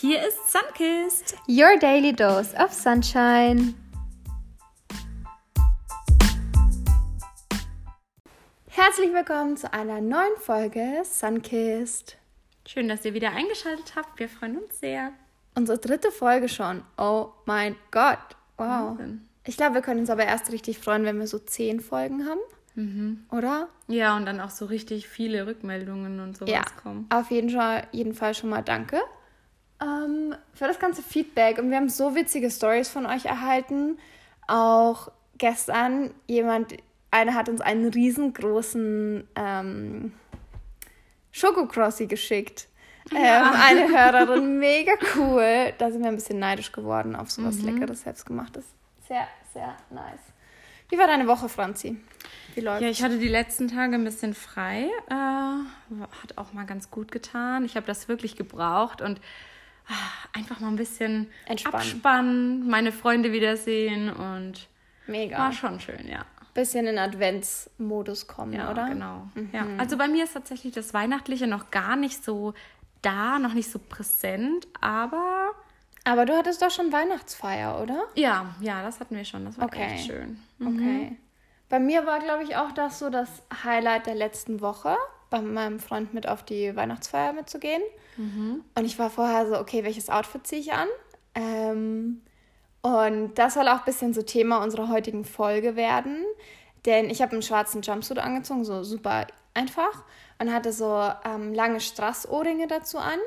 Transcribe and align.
Hier 0.00 0.24
ist 0.28 0.52
Sunkist. 0.52 1.34
Your 1.48 1.76
daily 1.76 2.12
dose 2.12 2.54
of 2.54 2.72
sunshine. 2.72 3.74
Herzlich 8.68 9.12
willkommen 9.12 9.56
zu 9.56 9.72
einer 9.72 10.00
neuen 10.00 10.36
Folge 10.38 11.02
Sunkist. 11.02 12.16
Schön, 12.64 12.88
dass 12.88 13.04
ihr 13.04 13.12
wieder 13.12 13.32
eingeschaltet 13.32 13.94
habt. 13.96 14.20
Wir 14.20 14.28
freuen 14.28 14.58
uns 14.58 14.78
sehr. 14.78 15.10
Unsere 15.56 15.78
dritte 15.78 16.12
Folge 16.12 16.48
schon. 16.48 16.84
Oh 16.96 17.30
mein 17.46 17.74
Gott. 17.90 18.20
Wow. 18.56 18.68
Wahnsinn. 18.68 19.26
Ich 19.46 19.56
glaube, 19.56 19.74
wir 19.74 19.82
können 19.82 19.98
uns 19.98 20.10
aber 20.10 20.26
erst 20.26 20.52
richtig 20.52 20.78
freuen, 20.78 21.02
wenn 21.06 21.18
wir 21.18 21.26
so 21.26 21.40
zehn 21.40 21.80
Folgen 21.80 22.24
haben. 22.24 22.40
Mhm. 22.76 23.24
Oder? 23.32 23.66
Ja, 23.88 24.16
und 24.16 24.26
dann 24.26 24.40
auch 24.40 24.50
so 24.50 24.66
richtig 24.66 25.08
viele 25.08 25.48
Rückmeldungen 25.48 26.20
und 26.20 26.36
sowas 26.36 26.52
ja, 26.52 26.62
kommen. 26.80 27.06
Auf 27.10 27.32
jeden 27.32 27.50
Fall, 27.50 27.88
jeden 27.90 28.14
Fall 28.14 28.34
schon 28.34 28.50
mal 28.50 28.62
danke 28.62 29.00
ähm, 29.82 30.34
für 30.54 30.66
das 30.66 30.78
ganze 30.78 31.02
Feedback. 31.02 31.58
Und 31.58 31.70
wir 31.70 31.76
haben 31.76 31.88
so 31.88 32.14
witzige 32.14 32.50
Stories 32.50 32.88
von 32.88 33.06
euch 33.06 33.24
erhalten. 33.24 33.98
Auch 34.46 35.10
gestern 35.36 36.12
jemand, 36.26 36.74
einer 37.10 37.34
hat 37.34 37.48
uns 37.48 37.60
einen 37.60 37.88
riesengroßen 37.88 39.26
ähm, 39.36 40.12
Schokocrossi 41.32 42.06
geschickt. 42.06 42.68
Ja. 43.12 43.52
Ähm, 43.52 43.60
eine 43.60 43.88
Hörerin, 43.88 44.58
mega 44.58 44.92
cool. 45.16 45.72
Da 45.78 45.90
sind 45.90 46.02
wir 46.02 46.08
ein 46.08 46.16
bisschen 46.16 46.38
neidisch 46.38 46.72
geworden 46.72 47.16
auf 47.16 47.30
sowas 47.30 47.56
mhm. 47.56 47.78
Leckeres, 47.78 48.02
selbstgemachtes. 48.02 48.64
Sehr, 49.06 49.26
sehr 49.54 49.74
nice. 49.90 50.20
Wie 50.90 50.98
war 50.98 51.06
deine 51.06 51.26
Woche, 51.26 51.48
Franzi? 51.48 51.96
Wie 52.54 52.60
läuft's? 52.60 52.82
Ja, 52.82 52.88
ich 52.88 53.02
hatte 53.02 53.18
die 53.18 53.28
letzten 53.28 53.68
Tage 53.68 53.94
ein 53.94 54.04
bisschen 54.04 54.34
frei. 54.34 54.90
Äh, 55.08 55.14
hat 55.14 56.36
auch 56.36 56.52
mal 56.52 56.64
ganz 56.64 56.90
gut 56.90 57.12
getan. 57.12 57.64
Ich 57.64 57.76
habe 57.76 57.86
das 57.86 58.08
wirklich 58.08 58.36
gebraucht 58.36 59.02
und 59.02 59.20
einfach 60.32 60.60
mal 60.60 60.68
ein 60.68 60.76
bisschen 60.76 61.30
Entspannen. 61.46 61.76
abspannen, 61.76 62.68
meine 62.68 62.92
Freunde 62.92 63.32
wiedersehen 63.32 64.10
und 64.10 64.68
Mega. 65.06 65.38
war 65.38 65.52
schon 65.52 65.80
schön, 65.80 66.08
ja. 66.08 66.24
Bisschen 66.54 66.86
in 66.86 66.98
Adventsmodus 66.98 68.26
kommen, 68.26 68.54
ja, 68.54 68.70
oder? 68.70 68.88
Genau. 68.88 69.28
Mhm. 69.34 69.50
Ja. 69.52 69.66
Also 69.78 69.96
bei 69.96 70.08
mir 70.08 70.24
ist 70.24 70.32
tatsächlich 70.32 70.72
das 70.72 70.92
Weihnachtliche 70.92 71.46
noch 71.46 71.70
gar 71.70 71.94
nicht 71.96 72.24
so 72.24 72.54
da, 73.02 73.38
noch 73.38 73.54
nicht 73.54 73.70
so 73.70 73.78
präsent, 73.78 74.66
aber. 74.80 75.50
Aber 76.04 76.24
du 76.24 76.36
hattest 76.36 76.62
doch 76.62 76.70
schon 76.70 76.92
Weihnachtsfeier, 76.92 77.80
oder? 77.80 78.04
Ja, 78.14 78.54
ja, 78.60 78.82
das 78.82 78.98
hatten 78.98 79.14
wir 79.14 79.24
schon. 79.24 79.44
Das 79.44 79.58
war 79.58 79.66
okay. 79.66 79.94
echt 79.94 80.06
schön. 80.06 80.40
Mhm. 80.58 80.66
Okay. 80.68 81.16
Bei 81.68 81.78
mir 81.78 82.06
war, 82.06 82.18
glaube 82.18 82.44
ich, 82.44 82.56
auch 82.56 82.72
das 82.72 82.98
so 82.98 83.10
das 83.10 83.42
Highlight 83.62 84.06
der 84.06 84.14
letzten 84.14 84.60
Woche, 84.60 84.96
bei 85.30 85.40
meinem 85.40 85.78
Freund 85.78 86.14
mit 86.14 86.28
auf 86.28 86.42
die 86.42 86.74
Weihnachtsfeier 86.74 87.32
mitzugehen. 87.32 87.82
Mhm. 88.16 88.64
Und 88.74 88.84
ich 88.84 88.98
war 88.98 89.10
vorher 89.10 89.46
so, 89.46 89.58
okay, 89.58 89.84
welches 89.84 90.10
Outfit 90.10 90.46
ziehe 90.46 90.60
ich 90.60 90.72
an? 90.72 90.88
Ähm, 91.34 92.22
und 92.82 93.34
das 93.34 93.54
soll 93.54 93.68
auch 93.68 93.80
ein 93.80 93.84
bisschen 93.84 94.14
so 94.14 94.22
Thema 94.22 94.62
unserer 94.62 94.88
heutigen 94.88 95.24
Folge 95.24 95.76
werden. 95.76 96.24
Denn 96.86 97.10
ich 97.10 97.20
habe 97.20 97.32
einen 97.32 97.42
schwarzen 97.42 97.82
Jumpsuit 97.82 98.18
angezogen, 98.18 98.64
so 98.64 98.82
super 98.82 99.26
einfach. 99.54 100.04
Und 100.38 100.52
hatte 100.52 100.72
so 100.72 101.10
ähm, 101.24 101.52
lange 101.52 101.80
Strass-Ohrringe 101.80 102.68
dazu 102.68 102.98
an. 102.98 103.18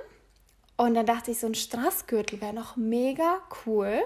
Und 0.77 0.95
dann 0.95 1.05
dachte 1.05 1.31
ich, 1.31 1.39
so 1.39 1.47
ein 1.47 1.55
Strassgürtel 1.55 2.41
wäre 2.41 2.53
noch 2.53 2.75
mega 2.75 3.39
cool. 3.65 4.01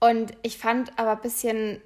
Und 0.00 0.32
ich 0.42 0.58
fand 0.58 0.98
aber 0.98 1.12
ein 1.12 1.20
bisschen 1.20 1.80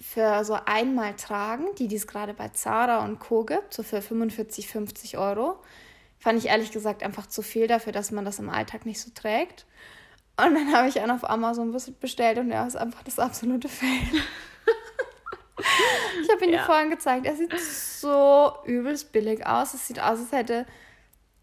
für 0.00 0.44
so 0.44 0.58
einmal 0.64 1.14
tragen, 1.14 1.66
die 1.78 1.86
dies 1.86 2.06
gerade 2.06 2.32
bei 2.32 2.48
Zara 2.48 3.04
und 3.04 3.18
Co. 3.18 3.44
gibt, 3.44 3.74
so 3.74 3.82
für 3.82 4.00
45, 4.00 4.66
50 4.68 5.18
Euro, 5.18 5.58
fand 6.18 6.38
ich 6.38 6.48
ehrlich 6.48 6.72
gesagt 6.72 7.02
einfach 7.02 7.26
zu 7.26 7.42
viel 7.42 7.66
dafür, 7.66 7.92
dass 7.92 8.10
man 8.10 8.24
das 8.24 8.38
im 8.38 8.48
Alltag 8.48 8.86
nicht 8.86 9.00
so 9.00 9.10
trägt. 9.14 9.66
Und 10.36 10.54
dann 10.54 10.72
habe 10.74 10.88
ich 10.88 10.98
einen 11.00 11.10
auf 11.10 11.28
Amazon 11.28 11.76
bestellt 12.00 12.38
und 12.38 12.50
er 12.50 12.66
ist 12.66 12.76
einfach 12.76 13.02
das 13.02 13.18
absolute 13.18 13.68
Fail. 13.68 14.22
ich 16.22 16.30
habe 16.30 16.46
ihn 16.46 16.52
ja. 16.54 16.64
vorhin 16.64 16.90
gezeigt. 16.90 17.26
Er 17.26 17.36
sieht 17.36 17.52
so 17.60 18.54
übelst 18.64 19.12
billig 19.12 19.46
aus. 19.46 19.74
Es 19.74 19.86
sieht 19.86 20.00
aus, 20.00 20.18
als 20.18 20.32
hätte, 20.32 20.64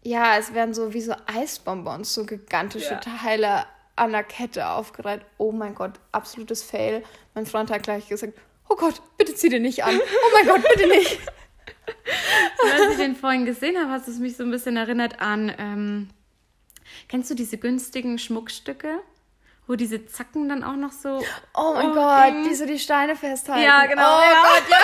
ja, 0.02 0.36
es 0.36 0.52
wären 0.52 0.74
so 0.74 0.94
wie 0.94 1.00
so 1.00 1.14
Eisbonbons, 1.26 2.12
so 2.12 2.24
gigantische 2.26 2.94
ja. 2.94 3.00
Teile 3.00 3.66
an 3.94 4.12
der 4.12 4.24
Kette 4.24 4.68
aufgereiht. 4.68 5.22
Oh 5.38 5.52
mein 5.52 5.76
Gott, 5.76 5.92
absolutes 6.10 6.62
Fail. 6.62 7.04
Mein 7.34 7.46
Freund 7.46 7.70
hat 7.70 7.84
gleich 7.84 8.08
gesagt, 8.08 8.34
oh 8.68 8.76
Gott, 8.76 9.00
bitte 9.16 9.34
zieh 9.34 9.48
den 9.48 9.62
nicht 9.62 9.84
an. 9.84 9.98
Oh 9.98 10.30
mein 10.34 10.46
Gott, 10.46 10.62
bitte 10.68 10.88
nicht. 10.88 11.18
Als 12.62 12.92
ich 12.92 12.96
den 12.98 13.16
vorhin 13.16 13.44
gesehen 13.44 13.78
habe, 13.78 13.90
hast 13.90 14.08
es 14.08 14.18
mich 14.18 14.36
so 14.36 14.42
ein 14.44 14.50
bisschen 14.50 14.76
erinnert 14.76 15.20
an, 15.20 15.52
ähm, 15.58 16.10
kennst 17.08 17.30
du 17.30 17.34
diese 17.34 17.58
günstigen 17.58 18.18
Schmuckstücke? 18.18 19.00
Wo 19.66 19.74
diese 19.74 20.06
Zacken 20.06 20.48
dann 20.48 20.64
auch 20.64 20.76
noch 20.76 20.92
so. 20.92 21.22
Oh 21.54 21.74
mein 21.74 21.90
oh, 21.90 21.94
Gott, 21.94 22.46
die 22.46 22.54
so 22.54 22.64
die 22.64 22.78
Steine 22.78 23.16
festhalten. 23.16 23.62
Ja, 23.62 23.84
genau. 23.84 24.16
Oh 24.16 24.22
ja. 24.22 24.42
Gott, 24.42 24.62
ja. 24.70 24.76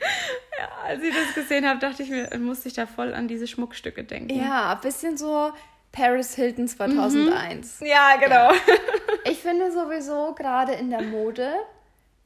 ja, 0.58 0.68
als 0.84 1.02
ich 1.02 1.14
das 1.14 1.34
gesehen 1.34 1.66
habe, 1.66 1.80
dachte 1.80 2.02
ich 2.02 2.10
mir, 2.10 2.28
musste 2.38 2.68
ich 2.68 2.74
da 2.74 2.86
voll 2.86 3.14
an 3.14 3.28
diese 3.28 3.46
Schmuckstücke 3.46 4.04
denken. 4.04 4.38
Ja, 4.38 4.72
ein 4.72 4.80
bisschen 4.82 5.16
so 5.16 5.52
Paris 5.90 6.34
Hilton 6.34 6.68
2001. 6.68 7.80
Mhm. 7.80 7.86
Ja, 7.86 8.16
genau. 8.16 8.52
Ja. 8.52 8.58
Ich 9.24 9.38
finde 9.40 9.70
sowieso 9.70 10.34
gerade 10.34 10.72
in 10.72 10.88
der 10.88 11.02
Mode 11.02 11.52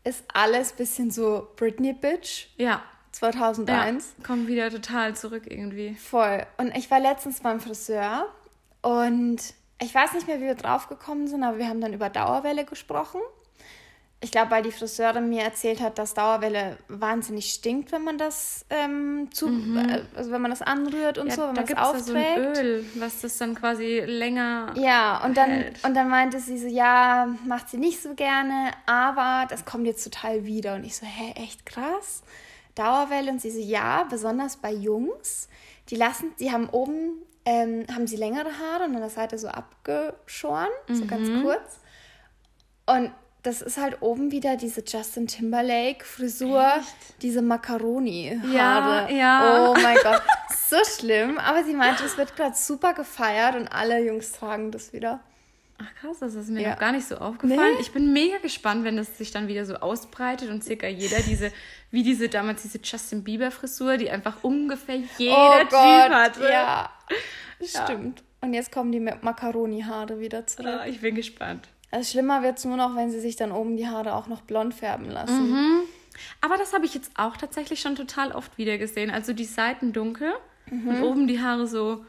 ist 0.04 0.24
alles 0.32 0.72
ein 0.72 0.76
bisschen 0.76 1.10
so 1.10 1.48
Britney 1.56 1.92
Bitch. 1.92 2.48
Ja. 2.56 2.82
2001. 3.12 4.14
Ja, 4.18 4.24
kommt 4.26 4.48
wieder 4.48 4.70
total 4.70 5.14
zurück 5.14 5.44
irgendwie. 5.46 5.94
Voll. 5.94 6.44
Und 6.58 6.76
ich 6.76 6.90
war 6.90 7.00
letztens 7.00 7.40
beim 7.40 7.60
Friseur 7.60 8.26
und 8.82 9.38
ich 9.80 9.94
weiß 9.94 10.14
nicht 10.14 10.26
mehr, 10.26 10.40
wie 10.40 10.46
wir 10.46 10.54
drauf 10.54 10.88
gekommen 10.88 11.28
sind, 11.28 11.42
aber 11.42 11.58
wir 11.58 11.68
haben 11.68 11.80
dann 11.80 11.92
über 11.92 12.10
Dauerwelle 12.10 12.64
gesprochen. 12.64 13.20
Ich 14.20 14.30
glaube, 14.30 14.50
weil 14.52 14.62
die 14.62 14.72
Friseurin 14.72 15.28
mir 15.28 15.42
erzählt 15.42 15.82
hat, 15.82 15.98
dass 15.98 16.14
Dauerwelle 16.14 16.78
wahnsinnig 16.88 17.52
stinkt, 17.52 17.92
wenn 17.92 18.04
man 18.04 18.16
das 18.16 18.64
ähm, 18.70 19.28
zu, 19.30 19.48
mhm. 19.48 19.76
äh, 19.76 20.00
also 20.16 20.30
wenn 20.30 20.40
man 20.40 20.50
das 20.50 20.62
anrührt 20.62 21.18
und 21.18 21.28
ja, 21.28 21.34
so, 21.34 21.42
wenn 21.42 21.54
man 21.54 21.64
es 21.64 21.76
aufträgt. 21.76 22.38
Da 22.38 22.54
so 22.54 22.60
ein 22.60 22.66
Öl, 22.66 22.86
was 22.94 23.20
das 23.20 23.36
dann 23.36 23.54
quasi 23.54 24.00
länger. 24.00 24.72
Ja, 24.76 25.22
und 25.24 25.36
dann 25.36 25.50
hält. 25.50 25.84
und 25.84 25.94
dann 25.94 26.08
meinte 26.08 26.38
sie 26.40 26.56
so, 26.56 26.68
ja, 26.68 27.28
macht 27.44 27.68
sie 27.68 27.76
nicht 27.76 28.02
so 28.02 28.14
gerne, 28.14 28.70
aber 28.86 29.46
das 29.50 29.66
kommt 29.66 29.86
jetzt 29.86 30.04
total 30.04 30.46
wieder. 30.46 30.76
Und 30.76 30.84
ich 30.84 30.96
so, 30.96 31.04
hä, 31.04 31.34
echt 31.36 31.66
krass. 31.66 32.22
Dauerwelle 32.74 33.30
und 33.30 33.42
sie 33.42 33.50
so, 33.50 33.60
ja, 33.60 34.04
besonders 34.04 34.56
bei 34.56 34.72
Jungs. 34.72 35.48
Die 35.90 35.96
lassen, 35.96 36.32
die 36.40 36.50
haben 36.50 36.68
oben, 36.70 37.18
ähm, 37.44 37.84
haben 37.92 38.06
sie 38.06 38.16
längere 38.16 38.58
Haare 38.58 38.84
und 38.84 38.94
an 38.94 39.00
der 39.00 39.10
Seite 39.10 39.36
so 39.36 39.48
abgeschoren, 39.48 40.70
mhm. 40.88 40.94
so 40.94 41.04
ganz 41.04 41.28
kurz. 41.42 41.78
Und 42.86 43.12
das 43.44 43.60
ist 43.60 43.76
halt 43.76 44.00
oben 44.00 44.32
wieder 44.32 44.56
diese 44.56 44.82
Justin 44.84 45.26
Timberlake 45.26 46.04
Frisur, 46.04 46.66
Echt? 46.78 47.22
diese 47.22 47.42
Macaroni 47.42 48.40
Haare. 48.42 49.12
Ja, 49.12 49.16
ja. 49.16 49.68
Oh 49.68 49.74
mein 49.74 49.98
Gott, 50.02 50.22
so 50.68 50.78
schlimm. 50.84 51.38
Aber 51.38 51.62
sie 51.62 51.74
meinte, 51.74 52.04
es 52.04 52.16
wird 52.16 52.34
gerade 52.36 52.56
super 52.56 52.94
gefeiert 52.94 53.54
und 53.54 53.68
alle 53.68 54.02
Jungs 54.04 54.32
tragen 54.32 54.72
das 54.72 54.94
wieder. 54.94 55.20
Ach 55.76 55.94
krass, 56.00 56.18
das 56.20 56.34
ist 56.34 56.48
mir 56.48 56.62
ja. 56.62 56.70
noch 56.70 56.78
gar 56.78 56.92
nicht 56.92 57.06
so 57.06 57.16
aufgefallen. 57.16 57.74
Nee? 57.74 57.80
Ich 57.80 57.92
bin 57.92 58.14
mega 58.14 58.38
gespannt, 58.38 58.84
wenn 58.84 58.96
das 58.96 59.18
sich 59.18 59.30
dann 59.30 59.46
wieder 59.46 59.66
so 59.66 59.74
ausbreitet 59.74 60.48
und 60.48 60.64
circa 60.64 60.86
jeder 60.86 61.20
diese, 61.20 61.52
wie 61.90 62.02
diese 62.02 62.30
damals 62.30 62.62
diese 62.62 62.78
Justin 62.82 63.24
Bieber 63.24 63.50
Frisur, 63.50 63.98
die 63.98 64.10
einfach 64.10 64.42
ungefähr 64.42 64.96
jeder 65.18 65.36
oh 65.36 65.60
Typ 65.60 65.70
Gott, 65.70 66.10
hatte. 66.10 66.44
Ja, 66.44 66.90
stimmt. 67.62 68.22
Und 68.40 68.54
jetzt 68.54 68.72
kommen 68.72 68.92
die 68.92 69.00
Macaroni-Haare 69.00 70.18
wieder 70.18 70.46
zurück. 70.46 70.66
Ah, 70.80 70.86
ich 70.86 71.00
bin 71.00 71.14
gespannt. 71.14 71.68
Also 71.94 72.10
schlimmer 72.10 72.42
wird 72.42 72.58
es 72.58 72.64
nur 72.64 72.76
noch, 72.76 72.96
wenn 72.96 73.12
sie 73.12 73.20
sich 73.20 73.36
dann 73.36 73.52
oben 73.52 73.76
die 73.76 73.86
Haare 73.86 74.14
auch 74.14 74.26
noch 74.26 74.40
blond 74.40 74.74
färben 74.74 75.08
lassen. 75.08 75.52
Mhm. 75.52 75.80
Aber 76.40 76.56
das 76.56 76.72
habe 76.72 76.84
ich 76.84 76.92
jetzt 76.92 77.12
auch 77.14 77.36
tatsächlich 77.36 77.80
schon 77.80 77.94
total 77.94 78.32
oft 78.32 78.58
wieder 78.58 78.78
gesehen. 78.78 79.12
Also 79.12 79.32
die 79.32 79.44
Seiten 79.44 79.92
dunkel 79.92 80.32
mhm. 80.68 80.88
und 80.88 81.02
oben 81.04 81.28
die 81.28 81.40
Haare 81.40 81.68
so, 81.68 82.04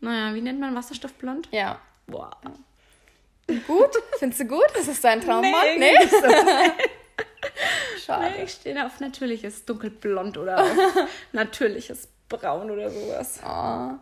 naja, 0.00 0.34
wie 0.34 0.40
nennt 0.40 0.58
man 0.58 0.74
Wasserstoffblond? 0.74 1.50
Ja. 1.50 1.80
Boah. 2.06 2.30
Gut? 3.66 3.90
Findest 4.18 4.40
du 4.40 4.46
gut? 4.46 4.70
Ist 4.80 4.88
es 4.88 5.02
dein 5.02 5.20
Traummann? 5.20 5.52
Nee. 5.78 5.92
nee? 6.00 6.08
Schade. 8.06 8.32
Nee, 8.38 8.44
ich 8.44 8.52
stehe 8.52 8.86
auf 8.86 9.00
natürliches 9.00 9.66
dunkelblond 9.66 10.38
oder 10.38 10.62
auf 10.62 10.70
natürliches 11.32 12.08
braun 12.30 12.70
oder 12.70 12.88
sowas. 12.88 13.38
Oh. 13.46 13.98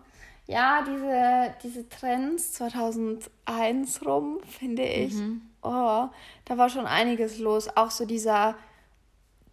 Ja, 0.47 0.83
diese, 0.83 1.55
diese 1.63 1.89
Trends 1.89 2.53
2001 2.55 4.05
rum, 4.05 4.41
finde 4.47 4.83
ich. 4.85 5.15
Mhm. 5.15 5.43
Oh, 5.63 6.09
da 6.45 6.59
war 6.59 6.69
schon 6.69 6.87
einiges 6.87 7.39
los. 7.39 7.69
Auch 7.77 7.91
so 7.91 8.05
dieser 8.05 8.57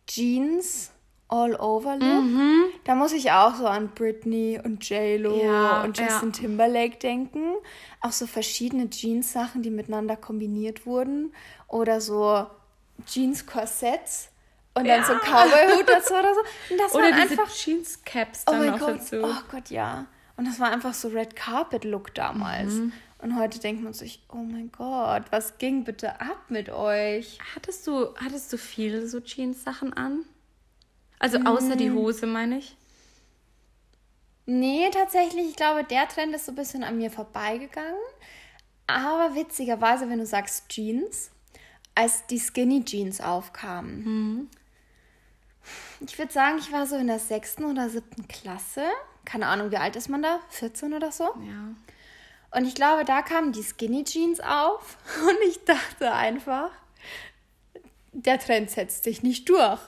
Jeans 0.08 0.92
All-Over-Look. 1.30 2.24
Mhm. 2.24 2.64
Da 2.84 2.96
muss 2.96 3.14
ich 3.14 3.32
auch 3.32 3.54
so 3.56 3.68
an 3.68 3.90
Britney 3.90 4.60
und 4.64 4.88
J-Lo 4.90 5.44
ja, 5.44 5.84
und 5.84 5.98
Justin 5.98 6.32
ja. 6.32 6.40
Timberlake 6.40 6.98
denken. 6.98 7.54
Auch 8.02 8.12
so 8.12 8.26
verschiedene 8.26 8.90
Jeans-Sachen, 8.90 9.62
die 9.62 9.70
miteinander 9.70 10.16
kombiniert 10.16 10.88
wurden. 10.88 11.32
Oder 11.68 12.02
so 12.02 12.48
Jeans-Korsetts 13.06 14.30
und 14.74 14.86
ja. 14.86 14.98
dann 14.98 15.06
so 15.06 15.14
Cowboy-Hut 15.14 15.88
dazu 15.88 16.16
oder 16.16 16.34
so. 16.34 16.98
Oder 16.98 17.12
diese 17.12 17.38
Jeans-Caps 17.46 18.46
dann 18.46 18.62
oh 18.62 18.72
noch 18.72 18.80
Gott. 18.80 18.90
dazu. 18.90 19.18
Oh 19.22 19.42
Gott, 19.52 19.70
ja. 19.70 20.08
Und 20.40 20.48
das 20.48 20.62
war 20.62 20.72
einfach 20.72 20.94
so 20.94 21.10
Red 21.10 21.36
Carpet 21.36 21.84
Look 21.84 22.16
damals. 22.16 22.76
Mhm. 22.76 22.94
Und 23.18 23.38
heute 23.38 23.60
denkt 23.60 23.84
man 23.84 23.92
sich, 23.92 24.24
oh 24.32 24.38
mein 24.38 24.72
Gott, 24.72 25.24
was 25.32 25.58
ging 25.58 25.84
bitte 25.84 26.22
ab 26.22 26.46
mit 26.48 26.70
euch? 26.70 27.40
Hattest 27.54 27.86
du, 27.86 28.16
hattest 28.16 28.54
du 28.54 28.58
viele 28.58 29.06
so 29.06 29.20
Jeans-Sachen 29.20 29.92
an? 29.92 30.24
Also 31.20 31.40
außer 31.40 31.76
die 31.76 31.90
mm. 31.90 31.96
Hose, 31.96 32.26
meine 32.26 32.60
ich. 32.60 32.78
Nee, 34.46 34.90
tatsächlich, 34.94 35.50
ich 35.50 35.56
glaube, 35.58 35.84
der 35.84 36.08
Trend 36.08 36.34
ist 36.34 36.46
so 36.46 36.54
ein 36.54 36.56
bisschen 36.56 36.86
an 36.86 36.96
mir 36.96 37.12
vorbeigegangen. 37.12 38.00
Aber 38.88 39.36
witzigerweise, 39.36 40.10
wenn 40.10 40.20
du 40.20 40.26
sagst 40.26 40.70
Jeans, 40.70 41.32
als 41.96 42.26
die 42.28 42.40
Skinny 42.40 42.86
Jeans 42.86 43.20
aufkamen, 43.20 44.04
mhm. 44.06 44.48
ich 46.00 46.18
würde 46.18 46.32
sagen, 46.32 46.60
ich 46.60 46.72
war 46.72 46.88
so 46.88 46.96
in 46.96 47.08
der 47.08 47.20
sechsten 47.20 47.66
oder 47.66 47.90
siebten 47.90 48.26
Klasse. 48.30 48.86
Keine 49.26 49.48
Ahnung, 49.48 49.72
wie 49.72 49.78
alt 49.78 49.96
ist 49.96 50.10
man 50.10 50.22
da? 50.22 50.40
14 50.50 50.94
oder 50.94 51.12
so? 51.12 51.24
Ja. 51.24 51.76
Und 52.52 52.66
ich 52.66 52.76
glaube, 52.76 53.06
da 53.06 53.22
kamen 53.22 53.52
die 53.52 53.64
Skinny 53.64 54.04
Jeans 54.04 54.40
auf 54.40 54.98
und 55.28 55.38
ich 55.48 55.64
dachte 55.66 56.12
einfach, 56.12 56.72
der 58.12 58.40
Trend 58.40 58.72
setzt 58.72 59.04
sich 59.04 59.24
nicht 59.24 59.48
durch. 59.50 59.80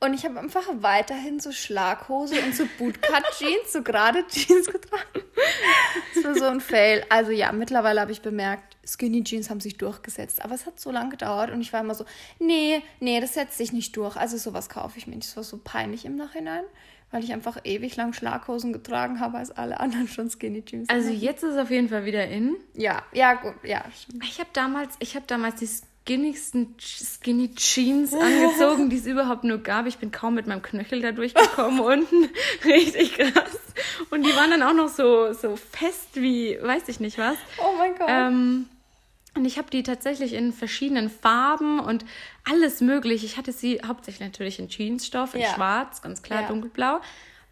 Und 0.00 0.12
ich 0.12 0.24
habe 0.24 0.38
einfach 0.38 0.66
weiterhin 0.80 1.40
so 1.40 1.50
Schlaghose 1.50 2.38
und 2.42 2.54
so 2.54 2.66
Bootcut-Jeans, 2.78 3.72
so 3.72 3.82
gerade 3.82 4.26
Jeans 4.26 4.66
getragen. 4.66 5.22
Das 6.14 6.24
war 6.24 6.34
so 6.34 6.44
ein 6.44 6.60
Fail. 6.60 7.06
Also 7.08 7.30
ja, 7.30 7.52
mittlerweile 7.52 8.00
habe 8.00 8.12
ich 8.12 8.20
bemerkt, 8.20 8.76
Skinny 8.86 9.24
Jeans 9.24 9.48
haben 9.48 9.60
sich 9.60 9.78
durchgesetzt. 9.78 10.44
Aber 10.44 10.54
es 10.54 10.66
hat 10.66 10.78
so 10.78 10.90
lange 10.90 11.10
gedauert 11.10 11.50
und 11.50 11.60
ich 11.62 11.72
war 11.72 11.80
immer 11.80 11.94
so, 11.94 12.04
nee, 12.38 12.82
nee, 13.00 13.18
das 13.20 13.34
setzt 13.34 13.56
sich 13.56 13.72
nicht 13.72 13.96
durch. 13.96 14.16
Also 14.16 14.36
sowas 14.36 14.68
kaufe 14.68 14.98
ich 14.98 15.06
mir 15.06 15.16
nicht. 15.16 15.28
Das 15.28 15.36
war 15.36 15.44
so 15.44 15.58
peinlich 15.62 16.04
im 16.04 16.16
Nachhinein 16.16 16.64
weil 17.14 17.22
ich 17.22 17.32
einfach 17.32 17.58
ewig 17.62 17.94
lang 17.94 18.12
Schlaghosen 18.12 18.72
getragen 18.72 19.20
habe, 19.20 19.38
als 19.38 19.52
alle 19.52 19.78
anderen 19.78 20.08
schon 20.08 20.28
Skinny 20.28 20.64
Jeans. 20.64 20.88
Also 20.88 21.10
jetzt 21.10 21.44
ist 21.44 21.52
es 21.52 21.58
auf 21.58 21.70
jeden 21.70 21.88
Fall 21.88 22.04
wieder 22.06 22.26
in. 22.26 22.56
Ja, 22.74 23.04
ja, 23.12 23.34
gut, 23.34 23.54
ja. 23.62 23.84
Ich 24.24 24.40
habe 24.40 24.50
damals, 24.52 24.96
ich 24.98 25.14
habe 25.14 25.24
damals 25.28 25.60
die 25.60 25.68
skinnigsten 25.68 26.74
Skinny 26.80 27.54
Jeans 27.54 28.12
angezogen, 28.12 28.90
die 28.90 28.96
es 28.96 29.06
überhaupt 29.06 29.44
nur 29.44 29.58
gab. 29.58 29.86
Ich 29.86 29.98
bin 29.98 30.10
kaum 30.10 30.34
mit 30.34 30.48
meinem 30.48 30.62
Knöchel 30.62 31.02
da 31.02 31.12
durchgekommen 31.12 31.78
unten. 32.02 32.28
Richtig 32.64 33.16
krass. 33.16 33.60
Und 34.10 34.26
die 34.26 34.34
waren 34.34 34.50
dann 34.50 34.64
auch 34.64 34.74
noch 34.74 34.88
so, 34.88 35.32
so 35.34 35.54
fest 35.54 36.08
wie, 36.14 36.58
weiß 36.60 36.88
ich 36.88 36.98
nicht 36.98 37.16
was. 37.16 37.36
Oh 37.58 37.78
mein 37.78 37.94
Gott. 37.96 38.08
Ähm, 38.10 38.66
und 39.34 39.44
ich 39.44 39.58
habe 39.58 39.68
die 39.70 39.82
tatsächlich 39.82 40.32
in 40.32 40.52
verschiedenen 40.52 41.10
Farben 41.10 41.80
und 41.80 42.04
alles 42.48 42.80
möglich. 42.80 43.24
Ich 43.24 43.36
hatte 43.36 43.52
sie 43.52 43.80
hauptsächlich 43.84 44.26
natürlich 44.26 44.58
in 44.58 44.68
Jeansstoff, 44.68 45.34
in 45.34 45.40
ja. 45.40 45.54
schwarz, 45.54 46.02
ganz 46.02 46.22
klar 46.22 46.42
ja. 46.42 46.48
dunkelblau, 46.48 47.00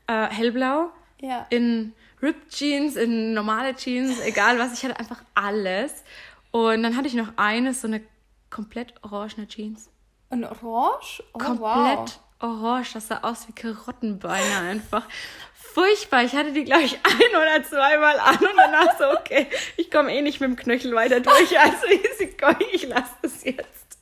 äh, 0.07 0.27
hellblau, 0.29 0.91
ja. 1.21 1.47
in 1.51 1.93
Ripped 2.23 2.51
Jeans, 2.51 2.95
in 2.97 3.35
normale 3.35 3.75
Jeans, 3.75 4.21
egal 4.21 4.59
was. 4.59 4.73
Ich 4.75 4.85
hatte 4.85 4.99
einfach 4.99 5.23
alles. 5.35 6.05
Und 6.53 6.83
dann 6.83 6.97
hatte 6.97 7.09
ich 7.09 7.15
noch 7.15 7.33
eine, 7.37 7.75
so 7.75 7.89
eine 7.89 8.01
komplett 8.49 8.95
orangene 9.03 9.49
Jeans. 9.49 9.91
Ein 10.31 10.45
Orange? 10.45 11.23
Oh, 11.33 11.39
komplett 11.39 11.99
wow. 11.99 12.21
Orange. 12.43 12.95
Das 12.95 13.09
sah 13.09 13.21
aus 13.23 13.49
wie 13.49 13.53
Karottenbeine 13.53 14.59
einfach 14.69 15.07
furchtbar. 15.55 16.25
Ich 16.25 16.35
hatte 16.35 16.53
die, 16.53 16.65
glaube 16.65 16.83
ich, 16.83 16.99
ein 17.05 17.37
oder 17.37 17.63
zweimal 17.65 18.19
an 18.21 18.37
und 18.37 18.57
danach 18.57 18.99
so, 18.99 19.11
okay, 19.19 19.49
ich 19.77 19.91
komme 19.91 20.15
eh 20.15 20.23
nicht 20.23 20.41
mit 20.41 20.51
dem 20.51 20.57
Knöchel 20.57 20.95
weiter 20.95 21.21
durch. 21.21 21.59
Also 21.59 21.87
easy 21.87 22.35
going, 22.39 22.69
ich 22.73 22.87
lasse 22.87 23.15
das 23.23 23.45
jetzt. 23.45 23.99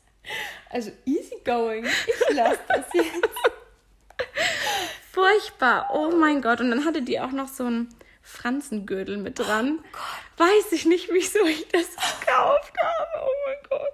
Also 0.71 0.91
easy 1.05 1.37
going, 1.45 1.85
ich 1.87 2.35
lasse 2.35 2.61
das 2.69 2.87
jetzt. 2.93 3.29
Furchtbar, 5.13 5.91
oh 5.93 6.11
mein 6.11 6.43
Gott. 6.43 6.61
Und 6.61 6.71
dann 6.71 6.85
hatte 6.85 7.03
die 7.03 7.21
auch 7.21 7.33
noch 7.33 7.49
so 7.49 7.65
einen 7.65 7.89
Franzengürtel 8.23 9.17
mit 9.17 9.39
dran. 9.39 9.81
Oh 9.81 9.89
Gott. 9.93 10.49
Weiß 10.49 10.73
ich 10.73 10.87
nicht, 10.87 11.11
wieso 11.13 11.45
ich 11.45 11.69
das 11.69 11.89
gekauft 11.97 12.73
habe. 12.81 13.27
Oh 13.27 13.35
mein 13.47 13.57
Gott. 13.69 13.93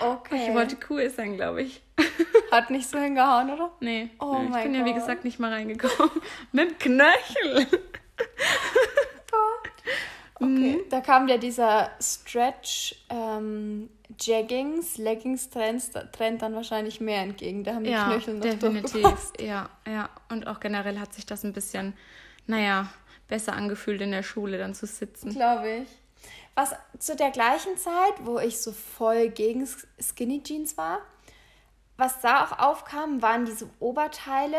Okay. 0.00 0.48
Ich 0.48 0.54
wollte 0.54 0.76
cool 0.90 1.10
sein, 1.10 1.36
glaube 1.36 1.62
ich. 1.62 1.82
Hat 2.50 2.70
nicht 2.70 2.88
so 2.88 2.98
hingehauen, 2.98 3.50
oder? 3.50 3.70
Nee. 3.80 4.10
Oh 4.20 4.38
nee, 4.38 4.46
ich 4.46 4.62
bin 4.64 4.72
Gott. 4.72 4.80
ja, 4.80 4.84
wie 4.84 4.94
gesagt, 4.94 5.24
nicht 5.24 5.38
mal 5.38 5.52
reingekommen. 5.52 6.10
Mit 6.52 6.78
Knöchel. 6.80 7.66
Okay, 10.40 10.76
mhm. 10.76 10.88
da 10.88 11.00
kam 11.00 11.26
ja 11.26 11.36
dieser 11.36 11.90
Stretch 12.00 12.94
ähm, 13.10 13.90
Jeggings, 14.20 14.96
Leggings 14.96 15.50
Trend, 15.50 15.82
Trend 16.12 16.42
dann 16.42 16.54
wahrscheinlich 16.54 17.00
mehr 17.00 17.22
entgegen. 17.22 17.64
Da 17.64 17.74
haben 17.74 17.82
die 17.82 17.90
ja, 17.90 18.04
Knöchel 18.04 18.34
noch 18.34 18.42
definitiv. 18.42 19.32
Ja, 19.40 19.68
ja. 19.84 20.08
Und 20.28 20.46
auch 20.46 20.60
generell 20.60 21.00
hat 21.00 21.12
sich 21.12 21.26
das 21.26 21.42
ein 21.42 21.52
bisschen, 21.52 21.94
naja, 22.46 22.88
besser 23.26 23.54
angefühlt 23.54 24.00
in 24.00 24.12
der 24.12 24.22
Schule 24.22 24.58
dann 24.58 24.74
zu 24.74 24.86
sitzen. 24.86 25.30
Glaube 25.30 25.82
ich. 25.82 25.88
Was 26.54 26.74
zu 26.98 27.16
der 27.16 27.30
gleichen 27.30 27.76
Zeit, 27.76 28.14
wo 28.20 28.38
ich 28.38 28.60
so 28.60 28.72
voll 28.72 29.30
gegen 29.30 29.68
Skinny 30.00 30.42
Jeans 30.42 30.76
war, 30.76 31.00
was 31.98 32.20
da 32.20 32.44
auch 32.44 32.58
aufkam, 32.58 33.20
waren 33.20 33.44
diese 33.44 33.68
Oberteile, 33.80 34.56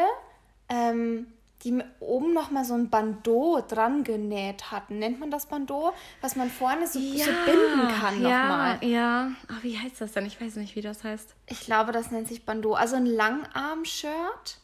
ähm, 0.68 1.28
die 1.64 1.82
oben 2.00 2.34
noch 2.34 2.52
mal 2.52 2.64
so 2.64 2.74
ein 2.74 2.90
Bandeau 2.90 3.62
dran 3.68 4.04
genäht 4.04 4.72
hatten. 4.72 5.00
Nennt 5.00 5.20
man 5.20 5.32
das 5.32 5.48
Bandeau? 5.48 5.94
Was 6.22 6.36
man 6.36 6.50
vorne 6.50 6.88
so, 6.88 7.00
ja, 7.00 7.26
so 7.26 7.32
binden 7.46 7.88
kann 8.00 8.22
ja, 8.22 8.42
nochmal. 8.44 8.78
Ja, 8.82 9.32
Ach, 9.48 9.64
wie 9.64 9.78
heißt 9.78 10.00
das 10.00 10.14
denn? 10.14 10.26
Ich 10.26 10.40
weiß 10.40 10.56
nicht, 10.58 10.76
wie 10.76 10.82
das 10.82 11.04
heißt. 11.04 11.36
Ich 11.48 11.62
glaube, 11.62 11.92
das 11.92 12.12
nennt 12.12 12.28
sich 12.28 12.46
Bandeau. 12.46 12.74
Also 12.76 12.96
ein 12.96 13.06
Langarm-Shirt, 13.06 14.60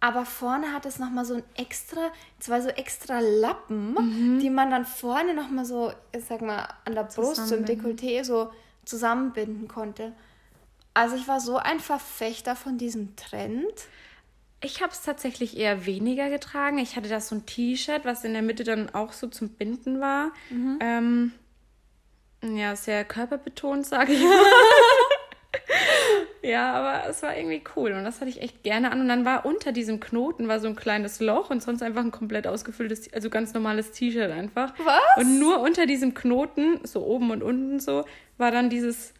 aber 0.00 0.24
vorne 0.24 0.72
hat 0.72 0.86
es 0.86 0.98
nochmal 0.98 1.24
so 1.24 1.34
ein 1.34 1.42
extra, 1.56 2.10
zwei 2.38 2.60
so 2.60 2.68
extra 2.68 3.20
Lappen, 3.20 3.94
mhm. 3.94 4.38
die 4.40 4.50
man 4.50 4.70
dann 4.70 4.84
vorne 4.84 5.34
nochmal 5.34 5.64
so, 5.64 5.92
ich 6.12 6.24
sag 6.24 6.42
mal, 6.42 6.68
an 6.84 6.94
der 6.94 7.04
Brust, 7.04 7.50
im 7.52 7.64
Dekolleté 7.64 8.24
so 8.24 8.50
zusammenbinden 8.84 9.68
konnte. 9.68 10.12
Also 10.98 11.14
ich 11.14 11.28
war 11.28 11.38
so 11.38 11.58
ein 11.58 11.78
Verfechter 11.78 12.56
von 12.56 12.76
diesem 12.76 13.14
Trend. 13.14 13.72
Ich 14.60 14.82
habe 14.82 14.90
es 14.90 15.02
tatsächlich 15.02 15.56
eher 15.56 15.86
weniger 15.86 16.28
getragen. 16.28 16.78
Ich 16.78 16.96
hatte 16.96 17.08
da 17.08 17.20
so 17.20 17.36
ein 17.36 17.46
T-Shirt, 17.46 18.04
was 18.04 18.24
in 18.24 18.32
der 18.32 18.42
Mitte 18.42 18.64
dann 18.64 18.92
auch 18.92 19.12
so 19.12 19.28
zum 19.28 19.50
Binden 19.50 20.00
war. 20.00 20.32
Mhm. 20.50 20.78
Ähm, 20.80 21.32
ja, 22.42 22.74
sehr 22.74 23.04
körperbetont, 23.04 23.86
sage 23.86 24.14
ich 24.14 24.20
mal. 24.20 24.44
ja, 26.42 26.72
aber 26.72 27.08
es 27.08 27.22
war 27.22 27.36
irgendwie 27.36 27.62
cool 27.76 27.92
und 27.92 28.02
das 28.02 28.20
hatte 28.20 28.30
ich 28.30 28.42
echt 28.42 28.64
gerne 28.64 28.90
an. 28.90 29.00
Und 29.00 29.06
dann 29.06 29.24
war 29.24 29.46
unter 29.46 29.70
diesem 29.70 30.00
Knoten 30.00 30.48
war 30.48 30.58
so 30.58 30.66
ein 30.66 30.74
kleines 30.74 31.20
Loch 31.20 31.48
und 31.50 31.62
sonst 31.62 31.80
einfach 31.80 32.02
ein 32.02 32.10
komplett 32.10 32.48
ausgefülltes, 32.48 33.12
also 33.12 33.30
ganz 33.30 33.54
normales 33.54 33.92
T-Shirt 33.92 34.32
einfach. 34.32 34.74
Was? 34.84 35.24
Und 35.24 35.38
nur 35.38 35.60
unter 35.60 35.86
diesem 35.86 36.14
Knoten, 36.14 36.80
so 36.82 37.06
oben 37.06 37.30
und 37.30 37.44
unten 37.44 37.78
so, 37.78 38.04
war 38.36 38.50
dann 38.50 38.68
dieses 38.68 39.14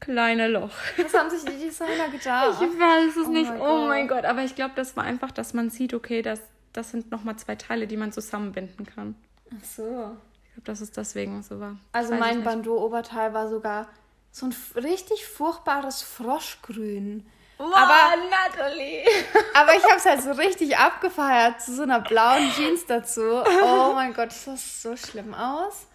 kleine 0.00 0.48
Loch. 0.48 0.70
Was 0.96 1.14
haben 1.14 1.30
sich 1.30 1.44
die 1.44 1.58
Designer 1.58 2.08
getan? 2.08 2.54
Ich 2.54 2.60
weiß 2.60 3.16
es 3.16 3.26
oh 3.26 3.30
nicht. 3.30 3.50
Mein 3.50 3.60
oh 3.60 3.86
mein 3.86 4.08
Gott. 4.08 4.24
Aber 4.24 4.42
ich 4.42 4.54
glaube, 4.54 4.72
das 4.74 4.96
war 4.96 5.04
einfach, 5.04 5.30
dass 5.30 5.54
man 5.54 5.70
sieht, 5.70 5.94
okay, 5.94 6.22
das, 6.22 6.40
das 6.72 6.90
sind 6.90 7.10
nochmal 7.10 7.36
zwei 7.36 7.56
Teile, 7.56 7.86
die 7.86 7.96
man 7.96 8.12
zusammenbinden 8.12 8.86
kann. 8.86 9.14
Ach 9.50 9.64
so. 9.64 10.16
Ich 10.44 10.54
glaube, 10.54 10.64
dass 10.64 10.80
es 10.80 10.90
deswegen 10.90 11.42
so 11.42 11.60
war. 11.60 11.76
Also 11.92 12.14
mein 12.14 12.42
Bandeau-Oberteil 12.42 13.34
war 13.34 13.48
sogar 13.48 13.88
so 14.32 14.46
ein 14.46 14.54
richtig 14.76 15.26
furchtbares 15.26 16.02
Froschgrün. 16.02 17.26
Wow, 17.58 17.76
aber 17.76 18.16
Natalie. 18.30 19.04
aber 19.54 19.74
ich 19.74 19.84
habe 19.84 19.96
es 19.96 20.06
halt 20.06 20.22
so 20.22 20.32
richtig 20.32 20.78
abgefeiert 20.78 21.60
zu 21.60 21.74
so 21.74 21.82
einer 21.82 22.00
blauen 22.00 22.50
Jeans 22.52 22.86
dazu. 22.86 23.20
Oh 23.62 23.92
mein 23.92 24.14
Gott, 24.14 24.28
das 24.28 24.44
sah 24.44 24.56
so 24.56 24.96
schlimm 24.96 25.34
aus. 25.34 25.86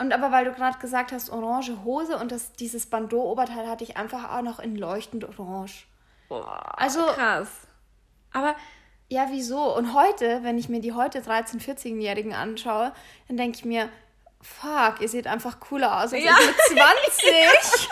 Und 0.00 0.14
aber 0.14 0.32
weil 0.32 0.46
du 0.46 0.52
gerade 0.52 0.78
gesagt 0.78 1.12
hast, 1.12 1.28
orange 1.28 1.84
Hose 1.84 2.16
und 2.16 2.32
das, 2.32 2.54
dieses 2.54 2.86
Bandeau-Oberteil 2.86 3.68
hatte 3.68 3.84
ich 3.84 3.98
einfach 3.98 4.34
auch 4.34 4.40
noch 4.40 4.58
in 4.58 4.74
leuchtend 4.74 5.28
orange. 5.28 5.86
Boah, 6.30 6.72
also 6.78 7.04
krass. 7.04 7.50
Aber 8.32 8.56
ja, 9.10 9.26
wieso? 9.30 9.76
Und 9.76 9.92
heute, 9.92 10.42
wenn 10.42 10.56
ich 10.56 10.70
mir 10.70 10.80
die 10.80 10.94
heute 10.94 11.18
13-, 11.18 11.60
14-Jährigen 11.60 12.32
anschaue, 12.32 12.94
dann 13.28 13.36
denke 13.36 13.58
ich 13.58 13.66
mir, 13.66 13.90
fuck, 14.40 15.02
ihr 15.02 15.08
seht 15.10 15.26
einfach 15.26 15.60
cooler 15.60 15.98
aus 15.98 16.14
als 16.14 16.24
ja. 16.24 16.34
ich 16.40 16.46
mit 16.46 16.56
20. 17.58 17.88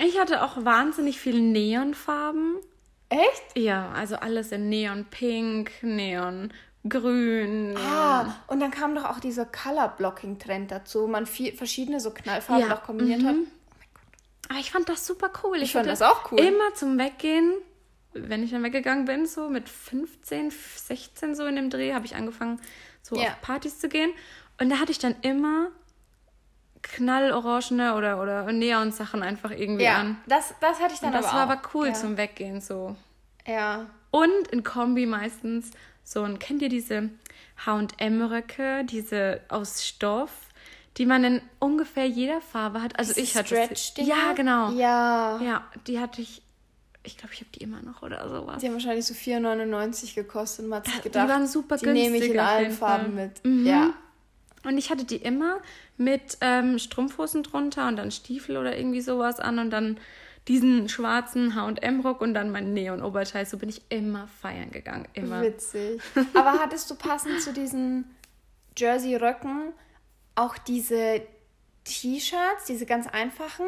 ich 0.08 0.20
hatte 0.20 0.42
auch 0.42 0.62
wahnsinnig 0.62 1.18
viele 1.18 1.40
Neonfarben. 1.40 2.56
Echt? 3.08 3.56
Ja, 3.56 3.92
also 3.92 4.16
alles 4.16 4.52
in 4.52 4.68
Neon-Pink, 4.68 5.82
Neon 5.82 6.52
grün. 6.88 7.76
Ah, 7.76 8.34
und 8.48 8.60
dann 8.60 8.70
kam 8.70 8.94
doch 8.94 9.04
auch 9.04 9.20
dieser 9.20 9.46
Color-Blocking-Trend 9.46 10.70
dazu, 10.70 11.02
wo 11.02 11.06
man 11.06 11.26
viel, 11.26 11.54
verschiedene 11.54 12.00
so 12.00 12.10
Knallfarben 12.10 12.68
ja. 12.68 12.74
noch 12.74 12.82
kombiniert 12.82 13.22
mhm. 13.22 13.26
hat. 13.26 13.36
Oh. 13.36 14.48
Aber 14.48 14.58
ich 14.58 14.70
fand 14.72 14.88
das 14.88 15.06
super 15.06 15.30
cool. 15.44 15.56
Ich, 15.58 15.64
ich 15.64 15.72
fand 15.72 15.86
das 15.86 16.02
auch 16.02 16.32
cool. 16.32 16.40
Immer 16.40 16.74
zum 16.74 16.98
Weggehen, 16.98 17.54
wenn 18.12 18.42
ich 18.42 18.50
dann 18.50 18.62
weggegangen 18.62 19.04
bin, 19.04 19.26
so 19.26 19.48
mit 19.48 19.68
15, 19.68 20.50
16 20.50 21.34
so 21.34 21.46
in 21.46 21.56
dem 21.56 21.70
Dreh, 21.70 21.94
habe 21.94 22.04
ich 22.04 22.16
angefangen, 22.16 22.60
so 23.02 23.16
ja. 23.16 23.28
auf 23.28 23.40
Partys 23.40 23.78
zu 23.78 23.88
gehen. 23.88 24.10
Und 24.60 24.70
da 24.70 24.78
hatte 24.78 24.92
ich 24.92 24.98
dann 24.98 25.14
immer 25.22 25.68
knallorangene 26.82 27.94
oder, 27.94 28.20
oder 28.20 28.52
Neon-Sachen 28.52 29.22
einfach 29.22 29.52
irgendwie 29.52 29.84
ja, 29.84 29.98
an. 29.98 30.18
Das, 30.26 30.54
das 30.60 30.80
hatte 30.80 30.94
ich 30.94 31.00
dann 31.00 31.14
Und 31.14 31.22
das 31.22 31.26
aber 31.26 31.48
war 31.48 31.56
aber 31.58 31.62
cool 31.74 31.88
ja. 31.88 31.94
zum 31.94 32.16
Weggehen 32.16 32.60
so. 32.60 32.96
Ja. 33.46 33.86
Und 34.10 34.48
in 34.50 34.62
Kombi 34.62 35.06
meistens 35.06 35.70
so 36.04 36.22
ein, 36.22 36.38
kennt 36.38 36.62
ihr 36.62 36.68
diese 36.68 37.10
H&M-Röcke, 37.64 38.84
diese 38.84 39.40
aus 39.48 39.86
Stoff, 39.86 40.30
die 40.98 41.06
man 41.06 41.24
in 41.24 41.42
ungefähr 41.58 42.06
jeder 42.06 42.40
Farbe 42.40 42.82
hat. 42.82 42.98
Also 42.98 43.14
diese 43.14 43.24
ich 43.24 43.36
hatte 43.36 43.56
Stretch 43.56 43.94
Ja, 43.98 44.32
genau. 44.34 44.70
Ja. 44.72 45.40
Ja, 45.42 45.64
die 45.86 45.98
hatte 45.98 46.20
ich 46.20 46.42
ich 47.04 47.16
glaube, 47.16 47.34
ich 47.34 47.40
habe 47.40 47.50
die 47.54 47.62
immer 47.62 47.82
noch 47.82 48.02
oder 48.02 48.28
sowas. 48.28 48.58
Die 48.58 48.66
haben 48.66 48.74
wahrscheinlich 48.74 49.04
so 49.04 49.14
4,99 49.14 50.14
gekostet 50.14 50.64
und 50.64 50.70
man 50.70 50.78
hat 50.78 50.86
sich 50.86 51.02
gedacht, 51.02 51.26
die 51.26 51.32
waren 51.32 51.46
super 51.48 51.76
die 51.76 51.84
günstig. 51.84 52.04
Die 52.04 52.12
nehme 52.12 52.24
ich 52.24 52.32
in 52.32 52.38
allen 52.38 52.70
Farben 52.70 53.14
mit. 53.14 53.44
Mhm. 53.44 53.66
Ja. 53.66 53.94
Und 54.64 54.78
ich 54.78 54.90
hatte 54.90 55.04
die 55.04 55.16
immer 55.16 55.60
mit 55.96 56.38
ähm, 56.40 56.78
Strumpfhosen 56.78 57.42
drunter 57.42 57.88
und 57.88 57.96
dann 57.96 58.12
Stiefel 58.12 58.56
oder 58.56 58.76
irgendwie 58.76 59.00
sowas 59.00 59.40
an 59.40 59.58
und 59.58 59.70
dann 59.70 59.98
diesen 60.48 60.88
schwarzen 60.88 61.54
H&M-Rock 61.54 62.20
und 62.20 62.34
dann 62.34 62.50
mein 62.50 62.72
Neon-Oberteil. 62.72 63.46
So 63.46 63.58
bin 63.58 63.68
ich 63.68 63.82
immer 63.90 64.28
feiern 64.40 64.70
gegangen, 64.70 65.06
immer. 65.14 65.42
Witzig. 65.42 66.00
Aber 66.34 66.52
hattest 66.54 66.90
du 66.90 66.94
passend 66.94 67.40
zu 67.40 67.52
diesen 67.52 68.04
Jersey-Röcken 68.76 69.72
auch 70.34 70.56
diese 70.58 71.22
T-Shirts, 71.84 72.64
diese 72.66 72.86
ganz 72.86 73.06
einfachen, 73.06 73.66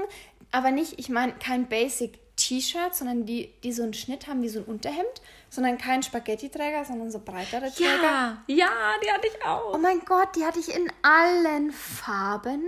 aber 0.51 0.71
nicht, 0.71 0.99
ich 0.99 1.09
meine, 1.09 1.33
kein 1.35 1.67
Basic 1.67 2.19
T-Shirts, 2.37 2.99
sondern 2.99 3.27
die, 3.27 3.53
die 3.63 3.73
so 3.73 3.83
einen 3.83 3.95
Schnitt 3.95 4.27
haben 4.27 4.43
wie 4.43 4.49
so 4.49 4.61
ein 4.61 4.65
Unterhemd, 4.65 5.21
sondern 5.51 5.79
kein 5.79 6.03
Spaghetti-Träger, 6.03 6.85
sondern 6.85 7.11
so 7.11 7.21
breitere 7.21 7.73
Träger. 7.73 8.03
Ja, 8.03 8.45
ja, 8.47 8.71
die 9.03 9.11
hatte 9.11 9.27
ich 9.29 9.45
auch. 9.45 9.75
Oh 9.75 9.79
mein 9.79 10.01
Gott, 10.05 10.35
die 10.37 10.45
hatte 10.45 10.59
ich 10.59 10.75
in 10.75 10.91
allen 11.03 11.71
Farben. 11.71 12.63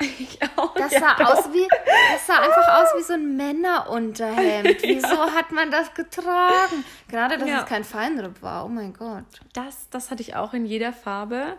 Ich 0.20 0.38
auch. 0.56 0.74
Das 0.74 0.92
sah, 0.92 1.16
ja, 1.18 1.26
aus 1.26 1.52
wie, 1.52 1.66
das 2.12 2.26
sah 2.26 2.38
einfach 2.38 2.82
aus 2.82 2.88
wie 2.96 3.02
so 3.02 3.14
ein 3.14 3.36
Männerunterhemd. 3.36 4.76
Wieso 4.82 5.06
ja. 5.06 5.32
hat 5.32 5.50
man 5.50 5.70
das 5.70 5.92
getragen? 5.94 6.84
Gerade, 7.08 7.38
dass 7.38 7.48
ja. 7.48 7.60
es 7.60 7.66
kein 7.66 7.82
Feinripp 7.82 8.40
war. 8.42 8.64
Oh 8.64 8.68
mein 8.68 8.92
Gott. 8.92 9.24
Das, 9.54 9.88
das 9.90 10.10
hatte 10.10 10.22
ich 10.22 10.36
auch 10.36 10.54
in 10.54 10.66
jeder 10.66 10.92
Farbe. 10.92 11.56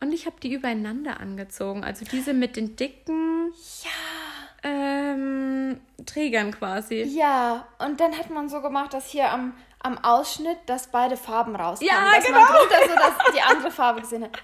Und 0.00 0.12
ich 0.12 0.26
habe 0.26 0.36
die 0.42 0.52
übereinander 0.52 1.20
angezogen. 1.20 1.84
Also 1.84 2.04
diese 2.04 2.34
mit 2.34 2.56
den 2.56 2.76
dicken. 2.76 3.52
Ja 3.82 3.90
ähm, 4.62 5.80
Trägern 6.06 6.50
quasi. 6.52 7.02
Ja, 7.02 7.66
und 7.78 8.00
dann 8.00 8.16
hat 8.18 8.30
man 8.30 8.48
so 8.48 8.60
gemacht, 8.60 8.92
dass 8.92 9.08
hier 9.08 9.30
am, 9.30 9.54
am 9.82 9.98
Ausschnitt, 9.98 10.58
dass 10.66 10.88
beide 10.88 11.16
Farben 11.16 11.56
rauskamen. 11.56 11.92
Ja, 11.92 12.14
dass 12.16 12.24
genau. 12.24 12.38
man 12.38 12.48
drunter 12.48 12.76
so 12.88 12.94
dass 12.94 13.34
die 13.34 13.42
andere 13.42 13.70
Farbe 13.70 14.00
gesehen 14.00 14.24
hat. 14.24 14.32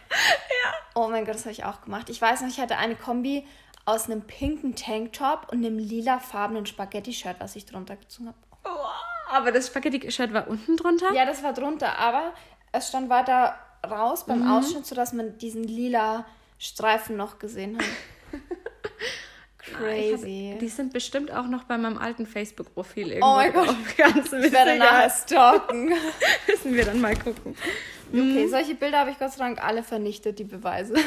Ja. 0.64 0.72
Oh 0.94 1.08
mein 1.08 1.26
Gott, 1.26 1.34
das 1.34 1.42
habe 1.42 1.52
ich 1.52 1.64
auch 1.64 1.82
gemacht. 1.82 2.08
Ich 2.08 2.20
weiß 2.20 2.40
noch, 2.40 2.48
ich 2.48 2.58
hatte 2.58 2.78
eine 2.78 2.96
Kombi 2.96 3.46
aus 3.84 4.06
einem 4.06 4.22
pinken 4.22 4.74
Tanktop 4.74 5.52
und 5.52 5.58
einem 5.58 5.78
lilafarbenen 5.78 6.64
Spaghetti-Shirt, 6.64 7.36
was 7.38 7.54
ich 7.54 7.66
drunter 7.66 7.96
gezogen 7.96 8.28
habe. 8.28 8.38
Oh, 8.64 9.30
aber 9.30 9.52
das 9.52 9.66
Spaghetti-Shirt 9.68 10.32
war 10.32 10.48
unten 10.48 10.76
drunter? 10.76 11.12
Ja, 11.12 11.26
das 11.26 11.42
war 11.42 11.52
drunter, 11.52 11.98
aber 11.98 12.32
es 12.72 12.88
stand 12.88 13.10
weiter 13.10 13.54
raus 13.86 14.24
beim 14.24 14.40
mhm. 14.40 14.50
Ausschnitt, 14.50 14.86
sodass 14.86 15.12
man 15.12 15.36
diesen 15.38 15.64
lila 15.64 16.24
Streifen 16.58 17.16
noch 17.16 17.38
gesehen 17.38 17.78
hat. 17.78 17.84
Crazy. 19.78 20.50
Hab, 20.52 20.60
die 20.60 20.68
sind 20.68 20.92
bestimmt 20.92 21.32
auch 21.32 21.46
noch 21.46 21.64
bei 21.64 21.78
meinem 21.78 21.98
alten 21.98 22.26
Facebook-Profil 22.26 23.08
irgendwo. 23.08 23.26
Oh 23.26 23.36
mein 23.36 23.52
Gott. 23.52 23.76
Ganz 23.96 24.32
ich 24.32 24.52
werde 24.52 24.76
nachher 24.76 25.10
stalken. 25.10 25.92
Müssen 26.48 26.74
wir 26.74 26.84
dann 26.84 27.00
mal 27.00 27.16
gucken. 27.16 27.56
Okay, 28.10 28.42
hm. 28.42 28.48
solche 28.48 28.74
Bilder 28.74 29.00
habe 29.00 29.10
ich 29.10 29.18
Gott 29.18 29.32
sei 29.32 29.38
Dank 29.38 29.62
alle 29.62 29.82
vernichtet, 29.82 30.38
die 30.38 30.44
Beweise. 30.44 30.94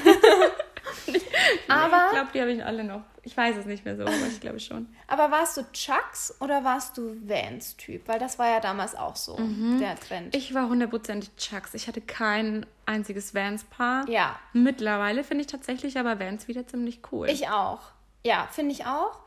aber 1.68 2.06
ich 2.08 2.12
glaube, 2.12 2.30
die 2.34 2.42
habe 2.42 2.52
ich 2.52 2.64
alle 2.66 2.84
noch. 2.84 3.02
Ich 3.24 3.36
weiß 3.36 3.58
es 3.58 3.66
nicht 3.66 3.86
mehr 3.86 3.96
so, 3.96 4.04
aber 4.04 4.28
ich 4.28 4.40
glaube 4.40 4.60
schon. 4.60 4.88
Aber 5.08 5.32
warst 5.32 5.58
du 5.58 5.64
Chucks 5.72 6.36
oder 6.40 6.64
warst 6.64 6.98
du 6.98 7.16
Vans-Typ? 7.28 8.08
Weil 8.08 8.20
das 8.20 8.40
war 8.40 8.50
ja 8.50 8.60
damals 8.60 8.96
auch 8.96 9.16
so 9.16 9.38
mhm. 9.38 9.80
der 9.80 9.96
Trend. 10.00 10.36
Ich 10.36 10.54
war 10.54 10.70
hundertprozentig 10.70 11.36
Chucks. 11.36 11.74
Ich 11.74 11.88
hatte 11.88 12.02
kein 12.02 12.66
einziges 12.86 13.36
Vans-Paar. 13.36 14.10
Ja. 14.10 14.40
Mittlerweile 14.54 15.24
finde 15.24 15.42
ich 15.42 15.48
tatsächlich 15.48 15.98
aber 15.98 16.20
Vans 16.20 16.48
wieder 16.48 16.66
ziemlich 16.66 17.02
cool. 17.12 17.30
Ich 17.30 17.50
auch. 17.50 17.82
Ja, 18.24 18.48
finde 18.52 18.72
ich 18.74 18.86
auch. 18.86 19.20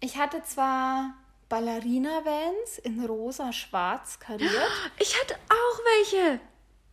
Ich 0.00 0.16
hatte 0.16 0.42
zwar 0.42 1.14
Ballerina-Vans 1.48 2.78
in 2.82 3.04
rosa-schwarz 3.04 4.18
kariert. 4.20 4.50
Ich 4.98 5.18
hatte 5.20 5.34
auch 5.48 5.80
welche. 5.96 6.40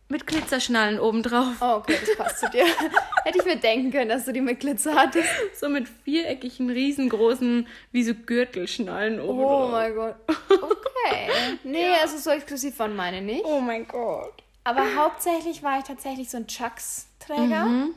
Mit 0.08 0.26
Glitzerschnallen 0.26 1.00
obendrauf. 1.00 1.56
Oh, 1.60 1.76
okay, 1.78 1.98
das 2.00 2.16
passt 2.16 2.38
zu 2.38 2.48
dir. 2.50 2.64
Hätte 3.24 3.38
ich 3.38 3.44
mir 3.44 3.56
denken 3.56 3.90
können, 3.90 4.08
dass 4.08 4.24
du 4.24 4.32
die 4.32 4.40
mit 4.40 4.60
Glitzer 4.60 4.94
hattest. 4.94 5.28
So 5.54 5.68
mit 5.68 5.88
viereckigen, 5.88 6.70
riesengroßen, 6.70 7.66
wie 7.90 8.04
so 8.04 8.14
Gürtelschnallen 8.14 9.20
obendrauf. 9.20 9.68
Oh 9.68 9.72
mein 9.72 9.94
Gott. 9.94 10.16
Okay. 10.28 11.30
Nee, 11.64 11.88
ja. 11.88 12.00
also 12.02 12.18
so 12.18 12.30
exklusiv 12.30 12.78
waren 12.78 12.94
meine 12.94 13.20
nicht. 13.20 13.44
Oh 13.44 13.60
mein 13.60 13.86
Gott. 13.86 14.42
Aber 14.64 14.94
hauptsächlich 14.96 15.62
war 15.62 15.78
ich 15.78 15.84
tatsächlich 15.84 16.30
so 16.30 16.36
ein 16.36 16.46
Chucks-Träger. 16.46 17.64
Mhm. 17.64 17.94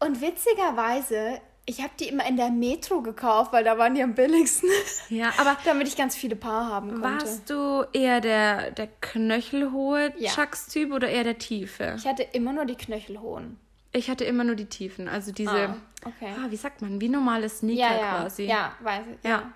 Und 0.00 0.20
witzigerweise 0.20 1.40
ich 1.68 1.82
habe 1.82 1.92
die 2.00 2.08
immer 2.08 2.26
in 2.26 2.38
der 2.38 2.48
Metro 2.50 3.02
gekauft, 3.02 3.52
weil 3.52 3.62
da 3.62 3.76
waren 3.76 3.94
die 3.94 4.02
am 4.02 4.14
billigsten. 4.14 4.70
Ja, 5.10 5.34
aber 5.36 5.54
damit 5.66 5.86
ich 5.86 5.96
ganz 5.96 6.16
viele 6.16 6.34
Paar 6.34 6.66
haben 6.66 6.88
konnte. 6.88 7.02
Warst 7.02 7.50
du 7.50 7.84
eher 7.92 8.22
der, 8.22 8.70
der 8.70 8.86
knöchelhohe 9.02 10.14
ja. 10.16 10.30
Chucks-Typ 10.30 10.92
oder 10.92 11.08
eher 11.08 11.24
der 11.24 11.36
tiefe? 11.36 11.94
Ich 11.98 12.06
hatte 12.06 12.22
immer 12.22 12.54
nur 12.54 12.64
die 12.64 12.74
knöchelhohen. 12.74 13.58
Ich 13.92 14.08
hatte 14.08 14.24
immer 14.24 14.44
nur 14.44 14.54
die 14.54 14.64
tiefen, 14.64 15.08
also 15.08 15.30
diese, 15.30 15.50
ah, 15.50 15.76
okay. 16.04 16.32
ah, 16.38 16.50
wie 16.50 16.56
sagt 16.56 16.80
man, 16.80 17.02
wie 17.02 17.08
normale 17.08 17.48
Sneaker 17.50 17.80
ja, 17.80 18.00
ja. 18.00 18.20
quasi. 18.20 18.44
Ja, 18.44 18.72
weiß 18.80 19.04
ich. 19.06 19.24
Ja. 19.24 19.30
ja. 19.30 19.52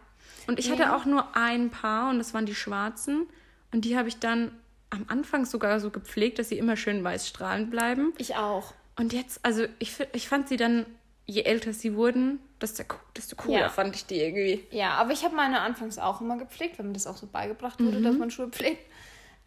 Und 0.46 0.58
ich 0.58 0.70
hatte 0.70 0.94
auch 0.94 1.06
nur 1.06 1.34
ein 1.34 1.70
Paar 1.70 2.10
und 2.10 2.18
das 2.18 2.34
waren 2.34 2.44
die 2.44 2.54
schwarzen 2.54 3.26
und 3.72 3.86
die 3.86 3.96
habe 3.96 4.08
ich 4.08 4.18
dann 4.18 4.52
am 4.90 5.06
Anfang 5.08 5.46
sogar 5.46 5.80
so 5.80 5.90
gepflegt, 5.90 6.38
dass 6.38 6.50
sie 6.50 6.58
immer 6.58 6.76
schön 6.76 7.02
weiß 7.02 7.26
strahlend 7.26 7.70
bleiben. 7.70 8.12
Ich 8.18 8.36
auch. 8.36 8.74
Und 8.96 9.14
jetzt, 9.14 9.42
also 9.44 9.64
ich, 9.78 9.94
ich 10.12 10.28
fand 10.28 10.48
sie 10.48 10.58
dann 10.58 10.84
je 11.32 11.42
älter 11.42 11.72
sie 11.72 11.96
wurden, 11.96 12.40
desto, 12.60 12.84
desto 13.16 13.36
cooler 13.36 13.60
ja. 13.60 13.68
fand 13.68 13.96
ich 13.96 14.06
die 14.06 14.20
irgendwie. 14.20 14.66
Ja, 14.70 14.94
aber 14.94 15.12
ich 15.12 15.24
habe 15.24 15.34
meine 15.34 15.60
anfangs 15.60 15.98
auch 15.98 16.20
immer 16.20 16.36
gepflegt, 16.36 16.78
wenn 16.78 16.88
mir 16.88 16.92
das 16.92 17.06
auch 17.06 17.16
so 17.16 17.26
beigebracht 17.26 17.80
wurde, 17.80 17.98
mhm. 17.98 18.04
dass 18.04 18.16
man 18.16 18.30
Schuhe 18.30 18.48
pflegt. 18.48 18.84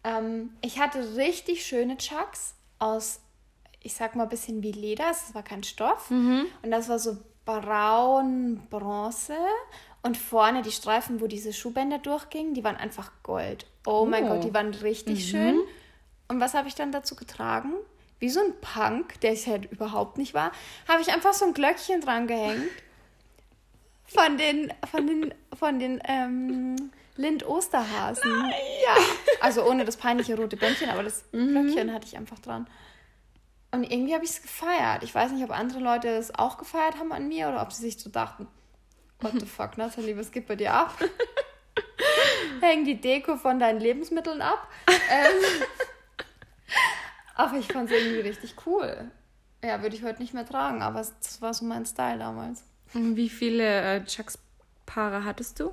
Ähm, 0.04 0.50
ich 0.62 0.78
hatte 0.78 1.16
richtig 1.16 1.64
schöne 1.64 1.96
Chucks 1.96 2.54
aus, 2.78 3.20
ich 3.82 3.94
sag 3.94 4.16
mal, 4.16 4.24
ein 4.24 4.28
bisschen 4.28 4.62
wie 4.62 4.72
Leder. 4.72 5.06
Das 5.08 5.34
war 5.34 5.42
kein 5.42 5.62
Stoff. 5.62 6.10
Mhm. 6.10 6.46
Und 6.62 6.70
das 6.70 6.88
war 6.88 6.98
so 6.98 7.18
braun, 7.44 8.66
bronze. 8.68 9.36
Und 10.02 10.16
vorne 10.16 10.62
die 10.62 10.72
Streifen, 10.72 11.20
wo 11.20 11.26
diese 11.26 11.52
Schuhbänder 11.52 11.98
durchgingen, 11.98 12.54
die 12.54 12.64
waren 12.64 12.76
einfach 12.76 13.10
Gold. 13.22 13.66
Oh, 13.86 14.00
oh. 14.02 14.06
mein 14.06 14.26
Gott, 14.26 14.44
die 14.44 14.54
waren 14.54 14.74
richtig 14.74 15.26
mhm. 15.26 15.28
schön. 15.28 15.60
Und 16.28 16.40
was 16.40 16.54
habe 16.54 16.68
ich 16.68 16.74
dann 16.74 16.90
dazu 16.90 17.14
getragen? 17.14 17.72
Wie 18.18 18.28
so 18.30 18.40
ein 18.40 18.54
Punk, 18.60 19.20
der 19.20 19.32
ich 19.32 19.46
halt 19.46 19.70
überhaupt 19.70 20.18
nicht 20.18 20.34
war, 20.34 20.52
habe 20.88 21.02
ich 21.02 21.12
einfach 21.12 21.32
so 21.32 21.44
ein 21.44 21.54
Glöckchen 21.54 22.00
dran 22.00 22.26
gehängt. 22.26 22.70
Von 24.06 24.38
den, 24.38 24.72
von 24.90 25.06
den, 25.06 25.34
von 25.58 25.78
den 25.78 26.00
ähm, 26.06 26.76
Lind-Osterhasen. 27.16 28.52
Ja. 28.84 28.96
Also 29.40 29.64
ohne 29.64 29.84
das 29.84 29.96
peinliche 29.96 30.36
rote 30.36 30.56
Bändchen, 30.56 30.88
aber 30.88 31.02
das 31.02 31.24
mhm. 31.32 31.48
Glöckchen 31.50 31.92
hatte 31.92 32.06
ich 32.06 32.16
einfach 32.16 32.38
dran. 32.38 32.66
Und 33.72 33.84
irgendwie 33.84 34.14
habe 34.14 34.24
ich 34.24 34.30
es 34.30 34.42
gefeiert. 34.42 35.02
Ich 35.02 35.14
weiß 35.14 35.32
nicht, 35.32 35.44
ob 35.44 35.50
andere 35.50 35.80
Leute 35.80 36.08
es 36.08 36.34
auch 36.34 36.56
gefeiert 36.56 36.98
haben 36.98 37.12
an 37.12 37.28
mir 37.28 37.48
oder 37.48 37.62
ob 37.62 37.72
sie 37.72 37.82
sich 37.82 37.98
so 37.98 38.08
dachten, 38.08 38.46
what 39.20 39.32
the 39.38 39.46
fuck, 39.46 39.76
Nathalie, 39.76 40.16
was 40.16 40.30
geht 40.30 40.46
bei 40.46 40.56
dir 40.56 40.72
ab? 40.72 40.96
Häng 42.60 42.84
die 42.84 43.00
Deko 43.00 43.36
von 43.36 43.58
deinen 43.58 43.80
Lebensmitteln 43.80 44.40
ab. 44.40 44.68
ähm, 44.88 45.62
aber 47.36 47.58
ich 47.58 47.68
fand 47.68 47.90
es 47.90 47.96
irgendwie 47.96 48.20
richtig 48.20 48.54
cool. 48.66 49.10
Ja, 49.62 49.82
würde 49.82 49.96
ich 49.96 50.02
heute 50.02 50.20
nicht 50.20 50.34
mehr 50.34 50.46
tragen, 50.46 50.82
aber 50.82 50.98
das 50.98 51.40
war 51.40 51.54
so 51.54 51.64
mein 51.64 51.86
Style 51.86 52.18
damals. 52.18 52.64
Wie 52.92 53.28
viele 53.28 53.64
äh, 53.64 54.04
Chucks-Paare 54.04 55.24
hattest 55.24 55.60
du? 55.60 55.72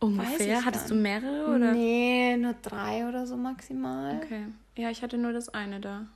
Ungefähr? 0.00 0.64
Hattest 0.64 0.90
du 0.90 0.94
mehrere? 0.94 1.54
Oder? 1.54 1.72
Nee, 1.72 2.36
nur 2.36 2.54
drei 2.54 3.08
oder 3.08 3.26
so 3.26 3.36
maximal. 3.36 4.20
Okay. 4.22 4.46
Ja, 4.76 4.90
ich 4.90 5.02
hatte 5.02 5.18
nur 5.18 5.32
das 5.32 5.48
eine 5.48 5.80
da. 5.80 6.06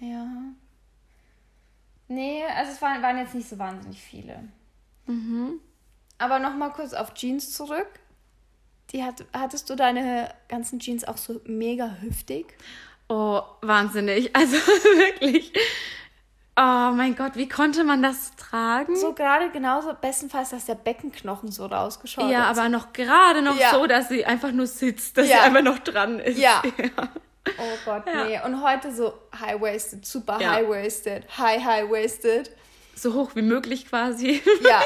Ja. 0.00 0.26
Nee, 2.08 2.44
also 2.56 2.72
es 2.72 2.82
waren, 2.82 3.02
waren 3.02 3.18
jetzt 3.18 3.34
nicht 3.34 3.48
so 3.48 3.58
wahnsinnig 3.58 4.02
viele. 4.02 4.48
Mhm. 5.06 5.60
Aber 6.18 6.38
nochmal 6.38 6.72
kurz 6.72 6.92
auf 6.92 7.14
Jeans 7.14 7.52
zurück. 7.52 7.88
Die 8.90 9.02
hat, 9.02 9.24
hattest 9.32 9.70
du 9.70 9.76
deine 9.76 10.28
ganzen 10.48 10.78
Jeans 10.78 11.04
auch 11.04 11.16
so 11.16 11.40
mega 11.46 11.96
hüftig? 12.00 12.54
Oh, 13.12 13.42
wahnsinnig. 13.60 14.30
Also 14.34 14.56
wirklich. 14.56 15.52
Oh 16.56 16.92
mein 16.94 17.14
Gott, 17.14 17.36
wie 17.36 17.48
konnte 17.48 17.84
man 17.84 18.02
das 18.02 18.36
tragen? 18.36 18.96
So 18.96 19.12
gerade 19.12 19.50
genauso, 19.50 19.94
bestenfalls, 19.94 20.50
dass 20.50 20.66
der 20.66 20.74
Beckenknochen 20.74 21.50
so 21.50 21.66
rausgeschaut 21.66 22.30
Ja, 22.30 22.44
aber 22.44 22.68
noch 22.68 22.92
gerade 22.92 23.42
noch 23.42 23.58
ja. 23.58 23.70
so, 23.70 23.86
dass 23.86 24.08
sie 24.08 24.24
einfach 24.24 24.52
nur 24.52 24.66
sitzt, 24.66 25.16
dass 25.16 25.28
ja. 25.28 25.36
sie 25.36 25.42
einfach 25.42 25.62
noch 25.62 25.78
dran 25.78 26.20
ist. 26.20 26.38
Ja. 26.38 26.62
ja. 26.78 27.08
Oh 27.58 27.78
Gott, 27.84 28.06
ja. 28.06 28.24
nee. 28.24 28.40
Und 28.44 28.62
heute 28.62 28.94
so 28.94 29.14
high-waisted, 29.38 30.06
super 30.06 30.38
high-waisted, 30.38 31.24
high-high-waisted. 31.36 32.50
So 32.94 33.14
hoch 33.14 33.32
wie 33.34 33.42
möglich 33.42 33.88
quasi. 33.88 34.42
Ja. 34.62 34.82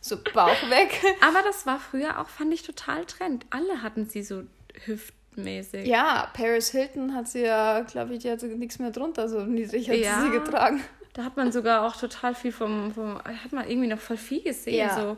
So 0.00 0.16
Bauch 0.34 0.70
weg. 0.70 1.02
Aber 1.26 1.42
das 1.42 1.66
war 1.66 1.78
früher 1.78 2.20
auch, 2.20 2.28
fand 2.28 2.52
ich, 2.52 2.62
total 2.62 3.04
Trend. 3.04 3.46
Alle 3.50 3.82
hatten 3.82 4.06
sie 4.06 4.22
so 4.22 4.44
Hüften 4.84 5.17
mäßig. 5.38 5.86
Ja, 5.86 6.28
Paris 6.34 6.70
Hilton 6.70 7.14
hat 7.14 7.28
sie 7.28 7.42
ja, 7.42 7.80
glaube 7.80 8.14
ich, 8.14 8.20
die 8.20 8.30
hat 8.30 8.42
nichts 8.42 8.78
mehr 8.78 8.90
drunter, 8.90 9.28
so 9.28 9.40
niedrig 9.40 9.88
hat 9.88 9.96
ja, 9.96 10.22
sie 10.22 10.30
getragen. 10.30 10.80
Da 11.14 11.24
hat 11.24 11.36
man 11.36 11.50
sogar 11.50 11.86
auch 11.86 11.96
total 11.96 12.34
viel 12.34 12.52
vom, 12.52 12.92
vom 12.92 13.18
hat 13.18 13.52
man 13.52 13.68
irgendwie 13.68 13.88
noch 13.88 13.98
voll 13.98 14.16
viel 14.16 14.42
gesehen, 14.42 14.88
ja. 14.88 14.94
so 14.94 15.16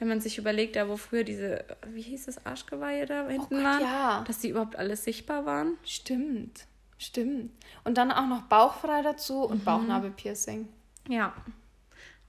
wenn 0.00 0.08
man 0.08 0.20
sich 0.20 0.38
überlegt, 0.38 0.76
da 0.76 0.88
wo 0.88 0.96
früher 0.96 1.24
diese, 1.24 1.64
wie 1.88 2.00
hieß 2.00 2.26
das, 2.26 2.46
Arschgeweihe 2.46 3.04
da 3.04 3.28
hinten 3.28 3.60
oh 3.60 3.62
waren, 3.62 3.82
ja. 3.82 4.24
dass 4.26 4.38
die 4.38 4.48
überhaupt 4.48 4.76
alles 4.76 5.04
sichtbar 5.04 5.44
waren. 5.44 5.76
Stimmt, 5.84 6.64
stimmt. 6.96 7.52
Und 7.84 7.98
dann 7.98 8.10
auch 8.10 8.26
noch 8.26 8.42
bauchfrei 8.42 9.02
dazu 9.02 9.44
und 9.44 9.60
mhm. 9.60 9.64
Bauchnabelpiercing. 9.64 10.68
Ja. 11.08 11.34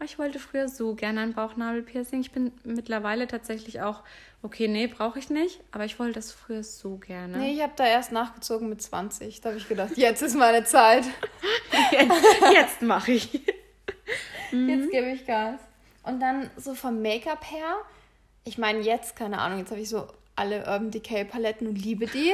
Ich 0.03 0.17
wollte 0.17 0.39
früher 0.39 0.67
so 0.67 0.95
gerne 0.95 1.21
ein 1.21 1.33
Bauchnabelpiercing. 1.33 2.21
Ich 2.21 2.31
bin 2.31 2.51
mittlerweile 2.63 3.27
tatsächlich 3.27 3.81
auch, 3.81 4.01
okay, 4.41 4.67
nee, 4.67 4.87
brauche 4.87 5.19
ich 5.19 5.29
nicht, 5.29 5.59
aber 5.71 5.85
ich 5.85 5.99
wollte 5.99 6.13
das 6.13 6.31
früher 6.31 6.63
so 6.63 6.97
gerne. 6.97 7.37
Nee, 7.37 7.53
ich 7.53 7.61
habe 7.61 7.73
da 7.75 7.85
erst 7.85 8.11
nachgezogen 8.11 8.67
mit 8.67 8.81
20. 8.81 9.41
Da 9.41 9.49
habe 9.49 9.59
ich 9.59 9.67
gedacht, 9.67 9.91
jetzt 9.97 10.21
ist 10.21 10.35
meine 10.35 10.63
Zeit. 10.63 11.05
jetzt 11.91 12.23
jetzt 12.53 12.81
mache 12.81 13.13
ich. 13.13 13.41
Jetzt 14.51 14.91
gebe 14.91 15.07
ich 15.11 15.25
Gas. 15.25 15.61
Und 16.03 16.19
dann 16.19 16.49
so 16.57 16.75
vom 16.75 17.01
Make-up 17.01 17.49
her, 17.49 17.77
ich 18.43 18.57
meine 18.57 18.81
jetzt, 18.81 19.15
keine 19.15 19.39
Ahnung, 19.39 19.59
jetzt 19.59 19.71
habe 19.71 19.79
ich 19.79 19.87
so 19.87 20.07
alle 20.35 20.59
Urban 20.59 20.91
Decay 20.91 21.23
Paletten 21.23 21.67
und 21.67 21.75
liebe 21.75 22.05
die. 22.05 22.33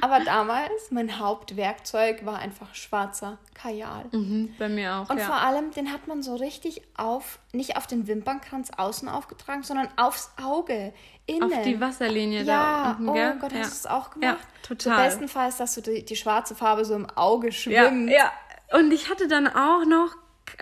Aber 0.00 0.20
damals, 0.20 0.90
mein 0.90 1.18
Hauptwerkzeug 1.18 2.24
war 2.26 2.38
einfach 2.38 2.74
schwarzer 2.74 3.38
Kajal. 3.54 4.04
Mhm, 4.12 4.54
bei 4.58 4.68
mir 4.68 4.94
auch. 4.94 5.10
Und 5.10 5.18
ja. 5.18 5.24
vor 5.24 5.36
allem, 5.36 5.70
den 5.70 5.92
hat 5.92 6.06
man 6.06 6.22
so 6.22 6.36
richtig 6.36 6.82
auf, 6.96 7.38
nicht 7.52 7.76
auf 7.76 7.86
den 7.86 8.06
Wimpernkranz 8.06 8.70
außen 8.76 9.08
aufgetragen, 9.08 9.62
sondern 9.62 9.88
aufs 9.96 10.32
Auge. 10.42 10.92
Innen. 11.26 11.52
Auf 11.52 11.62
die 11.62 11.80
Wasserlinie 11.80 12.42
ja. 12.42 12.44
da 12.44 12.90
unten, 12.98 13.14
gell? 13.14 13.34
Oh 13.36 13.40
Gott, 13.40 13.52
ja. 13.52 13.58
hast 13.60 13.84
du 13.84 13.88
es 13.88 13.92
auch 13.92 14.10
gemacht? 14.10 14.38
Ja, 14.38 14.66
total. 14.68 15.06
Bestenfalls, 15.06 15.56
dass 15.56 15.74
du 15.74 15.80
die, 15.80 16.04
die 16.04 16.16
schwarze 16.16 16.54
Farbe 16.54 16.84
so 16.84 16.94
im 16.94 17.06
Auge 17.10 17.50
schwimmt. 17.50 18.10
Ja, 18.10 18.32
ja. 18.70 18.78
Und 18.78 18.92
ich 18.92 19.10
hatte 19.10 19.26
dann 19.26 19.48
auch 19.48 19.84
noch, 19.84 20.14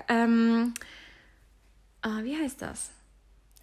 ähm, 0.09 0.73
ah, 2.03 2.21
wie 2.23 2.41
heißt 2.41 2.63
das? 2.63 2.94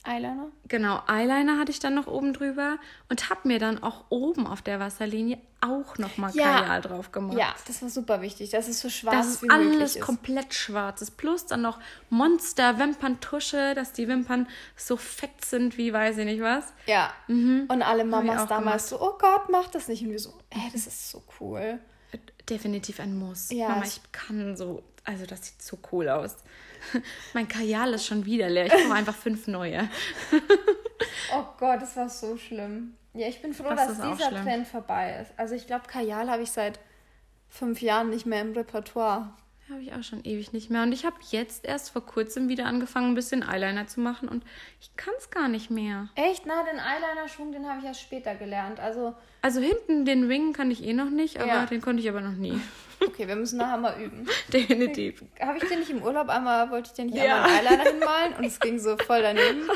Eyeliner? 0.03 0.51
Genau, 0.67 1.01
Eyeliner 1.07 1.59
hatte 1.59 1.71
ich 1.71 1.79
dann 1.79 1.93
noch 1.93 2.07
oben 2.07 2.33
drüber 2.33 2.77
und 3.09 3.29
habe 3.29 3.47
mir 3.47 3.59
dann 3.59 3.83
auch 3.83 4.05
oben 4.09 4.47
auf 4.47 4.61
der 4.61 4.79
Wasserlinie 4.79 5.37
auch 5.61 5.99
nochmal 5.99 6.31
ja. 6.33 6.59
Kajal 6.59 6.81
drauf 6.81 7.11
gemacht. 7.11 7.37
Ja, 7.37 7.53
das 7.67 7.83
war 7.83 7.89
super 7.89 8.21
wichtig, 8.21 8.49
dass 8.49 8.67
es 8.67 8.81
so 8.81 8.89
schwarz 8.89 9.27
das 9.27 9.43
wie 9.43 9.47
möglich 9.47 9.75
alles 9.75 9.99
komplett 9.99 10.55
schwarz 10.55 11.03
ist. 11.03 11.17
Plus 11.17 11.45
dann 11.45 11.61
noch 11.61 11.79
Monster 12.09 12.79
Wimperntusche, 12.79 13.75
dass 13.75 13.93
die 13.93 14.07
Wimpern 14.07 14.47
so 14.75 14.97
fett 14.97 15.45
sind 15.45 15.77
wie 15.77 15.93
weiß 15.93 16.17
ich 16.17 16.25
nicht 16.25 16.41
was. 16.41 16.65
Ja. 16.87 17.13
Mhm. 17.27 17.65
Und 17.67 17.83
alle 17.83 18.03
Mamas 18.03 18.47
damals 18.47 18.89
gemacht. 18.89 19.01
so, 19.01 19.01
oh 19.01 19.17
Gott, 19.19 19.49
mach 19.49 19.67
das 19.67 19.87
nicht. 19.87 20.03
Und 20.03 20.09
wir 20.09 20.19
so, 20.19 20.33
ey, 20.49 20.69
das 20.73 20.87
ist 20.87 21.11
so 21.11 21.23
cool. 21.39 21.79
Definitiv 22.49 22.99
ein 22.99 23.17
Muss. 23.17 23.51
Ja. 23.51 23.69
Mama, 23.69 23.83
ich 23.85 24.01
kann 24.11 24.57
so, 24.57 24.83
also 25.03 25.25
das 25.25 25.45
sieht 25.45 25.61
so 25.61 25.77
cool 25.91 26.09
aus. 26.09 26.35
mein 27.33 27.47
Kajal 27.47 27.93
ist 27.93 28.05
schon 28.05 28.25
wieder 28.25 28.49
leer. 28.49 28.65
Ich 28.65 28.73
brauche 28.73 28.93
einfach 28.93 29.15
fünf 29.15 29.47
neue. 29.47 29.89
oh 31.33 31.45
Gott, 31.57 31.81
das 31.81 31.95
war 31.95 32.09
so 32.09 32.37
schlimm. 32.37 32.95
Ja, 33.13 33.27
ich 33.27 33.41
bin 33.41 33.53
froh, 33.53 33.69
das 33.69 33.97
dass 33.97 34.17
dieser 34.17 34.29
Trend 34.29 34.67
vorbei 34.67 35.19
ist. 35.21 35.31
Also 35.37 35.55
ich 35.55 35.67
glaube, 35.67 35.87
Kajal 35.87 36.29
habe 36.29 36.43
ich 36.43 36.51
seit 36.51 36.79
fünf 37.49 37.81
Jahren 37.81 38.09
nicht 38.09 38.25
mehr 38.25 38.41
im 38.41 38.53
Repertoire. 38.53 39.33
Habe 39.71 39.81
ich 39.81 39.93
auch 39.93 40.03
schon 40.03 40.23
ewig 40.25 40.51
nicht 40.51 40.69
mehr. 40.69 40.83
Und 40.83 40.91
ich 40.91 41.05
habe 41.05 41.15
jetzt 41.29 41.65
erst 41.65 41.91
vor 41.91 42.05
kurzem 42.05 42.49
wieder 42.49 42.65
angefangen, 42.65 43.11
ein 43.11 43.15
bisschen 43.15 43.41
Eyeliner 43.41 43.87
zu 43.87 44.01
machen 44.01 44.27
und 44.27 44.43
ich 44.81 44.93
kann 44.97 45.13
es 45.17 45.29
gar 45.29 45.47
nicht 45.47 45.71
mehr. 45.71 46.09
Echt? 46.15 46.45
Na, 46.45 46.63
den 46.63 46.77
Eyeliner-Schwung, 46.77 47.53
den 47.53 47.65
habe 47.67 47.79
ich 47.79 47.85
erst 47.85 48.01
später 48.01 48.35
gelernt. 48.35 48.81
Also, 48.81 49.15
also 49.41 49.61
hinten 49.61 50.03
den 50.03 50.25
Ring 50.25 50.51
kann 50.51 50.71
ich 50.71 50.83
eh 50.83 50.91
noch 50.91 51.09
nicht, 51.09 51.39
aber 51.39 51.47
ja. 51.47 51.65
den 51.65 51.79
konnte 51.79 52.01
ich 52.01 52.09
aber 52.09 52.21
noch 52.21 52.35
nie. 52.35 52.59
Okay, 53.03 53.27
wir 53.27 53.35
müssen 53.35 53.57
nachher 53.57 53.77
mal 53.77 53.99
üben. 53.99 54.27
Definitiv. 54.53 55.23
Habe 55.39 55.57
ich 55.57 55.67
den 55.67 55.79
nicht 55.79 55.89
im 55.89 56.03
Urlaub 56.03 56.29
einmal, 56.29 56.69
wollte 56.69 56.91
ich 56.91 56.95
den 56.95 57.07
nicht 57.07 57.17
ja. 57.17 57.43
einmal 57.43 57.65
Eyeliner 57.65 57.83
hinmalen 57.91 58.33
und 58.37 58.43
es 58.43 58.59
ging 58.59 58.77
so 58.77 58.95
voll 58.95 59.23
daneben. 59.23 59.67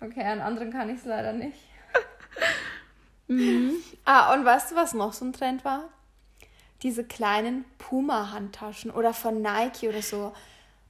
Okay, 0.00 0.24
an 0.24 0.40
anderen 0.40 0.72
kann 0.72 0.90
ich 0.90 0.96
es 0.96 1.04
leider 1.04 1.32
nicht. 1.32 1.56
Mhm. 3.28 3.76
Ah, 4.04 4.34
und 4.34 4.44
weißt 4.44 4.72
du, 4.72 4.74
was 4.74 4.92
noch 4.92 5.12
so 5.12 5.24
ein 5.24 5.32
Trend 5.32 5.64
war? 5.64 5.88
Diese 6.84 7.02
kleinen 7.02 7.64
Puma-Handtaschen 7.78 8.92
oder 8.92 9.12
von 9.12 9.42
Nike 9.42 9.88
oder 9.88 10.02
so. 10.02 10.32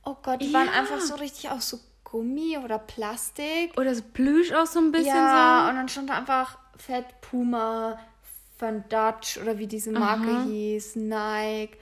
Oh 0.05 0.17
Gott, 0.23 0.43
die 0.43 0.51
ja. 0.51 0.59
waren 0.59 0.69
einfach 0.69 1.01
so 1.01 1.15
richtig 1.15 1.51
aus 1.51 1.71
so 1.71 1.81
Gummi 2.05 2.59
oder 2.59 2.79
Plastik. 2.79 3.79
Oder 3.79 3.95
so 3.95 4.03
Plüsch 4.13 4.53
auch 4.53 4.67
so 4.67 4.81
ein 4.81 4.93
bisschen 4.93 5.07
ja, 5.17 5.63
so. 5.65 5.71
und 5.71 5.77
dann 5.77 5.89
stand 5.89 6.11
da 6.11 6.19
einfach 6.19 6.59
Fett 6.77 7.07
Puma, 7.23 7.99
Van 8.59 8.85
Dutch 8.89 9.39
oder 9.39 9.59
wie 9.59 9.67
diese 9.67 9.91
Marke 9.91 10.31
Aha. 10.31 10.45
hieß, 10.45 10.97
Nike. 10.97 11.79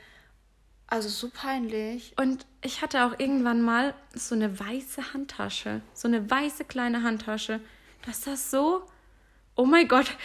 Also 0.86 1.08
so 1.08 1.30
peinlich. 1.30 2.14
Und 2.18 2.46
ich 2.60 2.82
hatte 2.82 3.04
auch 3.06 3.18
irgendwann 3.18 3.62
mal 3.62 3.94
so 4.14 4.34
eine 4.34 4.60
weiße 4.60 5.14
Handtasche. 5.14 5.80
So 5.94 6.06
eine 6.06 6.30
weiße 6.30 6.64
kleine 6.64 7.02
Handtasche. 7.02 7.60
Das 8.04 8.18
ist 8.18 8.26
das 8.26 8.50
so. 8.50 8.82
Oh 9.56 9.64
mein 9.64 9.88
Gott. 9.88 10.16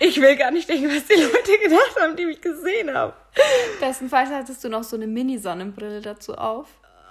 Ich 0.00 0.20
will 0.20 0.36
gar 0.36 0.50
nicht 0.50 0.68
denken, 0.68 0.88
was 0.88 1.06
die 1.06 1.14
Leute 1.14 1.58
gedacht 1.62 1.96
haben, 2.00 2.16
die 2.16 2.26
mich 2.26 2.40
gesehen 2.40 2.92
haben. 2.92 3.12
Bestenfalls 3.80 4.30
hattest 4.30 4.62
du 4.64 4.68
noch 4.68 4.84
so 4.84 4.96
eine 4.96 5.06
Mini-Sonnenbrille 5.06 6.00
dazu 6.00 6.34
auf. 6.34 6.68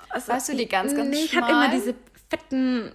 Also, 0.09 0.31
weißt 0.33 0.49
du, 0.49 0.55
die 0.55 0.67
ganz, 0.67 0.93
ganz 0.95 1.09
nee, 1.09 1.23
ich 1.23 1.35
habe 1.35 1.51
immer 1.51 1.69
diese 1.71 1.95
fetten 2.29 2.91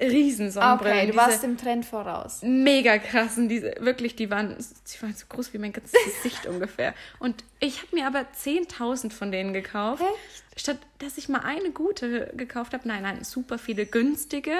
Riesensonnenbrillen. 0.00 0.98
Okay, 0.98 1.10
du 1.10 1.16
warst 1.16 1.42
dem 1.42 1.56
Trend 1.56 1.84
voraus. 1.84 2.40
Mega 2.42 2.98
krassen, 2.98 3.48
diese, 3.48 3.74
wirklich, 3.80 4.14
die 4.14 4.30
waren, 4.30 4.56
die 4.56 5.02
waren 5.02 5.14
so 5.14 5.26
groß 5.28 5.52
wie 5.52 5.58
mein 5.58 5.72
ganzes 5.72 5.92
Gesicht 6.22 6.46
ungefähr. 6.46 6.94
Und 7.18 7.44
ich 7.58 7.82
habe 7.82 7.96
mir 7.96 8.06
aber 8.06 8.20
10.000 8.20 9.10
von 9.10 9.32
denen 9.32 9.52
gekauft. 9.52 10.02
Echt? 10.02 10.60
Statt, 10.60 10.78
dass 10.98 11.18
ich 11.18 11.28
mal 11.28 11.40
eine 11.40 11.70
gute 11.70 12.32
gekauft 12.36 12.74
habe. 12.74 12.86
Nein, 12.86 13.02
nein, 13.02 13.24
super 13.24 13.58
viele 13.58 13.86
günstige. 13.86 14.52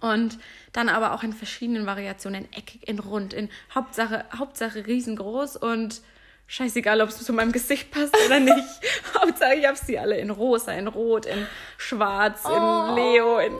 Und 0.00 0.38
dann 0.72 0.88
aber 0.88 1.12
auch 1.14 1.22
in 1.22 1.32
verschiedenen 1.32 1.86
Variationen, 1.86 2.44
in 2.44 2.52
eckig, 2.52 2.88
in 2.88 2.98
rund, 2.98 3.32
in 3.34 3.48
Hauptsache, 3.74 4.24
Hauptsache 4.36 4.86
riesengroß 4.86 5.56
und 5.56 6.00
scheißegal, 6.46 7.00
ob 7.00 7.08
es 7.08 7.24
zu 7.24 7.32
meinem 7.32 7.52
Gesicht 7.52 7.90
passt 7.90 8.16
oder 8.26 8.40
nicht. 8.40 8.80
Hauptsache, 9.20 9.54
ich 9.54 9.66
habe 9.66 9.76
sie 9.76 9.98
alle 9.98 10.18
in 10.18 10.30
rosa, 10.30 10.72
in 10.72 10.86
rot, 10.86 11.26
in 11.26 11.46
schwarz, 11.76 12.44
in 12.44 12.50
oh. 12.50 12.94
Leo, 12.94 13.38
in... 13.38 13.52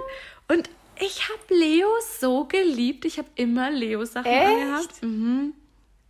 Und 0.49 0.71
ich 1.01 1.29
habe 1.29 1.55
Leo 1.55 1.89
so 2.19 2.45
geliebt. 2.45 3.05
Ich 3.05 3.19
habe 3.19 3.29
immer 3.35 3.71
Leo-Sachen 3.71 4.31
angehabt. 4.31 5.03
Mhm. 5.03 5.55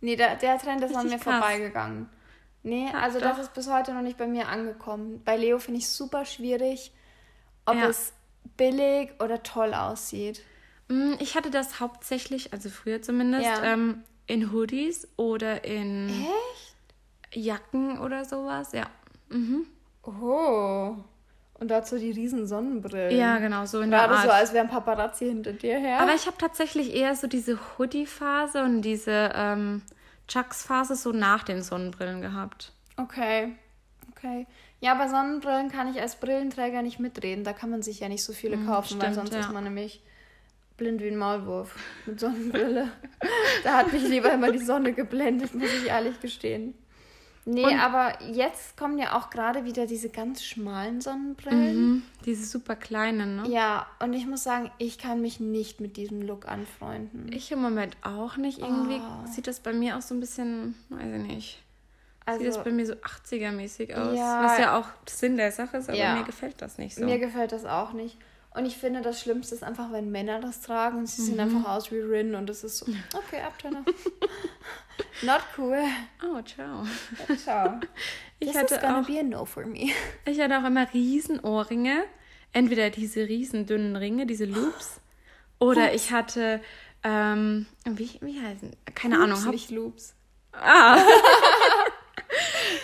Nee, 0.01 0.15
der, 0.15 0.35
der 0.35 0.57
Trend 0.57 0.83
ist 0.83 0.95
an 0.95 1.07
mir 1.07 1.17
krass. 1.17 1.23
vorbeigegangen. 1.23 2.09
Nee, 2.63 2.89
ja, 2.91 2.99
also 2.99 3.19
doch. 3.19 3.29
das 3.29 3.39
ist 3.39 3.53
bis 3.53 3.69
heute 3.69 3.93
noch 3.93 4.01
nicht 4.01 4.17
bei 4.17 4.27
mir 4.27 4.49
angekommen. 4.49 5.21
Bei 5.23 5.37
Leo 5.37 5.59
finde 5.59 5.79
ich 5.79 5.85
es 5.85 5.95
super 5.95 6.25
schwierig, 6.25 6.91
ob 7.65 7.75
ja. 7.75 7.87
es 7.87 8.13
billig 8.57 9.11
oder 9.19 9.43
toll 9.43 9.73
aussieht. 9.73 10.43
Mm, 10.87 11.13
ich 11.19 11.35
hatte 11.35 11.49
das 11.49 11.79
hauptsächlich, 11.79 12.53
also 12.53 12.69
früher 12.69 13.01
zumindest, 13.01 13.45
ja. 13.45 13.63
ähm, 13.63 14.03
in 14.27 14.51
Hoodies 14.51 15.07
oder 15.17 15.63
in 15.63 16.09
Echt? 16.09 16.75
Jacken 17.33 17.99
oder 17.99 18.25
sowas, 18.25 18.71
ja. 18.73 18.85
Mhm. 19.29 19.65
Oh. 20.03 20.95
Und 21.53 21.67
dazu 21.69 21.99
die 21.99 22.11
riesen 22.11 22.47
Sonnenbrillen. 22.47 23.15
Ja, 23.15 23.37
genau, 23.37 23.65
so 23.65 23.81
in 23.81 23.91
Gerade 23.91 24.09
der 24.09 24.17
Art. 24.17 24.25
so, 24.25 24.31
als 24.31 24.53
wäre 24.53 24.65
ein 24.65 24.69
Paparazzi 24.71 25.25
hinter 25.25 25.53
dir 25.53 25.77
her. 25.77 25.99
Aber 25.99 26.15
ich 26.15 26.25
habe 26.25 26.37
tatsächlich 26.37 26.95
eher 26.95 27.15
so 27.15 27.27
diese 27.27 27.59
Hoodie-Phase 27.77 28.63
und 28.63 28.81
diese 28.81 29.31
ähm, 29.35 29.83
Chucks-Phase 30.27 30.95
so 30.95 31.11
nach 31.11 31.43
den 31.43 31.61
Sonnenbrillen 31.61 32.21
gehabt. 32.21 32.73
Okay, 32.97 33.55
okay. 34.11 34.47
Ja, 34.81 34.95
bei 34.95 35.07
Sonnenbrillen 35.07 35.71
kann 35.71 35.89
ich 35.93 36.01
als 36.01 36.15
Brillenträger 36.15 36.81
nicht 36.81 36.99
mitreden. 36.99 37.43
Da 37.43 37.53
kann 37.53 37.69
man 37.69 37.83
sich 37.83 37.99
ja 37.99 38.09
nicht 38.09 38.23
so 38.23 38.33
viele 38.33 38.57
hm, 38.57 38.65
kaufen, 38.65 38.87
Stimmt, 38.87 39.03
weil 39.03 39.13
sonst 39.13 39.33
ja. 39.33 39.39
ist 39.39 39.51
man 39.51 39.63
nämlich 39.63 40.01
blind 40.75 41.01
wie 41.01 41.09
ein 41.09 41.17
Maulwurf 41.17 41.75
mit 42.07 42.19
Sonnenbrille. 42.19 42.91
da 43.63 43.77
hat 43.77 43.93
mich 43.93 44.03
lieber 44.07 44.33
immer 44.33 44.51
die 44.51 44.57
Sonne 44.57 44.93
geblendet, 44.93 45.53
muss 45.53 45.69
ich 45.71 45.87
ehrlich 45.87 46.19
gestehen. 46.19 46.73
Nee, 47.45 47.65
und 47.65 47.79
aber 47.79 48.21
jetzt 48.23 48.77
kommen 48.77 48.99
ja 48.99 49.17
auch 49.17 49.29
gerade 49.29 49.65
wieder 49.65 49.87
diese 49.87 50.09
ganz 50.09 50.43
schmalen 50.43 51.01
Sonnenbrillen. 51.01 51.75
Mhm, 51.75 52.03
diese 52.25 52.45
super 52.45 52.75
kleinen, 52.75 53.37
ne? 53.37 53.49
Ja, 53.49 53.87
und 53.99 54.13
ich 54.13 54.27
muss 54.27 54.43
sagen, 54.43 54.69
ich 54.77 54.99
kann 54.99 55.21
mich 55.21 55.39
nicht 55.39 55.79
mit 55.79 55.97
diesem 55.97 56.21
Look 56.21 56.47
anfreunden. 56.47 57.31
Ich 57.31 57.51
im 57.51 57.61
Moment 57.61 57.97
auch 58.03 58.37
nicht. 58.37 58.59
Irgendwie 58.59 58.99
oh. 58.99 59.27
sieht 59.27 59.47
das 59.47 59.59
bei 59.59 59.73
mir 59.73 59.97
auch 59.97 60.01
so 60.01 60.13
ein 60.13 60.19
bisschen, 60.19 60.75
weiß 60.89 61.15
ich 61.15 61.27
nicht. 61.27 61.63
Also, 62.25 62.43
sieht 62.43 62.55
das 62.55 62.63
bei 62.63 62.71
mir 62.71 62.85
so 62.85 62.93
80er-mäßig 62.93 63.95
aus. 63.95 64.15
Ja, 64.17 64.43
was 64.43 64.59
ja 64.59 64.79
auch 64.79 64.87
Sinn 65.09 65.37
der 65.37 65.51
Sache 65.51 65.77
ist, 65.77 65.89
aber 65.89 65.97
ja, 65.97 66.15
mir 66.15 66.23
gefällt 66.23 66.61
das 66.61 66.77
nicht 66.77 66.95
so. 66.95 67.03
Mir 67.03 67.19
gefällt 67.19 67.51
das 67.51 67.65
auch 67.65 67.93
nicht. 67.93 68.17
Und 68.53 68.65
ich 68.65 68.77
finde, 68.77 69.01
das 69.01 69.21
Schlimmste 69.21 69.55
ist 69.55 69.63
einfach, 69.63 69.91
wenn 69.91 70.11
Männer 70.11 70.41
das 70.41 70.59
tragen 70.59 70.99
und 70.99 71.07
sie 71.07 71.21
mhm. 71.21 71.25
sehen 71.25 71.39
einfach 71.39 71.69
aus 71.69 71.91
wie 71.91 71.99
Rin 71.99 72.35
und 72.35 72.49
es 72.49 72.63
ist 72.63 72.79
so, 72.79 72.85
okay, 73.15 73.41
Abturner. 73.41 73.83
Not 75.23 75.41
cool. 75.57 75.81
Oh, 76.23 76.41
ciao. 76.41 76.85
ciao. 77.37 77.79
Ich 78.39 78.49
This 78.49 78.57
hatte 78.57 78.75
is 78.75 78.81
gonna 78.81 79.01
auch, 79.01 79.07
be 79.07 79.19
a 79.19 79.23
no 79.23 79.45
for 79.45 79.65
me. 79.65 79.91
Ich 80.25 80.39
hatte 80.39 80.59
auch 80.59 80.65
immer 80.65 80.91
Riesenohrringe. 80.93 82.03
Entweder 82.53 82.89
diese 82.89 83.21
riesen 83.21 83.65
dünnen 83.65 83.95
Ringe, 83.95 84.25
diese 84.25 84.43
Loops, 84.43 84.99
oder 85.59 85.93
ich 85.93 86.11
hatte, 86.11 86.59
ähm, 87.03 87.65
wie, 87.85 88.19
wie 88.19 88.41
heißen, 88.41 88.75
keine 88.93 89.15
Hoops, 89.15 89.23
Ahnung. 89.23 89.51
Nicht 89.51 89.71
Loops. 89.71 90.15
Ah. 90.51 90.97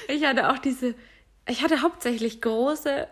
Ich 0.08 0.26
hatte 0.26 0.50
auch 0.50 0.58
diese, 0.58 0.96
ich 1.48 1.64
hatte 1.64 1.82
hauptsächlich 1.82 2.42
große, 2.42 3.08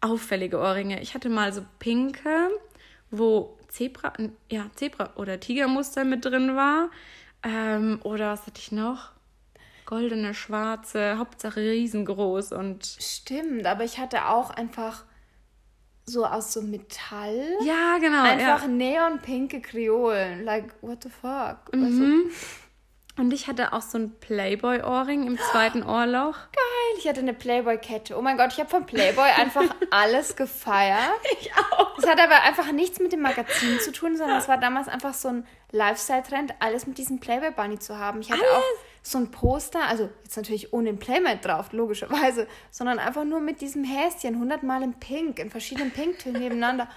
auffällige 0.00 0.58
Ohrringe. 0.58 1.00
Ich 1.02 1.14
hatte 1.14 1.28
mal 1.28 1.52
so 1.52 1.62
pinke, 1.78 2.50
wo 3.10 3.58
Zebra, 3.68 4.12
ja, 4.50 4.66
Zebra 4.74 5.10
oder 5.16 5.40
Tigermuster 5.40 6.04
mit 6.04 6.24
drin 6.24 6.56
war. 6.56 6.90
Ähm, 7.42 8.00
oder 8.02 8.32
was 8.32 8.46
hatte 8.46 8.60
ich 8.60 8.72
noch? 8.72 9.12
Goldene, 9.86 10.34
schwarze, 10.34 11.18
Hauptsache 11.18 11.60
riesengroß 11.60 12.52
und. 12.52 12.86
Stimmt, 12.86 13.66
aber 13.66 13.84
ich 13.84 13.98
hatte 13.98 14.26
auch 14.26 14.50
einfach 14.50 15.04
so 16.04 16.24
aus 16.24 16.52
so 16.52 16.62
Metall. 16.62 17.56
Ja, 17.64 17.98
genau. 17.98 18.22
Einfach 18.22 18.62
ja. 18.62 18.68
neonpinke 18.68 19.60
Kreolen. 19.60 20.44
Like, 20.44 20.74
what 20.82 21.02
the 21.02 21.08
fuck? 21.08 21.74
Mhm. 21.74 21.84
Also, 21.84 22.02
und 23.20 23.32
ich 23.32 23.46
hatte 23.46 23.72
auch 23.72 23.82
so 23.82 23.98
ein 23.98 24.18
Playboy-Ohrring 24.18 25.26
im 25.26 25.38
zweiten 25.38 25.82
Ohrloch. 25.82 26.36
Geil, 26.52 26.98
ich 26.98 27.06
hatte 27.06 27.20
eine 27.20 27.34
Playboy-Kette. 27.34 28.16
Oh 28.18 28.22
mein 28.22 28.36
Gott, 28.36 28.52
ich 28.52 28.58
habe 28.58 28.70
von 28.70 28.86
Playboy 28.86 29.28
einfach 29.36 29.64
alles 29.90 30.36
gefeiert. 30.36 30.98
Ich 31.40 31.52
auch. 31.54 31.96
Das 31.96 32.08
hat 32.08 32.20
aber 32.20 32.42
einfach 32.42 32.72
nichts 32.72 32.98
mit 32.98 33.12
dem 33.12 33.20
Magazin 33.20 33.78
zu 33.80 33.92
tun, 33.92 34.16
sondern 34.16 34.38
es 34.38 34.48
war 34.48 34.58
damals 34.58 34.88
einfach 34.88 35.14
so 35.14 35.28
ein 35.28 35.46
Lifestyle-Trend, 35.70 36.54
alles 36.58 36.86
mit 36.86 36.98
diesem 36.98 37.20
Playboy-Bunny 37.20 37.78
zu 37.78 37.98
haben. 37.98 38.20
Ich 38.20 38.30
hatte 38.30 38.42
alles? 38.42 38.56
auch 38.56 38.84
so 39.02 39.18
ein 39.18 39.30
Poster, 39.30 39.82
also 39.86 40.08
jetzt 40.24 40.36
natürlich 40.36 40.72
ohne 40.72 40.90
ein 40.90 40.98
Playmate 40.98 41.38
drauf, 41.38 41.72
logischerweise, 41.72 42.46
sondern 42.70 42.98
einfach 42.98 43.24
nur 43.24 43.40
mit 43.40 43.60
diesem 43.60 43.84
Häschen, 43.84 44.38
hundertmal 44.38 44.82
in 44.82 44.94
Pink, 44.94 45.38
in 45.38 45.50
verschiedenen 45.50 45.90
Pinktönen 45.90 46.40
nebeneinander. 46.40 46.88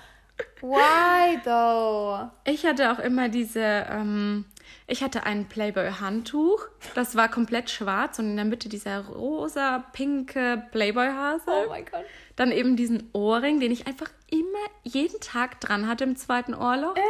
Why 0.62 1.40
though? 1.44 2.30
Ich 2.46 2.66
hatte 2.66 2.92
auch 2.92 3.00
immer 3.00 3.30
diese, 3.30 3.86
ähm, 3.90 4.46
ich 4.88 5.04
hatte 5.04 5.26
ein 5.26 5.48
Playboy-Handtuch, 5.48 6.68
das 6.96 7.16
war 7.16 7.30
komplett 7.30 7.70
schwarz 7.70 8.20
und 8.20 8.26
in 8.26 8.36
der 8.36 8.46
Mitte 8.46 8.70
dieser 8.70 9.08
rosa, 9.08 9.80
pinke 9.94 10.64
Playboy-Hase. 10.72 11.46
Oh 11.48 11.70
mein 11.70 11.86
Gott. 11.86 12.06
Dann 12.36 12.52
eben 12.52 12.76
diesen 12.76 13.10
Ohrring, 13.14 13.60
den 13.60 13.72
ich 13.72 13.88
einfach 13.88 14.10
immer 14.30 14.44
jeden 14.84 15.20
Tag 15.20 15.60
dran 15.62 15.88
hatte 15.88 16.04
im 16.04 16.16
zweiten 16.16 16.54
Ohrloch. 16.54 16.96
Echt? 16.96 17.06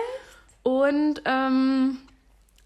Und 0.64 1.22
ähm, 1.26 1.98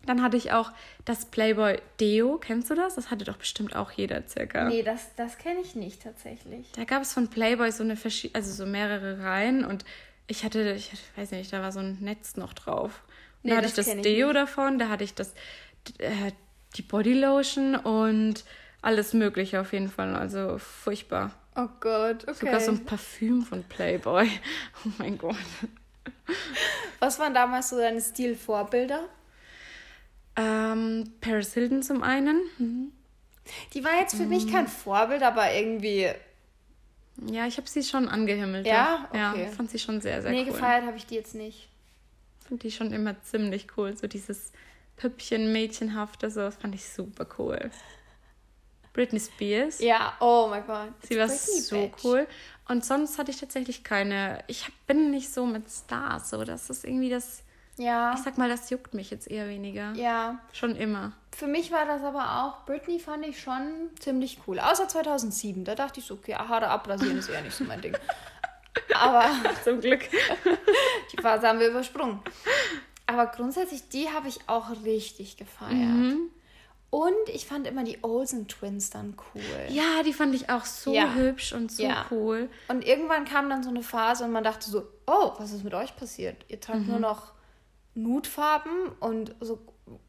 dann 0.08 0.22
hatte 0.22 0.38
ich 0.38 0.52
auch 0.54 0.72
das 1.06 1.26
Playboy 1.26 1.80
Deo. 2.00 2.38
Kennst 2.38 2.70
du 2.70 2.76
das? 2.76 2.96
Das 2.96 3.12
hatte 3.12 3.26
doch 3.26 3.38
bestimmt 3.38 3.76
auch 3.76 3.92
jeder 3.92 4.26
circa. 4.28 4.66
Nee, 4.66 4.84
das, 4.84 5.14
das 5.16 5.38
kenne 5.38 5.60
ich 5.62 5.76
nicht 5.76 6.02
tatsächlich. 6.02 6.72
Da 6.72 6.86
gab 6.86 7.02
es 7.02 7.14
von 7.14 7.30
Playboy 7.30 7.72
so 7.72 7.84
eine 7.84 7.98
also 8.34 8.52
so 8.52 8.66
mehrere 8.66 9.24
Reihen 9.24 9.66
und 9.66 9.84
ich 10.28 10.44
hatte, 10.44 10.74
ich 10.74 10.92
weiß 11.16 11.32
nicht, 11.32 11.52
da 11.54 11.62
war 11.62 11.72
so 11.72 11.80
ein 11.80 11.98
Netz 12.02 12.36
noch 12.36 12.54
drauf. 12.54 13.04
Nee, 13.44 13.52
da 13.52 13.58
hatte 13.58 13.68
ich 13.68 13.74
das 13.74 13.86
Deo 13.86 14.28
ich 14.30 14.34
davon, 14.34 14.80
da 14.80 14.90
hatte 14.90 15.04
ich 15.04 15.14
das, 15.14 15.34
äh, 16.00 16.32
die 16.76 16.82
Bodylotion 16.82 17.76
und 17.76 18.44
alles 18.82 19.14
Mögliche 19.14 19.62
auf 19.62 19.74
jeden 19.74 19.90
Fall. 19.90 20.16
Also 20.16 20.58
furchtbar. 20.58 21.32
Oh 21.56 21.68
Gott, 21.80 22.24
okay. 22.24 22.34
Sogar 22.34 22.60
so 22.60 22.72
ein 22.72 22.86
Parfüm 22.86 23.42
von 23.42 23.64
Playboy. 23.64 24.30
Oh 24.86 24.90
mein 25.00 25.18
Gott. 25.18 25.36
Was 27.00 27.20
waren 27.20 27.34
damals 27.34 27.70
so 27.70 27.78
deine 27.78 28.02
Stilvorbilder? 28.02 29.06
Ähm, 30.36 31.12
Paris 31.20 31.54
Hilton 31.54 31.82
zum 31.82 32.04
einen. 32.04 32.42
Mhm. 32.58 32.92
Die 33.74 33.84
war 33.84 34.00
jetzt 34.00 34.16
für 34.16 34.24
mhm. 34.24 34.30
mich 34.30 34.52
kein 34.52 34.68
Vorbild, 34.68 35.24
aber 35.24 35.52
irgendwie. 35.54 36.10
Ja, 37.26 37.48
ich 37.48 37.58
habe 37.58 37.68
sie 37.68 37.84
schon 37.84 38.08
angehimmelt. 38.08 38.68
Ja, 38.68 39.08
okay. 39.10 39.44
Ja, 39.44 39.50
fand 39.50 39.72
sie 39.72 39.80
schon 39.80 40.02
sehr, 40.02 40.22
sehr 40.22 40.30
nee, 40.30 40.42
cool. 40.42 40.46
Nee, 40.46 40.52
gefeiert 40.52 40.86
habe 40.86 40.98
ich 40.98 41.08
die 41.08 41.16
jetzt 41.16 41.34
nicht. 41.34 41.68
Fand 42.48 42.64
die 42.64 42.72
schon 42.72 42.92
immer 42.94 43.22
ziemlich 43.22 43.68
cool. 43.78 43.96
So 43.98 44.08
dieses 44.08 44.52
Püppchen, 44.96 45.52
Mädchenhafte, 45.52 46.30
so, 46.30 46.42
das 46.42 46.56
fand 46.56 46.76
ich 46.76 46.88
super 46.90 47.28
cool. 47.38 47.72
Britney 48.94 49.20
Spears. 49.20 49.80
Ja, 49.80 50.14
oh 50.20 50.48
mein 50.50 50.66
Gott. 50.66 50.94
Sie 51.04 51.18
war 51.18 51.30
so 51.30 51.82
Bitch. 51.82 52.04
cool. 52.04 52.28
Und 52.68 52.84
sonst 52.84 53.20
hatte 53.20 53.30
ich 53.32 53.40
tatsächlich 53.40 53.84
keine. 53.84 54.44
Ich 54.48 54.72
bin 54.88 55.12
nicht 55.12 55.32
so 55.32 55.46
mit 55.46 55.70
Stars, 55.70 56.32
so. 56.32 56.44
Das 56.44 56.70
ist 56.70 56.84
irgendwie 56.84 57.10
das 57.10 57.44
ja. 57.78 58.14
Ich 58.16 58.24
sag 58.24 58.38
mal, 58.38 58.50
das 58.50 58.70
juckt 58.70 58.94
mich 58.94 59.12
jetzt 59.12 59.30
eher 59.30 59.48
weniger. 59.48 59.94
Ja. 59.94 60.40
Schon 60.52 60.76
immer. 60.76 61.14
Für 61.36 61.48
mich 61.48 61.72
war 61.72 61.86
das 61.86 62.02
aber 62.02 62.42
auch, 62.42 62.66
Britney 62.66 63.00
fand 63.00 63.26
ich 63.26 63.40
schon 63.40 63.92
ziemlich 64.00 64.40
cool. 64.48 64.60
Außer 64.60 64.88
2007, 64.88 65.64
da 65.64 65.76
dachte 65.76 66.00
ich 66.00 66.08
so, 66.08 66.16
okay, 66.16 66.36
Haare 66.36 66.70
abrasieren 66.70 67.18
ist 67.18 67.30
eher 67.30 67.42
nicht 67.42 67.56
so 67.56 67.64
mein 67.64 67.82
Ding. 67.82 67.96
Aber. 68.94 69.30
Zum 69.64 69.80
Glück. 69.80 70.02
die 71.12 71.22
Phase 71.22 71.48
haben 71.48 71.60
wir 71.60 71.70
übersprungen. 71.70 72.20
Aber 73.06 73.28
grundsätzlich, 73.28 73.88
die 73.90 74.10
habe 74.10 74.28
ich 74.28 74.40
auch 74.48 74.70
richtig 74.84 75.38
gefeiert. 75.38 75.72
Mhm. 75.72 76.30
Und 76.90 77.30
ich 77.34 77.46
fand 77.46 77.68
immer 77.68 77.84
die 77.84 78.00
Olsen 78.02 78.48
Twins 78.48 78.90
dann 78.90 79.16
cool. 79.36 79.42
Ja, 79.70 80.04
die 80.06 80.14
fand 80.14 80.34
ich 80.34 80.50
auch 80.50 80.66
so 80.66 80.94
ja. 80.94 81.14
hübsch 81.14 81.52
und 81.54 81.72
so 81.72 81.84
ja. 81.84 82.06
cool. 82.12 82.50
Und 82.70 82.86
irgendwann 82.86 83.26
kam 83.26 83.50
dann 83.50 83.62
so 83.62 83.70
eine 83.70 83.84
Phase 83.84 84.24
und 84.24 84.32
man 84.32 84.44
dachte 84.44 84.70
so, 84.70 84.88
oh, 85.06 85.34
was 85.38 85.52
ist 85.52 85.64
mit 85.64 85.74
euch 85.74 85.96
passiert? 85.98 86.46
Ihr 86.48 86.62
tragt 86.62 86.82
mhm. 86.82 86.88
nur 86.88 87.00
noch 87.00 87.34
Nutfarben 87.94 88.90
und 89.00 89.36
so 89.42 89.60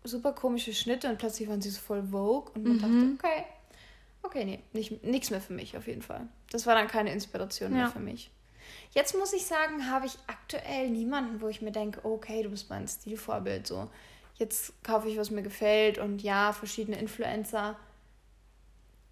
super 0.05 0.33
komische 0.33 0.73
Schnitte 0.73 1.09
und 1.09 1.19
plötzlich 1.19 1.49
waren 1.49 1.61
sie 1.61 1.71
so 1.71 1.81
voll 1.81 2.03
Vogue 2.11 2.53
und 2.55 2.65
man 2.65 2.77
mhm. 2.77 3.19
dachte, 3.19 3.29
okay, 3.29 3.45
okay, 4.23 4.45
nee, 4.45 4.63
nicht, 4.73 5.05
nichts 5.05 5.31
mehr 5.31 5.41
für 5.41 5.53
mich 5.53 5.77
auf 5.77 5.87
jeden 5.87 6.03
Fall. 6.03 6.29
Das 6.51 6.67
war 6.67 6.75
dann 6.75 6.89
keine 6.89 7.13
Inspiration 7.13 7.73
ja. 7.73 7.79
mehr 7.79 7.89
für 7.89 8.01
mich. 8.01 8.31
Jetzt 8.91 9.17
muss 9.17 9.33
ich 9.33 9.47
sagen, 9.47 9.91
habe 9.91 10.07
ich 10.07 10.19
aktuell 10.27 10.89
niemanden, 10.91 11.41
wo 11.41 11.49
ich 11.49 11.63
mir 11.63 11.73
denke, 11.73 12.05
okay, 12.05 12.43
du 12.43 12.51
bist 12.51 12.71
mein 12.71 12.89
Stilvorbild. 12.89 13.67
So, 13.67 13.89
jetzt 14.37 14.73
kaufe 14.83 15.09
ich, 15.09 15.19
was 15.19 15.31
mir 15.31 15.43
gefällt 15.43 15.99
und 15.99 16.23
ja, 16.23 16.53
verschiedene 16.53 16.99
Influencer 16.99 17.77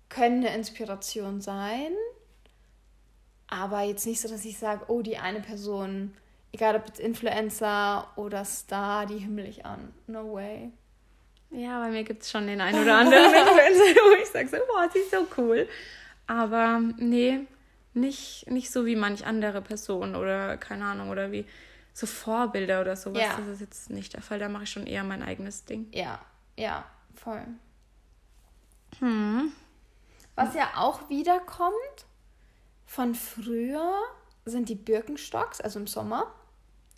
können 0.09 0.47
eine 0.47 0.57
Inspiration 0.57 1.41
sein, 1.41 1.93
aber 3.49 3.83
jetzt 3.83 4.07
nicht 4.07 4.21
so, 4.21 4.29
dass 4.29 4.45
ich 4.45 4.59
sage, 4.59 4.85
oh, 4.89 5.03
die 5.03 5.19
eine 5.19 5.41
Person 5.41 6.13
egal 6.57 6.77
ob 6.77 6.87
jetzt 6.87 7.01
Influencer 7.01 8.09
oder 8.17 8.45
Star, 8.45 9.05
die 9.05 9.19
himmel 9.19 9.47
ich 9.47 9.67
an. 9.67 9.93
No 10.07 10.33
way. 10.33 10.71
Ja, 11.51 11.81
bei 11.81 11.91
mir 11.91 12.03
gibt 12.03 12.23
es 12.23 12.31
schon 12.31 12.47
den 12.47 12.61
einen 12.61 12.83
oder 12.83 12.97
anderen 12.97 13.25
Influencer, 13.35 14.01
wo 14.05 14.23
ich 14.23 14.29
sage 14.29 14.49
so, 14.49 14.57
boah, 14.57 14.89
sie 14.91 15.01
ist 15.01 15.11
so 15.11 15.27
cool. 15.37 15.69
Aber 16.27 16.81
nee, 16.99 17.41
nicht, 17.97 18.51
nicht 18.51 18.71
so 18.71 18.87
wie 18.87 18.97
manch 18.97 19.27
andere 19.27 19.63
Person 19.63 20.15
oder 20.15 20.57
keine 20.57 20.87
Ahnung, 20.87 21.11
oder 21.11 21.33
wie 21.33 21.47
so 21.93 22.07
Vorbilder 22.07 22.81
oder 22.81 22.97
sowas. 22.97 23.23
Ja. 23.23 23.37
Das 23.37 23.49
ist 23.49 23.61
jetzt 23.61 23.91
nicht 23.91 24.13
der 24.13 24.23
Fall. 24.23 24.39
Da 24.39 24.49
mache 24.49 24.65
ich 24.65 24.71
schon 24.71 24.87
eher 24.87 25.03
mein 25.03 25.23
eigenes 25.23 25.65
Ding. 25.65 25.89
Ja, 25.93 26.21
ja, 26.57 26.85
voll. 27.15 27.47
Hm. 28.99 29.53
Was 30.35 30.55
ja 30.55 30.71
auch 30.77 31.09
wiederkommt 31.09 32.07
von 32.85 33.15
früher 33.15 33.91
sind 34.45 34.69
die 34.69 34.75
Birkenstocks, 34.75 35.61
also 35.61 35.81
im 35.81 35.87
Sommer. 35.87 36.33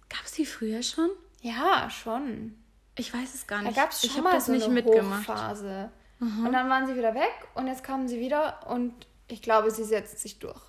Gab 0.09 0.25
es 0.25 0.33
die 0.33 0.47
früher 0.47 0.83
schon? 0.83 1.11
Ja, 1.41 1.89
schon. 1.91 2.59
Ich 2.97 3.15
weiß 3.15 3.35
es 3.35 3.47
gar 3.47 3.63
nicht. 3.63 3.77
Da 3.77 3.83
gab 3.83 3.93
es 3.93 4.01
schon 4.01 4.11
ich 4.11 4.23
mal 4.23 4.33
das 4.33 4.47
so 4.47 4.53
nicht 4.53 4.65
eine 4.65 4.75
mitgemacht. 4.75 5.29
Hochphase. 5.29 5.91
Mhm. 6.19 6.47
Und 6.47 6.53
dann 6.53 6.69
waren 6.69 6.87
sie 6.87 6.97
wieder 6.97 7.15
weg 7.15 7.49
und 7.55 7.69
jetzt 7.69 7.85
kamen 7.85 8.09
sie 8.09 8.19
wieder 8.19 8.67
und 8.69 9.07
ich 9.29 9.41
glaube, 9.41 9.71
sie 9.71 9.85
setzt 9.85 10.19
sich 10.19 10.39
durch. 10.39 10.61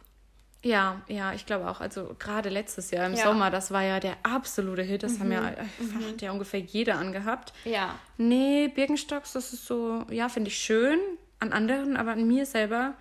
Ja, 0.61 1.01
ja, 1.07 1.33
ich 1.33 1.45
glaube 1.45 1.69
auch. 1.69 1.79
Also 1.79 2.15
gerade 2.19 2.49
letztes 2.49 2.91
Jahr 2.91 3.05
im 3.05 3.13
ja. 3.13 3.23
Sommer, 3.23 3.49
das 3.49 3.71
war 3.71 3.83
ja 3.83 3.99
der 3.99 4.17
absolute 4.23 4.81
Hit. 4.81 5.03
Das 5.03 5.13
mhm. 5.13 5.19
haben 5.19 5.31
ja, 5.31 5.49
äh, 5.49 5.63
mhm. 5.79 6.07
hat 6.07 6.21
ja 6.21 6.31
ungefähr 6.31 6.59
jeder 6.59 6.97
angehabt. 6.97 7.53
Ja. 7.63 7.95
Nee, 8.17 8.67
Birkenstocks, 8.67 9.33
das 9.33 9.53
ist 9.53 9.65
so, 9.65 10.05
ja, 10.09 10.27
finde 10.27 10.49
ich 10.49 10.57
schön 10.57 10.99
an 11.39 11.53
anderen, 11.53 11.95
aber 11.95 12.11
an 12.11 12.27
mir 12.27 12.45
selber 12.45 12.93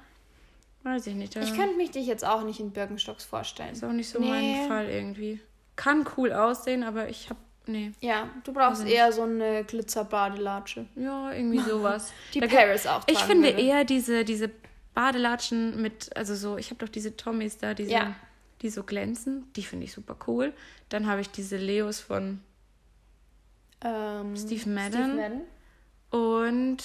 weiß 0.85 1.09
ich 1.09 1.14
nicht. 1.14 1.35
Ich 1.35 1.55
könnte 1.55 1.77
mich 1.77 1.90
dich 1.90 2.07
jetzt 2.07 2.25
auch 2.25 2.44
nicht 2.44 2.61
in 2.61 2.71
Birkenstocks 2.71 3.25
vorstellen. 3.25 3.73
Ist 3.73 3.85
auch 3.85 3.92
nicht 3.92 4.09
so 4.09 4.21
nee. 4.21 4.29
mein 4.29 4.68
Fall 4.68 4.88
irgendwie 4.88 5.40
kann 5.79 6.05
cool 6.16 6.33
aussehen, 6.33 6.83
aber 6.83 7.09
ich 7.09 7.31
habe 7.31 7.40
nee. 7.66 7.92
Ja, 8.01 8.29
du 8.44 8.53
brauchst 8.53 8.83
also 8.83 8.92
eher 8.92 9.12
so 9.12 9.23
eine 9.23 9.64
Glitzer-Badelatsche. 9.64 10.87
Ja, 10.97 11.33
irgendwie 11.33 11.61
sowas. 11.71 12.12
Die 12.35 12.40
da 12.40 12.47
Paris 12.47 12.87
auch 12.87 13.03
Ich 13.07 13.21
finde 13.21 13.49
würde. 13.49 13.62
eher 13.62 13.85
diese, 13.85 14.25
diese 14.25 14.51
Badelatschen 14.98 15.80
mit, 15.80 16.16
also 16.16 16.34
so, 16.34 16.58
ich 16.58 16.70
habe 16.70 16.84
doch 16.84 16.88
diese 16.88 17.16
Tommys 17.16 17.56
da, 17.56 17.72
diese, 17.72 17.92
ja. 17.92 18.16
die 18.62 18.68
so 18.68 18.82
glänzen. 18.82 19.46
Die 19.54 19.62
finde 19.62 19.84
ich 19.84 19.92
super 19.92 20.16
cool. 20.26 20.52
Dann 20.88 21.06
habe 21.06 21.20
ich 21.20 21.30
diese 21.30 21.56
Leos 21.56 22.00
von 22.00 22.40
ähm, 23.80 24.37
Steve, 24.37 24.68
Madden 24.68 24.92
Steve 24.92 25.16
Madden. 25.16 25.40
Und 26.11 26.82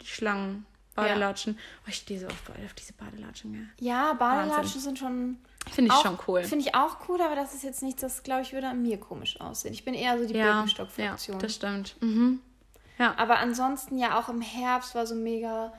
die 0.00 0.06
Schlangen. 0.06 0.64
Badelatschen. 0.94 1.54
Ja. 1.54 1.60
Oh, 1.86 1.88
ich 1.88 1.96
stehe 1.96 2.20
so 2.20 2.26
auf, 2.26 2.50
auf 2.64 2.74
diese 2.74 2.92
Badelatschen. 2.92 3.72
Ja, 3.80 3.94
ja 4.08 4.12
Badelatschen 4.12 4.56
Wahnsinn. 4.62 4.80
sind 4.82 4.98
schon 5.00 5.38
Finde 5.72 5.88
ich 5.88 5.92
auch, 5.92 6.02
schon 6.04 6.18
cool. 6.28 6.44
Finde 6.44 6.66
ich 6.68 6.74
auch 6.76 7.08
cool, 7.08 7.20
aber 7.20 7.34
das 7.34 7.52
ist 7.52 7.64
jetzt 7.64 7.82
nicht, 7.82 8.00
das 8.00 8.22
glaube 8.22 8.42
ich 8.42 8.52
würde 8.52 8.68
an 8.68 8.80
mir 8.80 9.00
komisch 9.00 9.40
aussehen. 9.40 9.74
Ich 9.74 9.84
bin 9.84 9.94
eher 9.94 10.16
so 10.20 10.24
die 10.24 10.34
ja, 10.34 10.52
Birkenstock-Fraktion. 10.52 11.36
Ja, 11.36 11.42
das 11.42 11.54
stimmt. 11.56 11.96
Mhm. 12.00 12.38
Ja. 12.96 13.12
Aber 13.16 13.38
ansonsten 13.38 13.98
ja 13.98 14.20
auch 14.20 14.28
im 14.28 14.40
Herbst 14.40 14.94
war 14.94 15.04
so 15.04 15.16
mega 15.16 15.72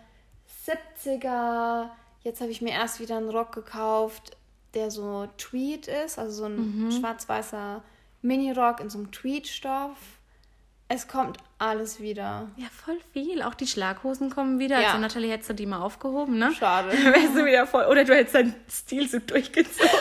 70er. 0.66 1.90
Jetzt 2.24 2.42
habe 2.42 2.52
ich 2.52 2.62
mir 2.62 2.72
erst 2.72 3.00
wieder 3.00 3.18
einen 3.18 3.30
Rock 3.30 3.54
gekauft, 3.54 4.38
der 4.74 4.92
so 4.92 5.28
Tweed 5.38 5.88
ist, 5.88 6.20
also 6.20 6.32
so 6.32 6.46
ein 6.46 6.86
mhm. 6.86 6.92
schwarz-weißer 6.92 7.84
Mini-Rock 8.22 8.80
in 8.80 8.90
so 8.90 9.00
einem 9.00 9.12
Tweed-Stoff. 9.12 9.98
Es 10.88 11.08
kommt 11.08 11.38
alles 11.58 12.02
wieder. 12.02 12.50
Ja, 12.58 12.68
voll 12.70 13.00
viel. 13.14 13.42
Auch 13.42 13.54
die 13.54 13.66
Schlaghosen 13.66 14.30
kommen 14.30 14.60
wieder. 14.60 14.80
Ja. 14.82 14.90
Also 14.90 15.00
Nathalie 15.00 15.32
hättest 15.32 15.52
du 15.52 15.54
die 15.54 15.66
mal 15.66 15.82
aufgehoben, 15.82 16.38
ne? 16.38 16.52
Schade. 16.54 16.92
Wärst 16.92 17.36
du 17.36 17.46
wieder 17.46 17.66
voll. 17.66 17.86
Oder 17.86 18.04
du 18.04 18.14
hättest 18.14 18.36
deinen 18.36 18.56
Stil 18.70 19.08
so 19.08 19.20
durchgezogen. 19.20 19.90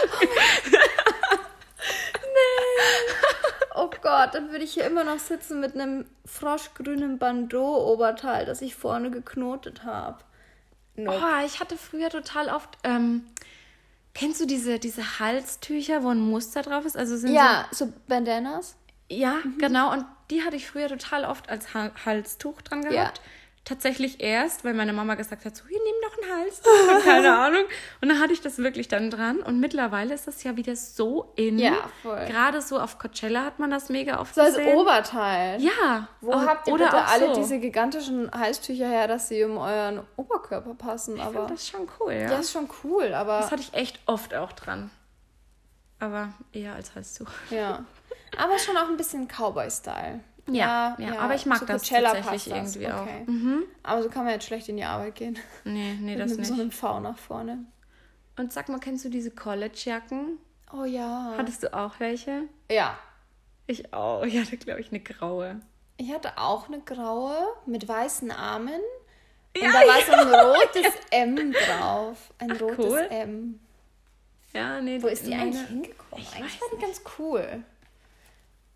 Oh 3.83 3.89
Gott, 4.03 4.35
dann 4.35 4.51
würde 4.51 4.65
ich 4.65 4.75
hier 4.75 4.85
immer 4.85 5.05
noch 5.05 5.19
sitzen 5.19 5.59
mit 5.59 5.75
einem 5.75 6.05
froschgrünen 6.27 7.19
Bandeau-Oberteil, 7.19 8.45
das 8.45 8.61
ich 8.61 8.75
vorne 8.75 9.11
geknotet 9.11 9.85
habe. 9.85 10.19
Nope. 11.05 11.21
Oh, 11.21 11.45
ich 11.47 11.61
hatte 11.61 11.77
früher 11.77 12.11
total 12.11 12.49
oft. 12.49 12.79
Ähm, 12.85 13.25
kennst 14.15 14.41
du 14.41 14.47
diese, 14.47 14.79
diese 14.79 15.19
Halstücher, 15.19 16.03
wo 16.03 16.09
ein 16.09 16.21
Muster 16.21 16.63
drauf 16.63 16.85
ist? 16.85 16.97
Also 16.97 17.17
sind 17.17 17.33
ja, 17.33 17.67
so, 17.71 17.87
so 17.87 17.93
Bandanas. 18.07 18.77
Ja, 19.09 19.41
mhm. 19.45 19.59
genau. 19.59 19.93
Und 19.93 20.05
die 20.31 20.43
hatte 20.43 20.57
ich 20.57 20.67
früher 20.67 20.89
total 20.89 21.25
oft 21.25 21.49
als 21.49 21.75
Halstuch 21.75 22.63
dran 22.63 22.83
gehabt. 22.83 23.19
Ja 23.19 23.25
tatsächlich 23.65 24.21
erst, 24.21 24.65
weil 24.65 24.75
meine 24.75 24.93
Mama 24.93 25.15
gesagt 25.15 25.45
hat, 25.45 25.57
so, 25.57 25.65
hier, 25.69 25.79
nimm 25.79 25.95
Hals. 26.35 26.63
keine 27.05 27.37
Ahnung. 27.37 27.65
Und 28.01 28.09
dann 28.09 28.21
hatte 28.21 28.33
ich 28.33 28.41
das 28.41 28.59
wirklich 28.59 28.89
dann 28.89 29.11
dran. 29.11 29.39
Und 29.41 29.61
mittlerweile 29.61 30.15
ist 30.15 30.27
das 30.27 30.43
ja 30.43 30.57
wieder 30.57 30.77
so 30.77 31.33
in. 31.37 31.59
Ja, 31.59 31.89
voll. 32.03 32.25
Gerade 32.27 32.61
so 32.63 32.79
auf 32.79 32.99
Coachella 32.99 33.45
hat 33.45 33.59
man 33.59 33.71
das 33.71 33.89
mega 33.89 34.21
oft 34.21 34.35
so 34.35 34.43
gesehen. 34.43 34.65
So 34.65 34.71
als 34.71 34.79
Oberteil. 34.79 35.61
Ja. 35.63 36.09
Wo 36.21 36.33
auch, 36.33 36.47
habt 36.47 36.69
ihr 36.69 36.75
oder 36.75 36.87
bitte 36.87 37.05
alle 37.05 37.35
so. 37.35 37.41
diese 37.41 37.59
gigantischen 37.59 38.31
Halstücher 38.31 38.89
her, 38.89 39.09
dass 39.09 39.29
sie 39.29 39.45
um 39.45 39.59
euren 39.59 40.01
Oberkörper 40.17 40.75
passen? 40.75 41.17
Ich 41.17 41.23
aber 41.23 41.43
das 41.43 41.63
ist 41.63 41.71
schon 41.71 41.89
cool, 42.01 42.13
ja. 42.13 42.31
Ja, 42.31 42.39
ist 42.39 42.53
schon 42.53 42.69
cool, 42.85 43.15
aber... 43.15 43.39
Das 43.39 43.51
hatte 43.51 43.63
ich 43.63 43.75
echt 43.75 44.01
oft 44.07 44.35
auch 44.35 44.53
dran. 44.53 44.91
Aber 45.99 46.33
eher 46.53 46.75
als 46.75 46.95
Halstuch. 46.95 47.29
Ja. 47.51 47.85
Aber 48.37 48.59
schon 48.59 48.77
auch 48.77 48.89
ein 48.89 48.97
bisschen 48.97 49.29
Cowboy-Style. 49.29 50.21
Ja, 50.49 50.97
ja, 50.99 51.15
ja, 51.15 51.19
aber 51.21 51.35
ich 51.35 51.47
mag 51.47 51.59
Zu 51.59 51.67
das 51.67 51.83
tatsächlich 51.89 52.45
das. 52.45 52.77
irgendwie 52.77 52.87
okay. 52.87 53.23
auch. 53.23 53.27
Mhm. 53.27 53.63
Aber 53.83 54.03
so 54.03 54.09
kann 54.09 54.25
man 54.25 54.35
jetzt 54.35 54.47
schlecht 54.47 54.69
in 54.69 54.77
die 54.77 54.85
Arbeit 54.85 55.15
gehen. 55.15 55.39
Nee, 55.65 55.97
nee, 56.01 56.17
das 56.17 56.31
mit 56.31 56.41
nicht. 56.41 56.51
Mit 56.51 56.57
so 56.57 56.63
einem 56.63 56.71
V 56.71 57.01
nach 57.01 57.19
vorne. 57.19 57.65
Und 58.37 58.53
sag 58.53 58.69
mal, 58.69 58.81
kennst 58.81 59.05
du 59.05 59.11
diese 59.11 59.31
College-Jacken? 59.31 60.39
Oh 60.73 60.85
ja. 60.85 61.35
Hattest 61.37 61.63
du 61.63 61.75
auch 61.75 61.99
welche? 61.99 62.45
Ja. 62.71 62.99
Ich 63.67 63.93
auch. 63.93 64.23
Ich 64.23 64.39
hatte, 64.39 64.57
glaube 64.57 64.81
ich, 64.81 64.91
eine 64.91 65.01
graue. 65.01 65.61
Ich 65.97 66.13
hatte 66.13 66.39
auch 66.39 66.69
eine 66.69 66.81
graue 66.81 67.37
mit 67.67 67.87
weißen 67.87 68.31
Armen. 68.31 68.81
Und 69.57 69.63
ja, 69.63 69.71
da 69.71 69.79
war 69.81 70.01
so 70.01 70.13
ein 70.13 70.35
rotes 70.47 70.95
M 71.11 71.53
drauf. 71.53 72.33
Ein 72.39 72.53
Ach, 72.53 72.61
rotes 72.61 72.87
cool. 72.87 73.07
M. 73.11 73.61
Ja, 74.53 74.81
nee. 74.81 75.03
Wo 75.03 75.09
ist 75.09 75.27
die 75.27 75.35
eigentlich 75.35 75.67
hingekommen? 75.67 76.27
Eigentlich 76.35 76.61
war 76.61 76.69
die 76.75 76.81
ganz 76.81 77.03
cool. 77.19 77.63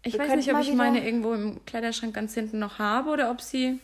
Ich 0.04 0.18
weiß 0.18 0.36
nicht, 0.36 0.52
ob 0.52 0.60
ich 0.60 0.72
meine 0.74 1.04
irgendwo 1.04 1.32
im 1.32 1.64
Kleiderschrank 1.64 2.14
ganz 2.14 2.34
hinten 2.34 2.58
noch 2.58 2.78
habe 2.78 3.10
oder 3.10 3.30
ob 3.30 3.40
sie, 3.40 3.80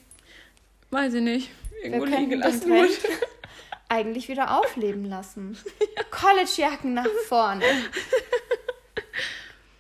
weiß 0.90 1.14
ich 1.14 1.22
nicht, 1.22 1.50
irgendwo 1.83 2.04
liegen 2.04 2.30
gelassen 2.30 2.70
wurde. 2.70 2.90
Eigentlich 3.88 4.28
wieder 4.28 4.56
aufleben 4.59 5.04
lassen. 5.04 5.59
ja. 5.96 6.02
Collegejacken 6.11 6.94
nach 6.94 7.09
vorne. 7.26 7.64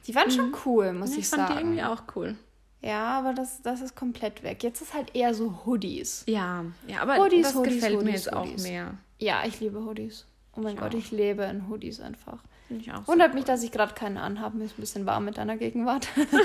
Die 0.06 0.14
waren 0.14 0.30
schon 0.30 0.48
mhm. 0.48 0.56
cool, 0.64 0.92
muss 0.92 1.12
ich, 1.12 1.18
ich 1.18 1.28
sagen. 1.28 1.42
Ich 1.42 1.48
fand 1.48 1.58
die 1.58 1.62
irgendwie 1.62 1.82
auch 1.84 2.02
cool. 2.16 2.36
Ja, 2.82 3.18
aber 3.18 3.34
das, 3.34 3.62
das 3.62 3.80
ist 3.82 3.94
komplett 3.94 4.42
weg. 4.42 4.62
Jetzt 4.62 4.80
ist 4.80 4.94
halt 4.94 5.14
eher 5.14 5.34
so 5.34 5.64
Hoodies. 5.64 6.24
Ja, 6.26 6.64
ja 6.88 7.02
aber 7.02 7.18
Hoodies, 7.18 7.48
das 7.48 7.54
Hoodies, 7.54 7.74
gefällt 7.74 7.96
Hoodies, 7.96 8.04
mir 8.04 8.12
jetzt 8.12 8.32
auch 8.32 8.62
mehr. 8.62 8.94
Ja, 9.18 9.44
ich 9.46 9.60
liebe 9.60 9.84
Hoodies. 9.84 10.26
Oh 10.56 10.60
mein 10.60 10.74
ich 10.74 10.80
Gott, 10.80 10.94
auch. 10.94 10.98
ich 10.98 11.10
lebe 11.10 11.44
in 11.44 11.68
Hoodies 11.68 12.00
einfach. 12.00 12.38
Finde 12.68 12.84
ich 12.84 12.92
auch 12.92 13.06
Wundert 13.06 13.34
mich, 13.34 13.44
dass 13.44 13.62
ich 13.62 13.72
gerade 13.72 13.94
keine 13.94 14.20
anhabe. 14.22 14.56
Mir 14.56 14.64
ist 14.64 14.78
ein 14.78 14.80
bisschen 14.80 15.06
warm 15.06 15.24
mit 15.24 15.38
deiner 15.38 15.56
Gegenwart. 15.56 16.08
ich 16.16 16.26
habe 16.26 16.38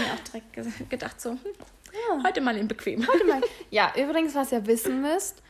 mir 0.00 0.12
auch 0.14 0.20
direkt 0.30 0.90
gedacht, 0.90 1.20
so, 1.20 1.30
hm, 1.30 1.38
ja. 1.92 2.24
heute 2.24 2.40
mal 2.40 2.56
in 2.56 2.68
bequem. 2.68 3.06
Heute 3.06 3.24
mal. 3.26 3.40
Ja, 3.70 3.92
übrigens, 3.96 4.34
was 4.34 4.52
ihr 4.52 4.66
wissen 4.66 5.00
müsst, 5.00 5.42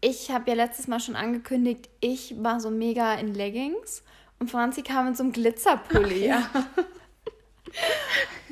ich 0.00 0.30
habe 0.30 0.50
ja 0.50 0.56
letztes 0.56 0.88
Mal 0.88 1.00
schon 1.00 1.16
angekündigt, 1.16 1.88
ich 2.00 2.34
war 2.42 2.60
so 2.60 2.70
mega 2.70 3.14
in 3.14 3.34
Leggings 3.34 4.02
und 4.38 4.50
Franzi 4.50 4.82
kam 4.82 5.08
in 5.08 5.14
so 5.14 5.24
einem 5.24 5.32
Glitzerpulli. 5.32 6.26
Ja. 6.26 6.48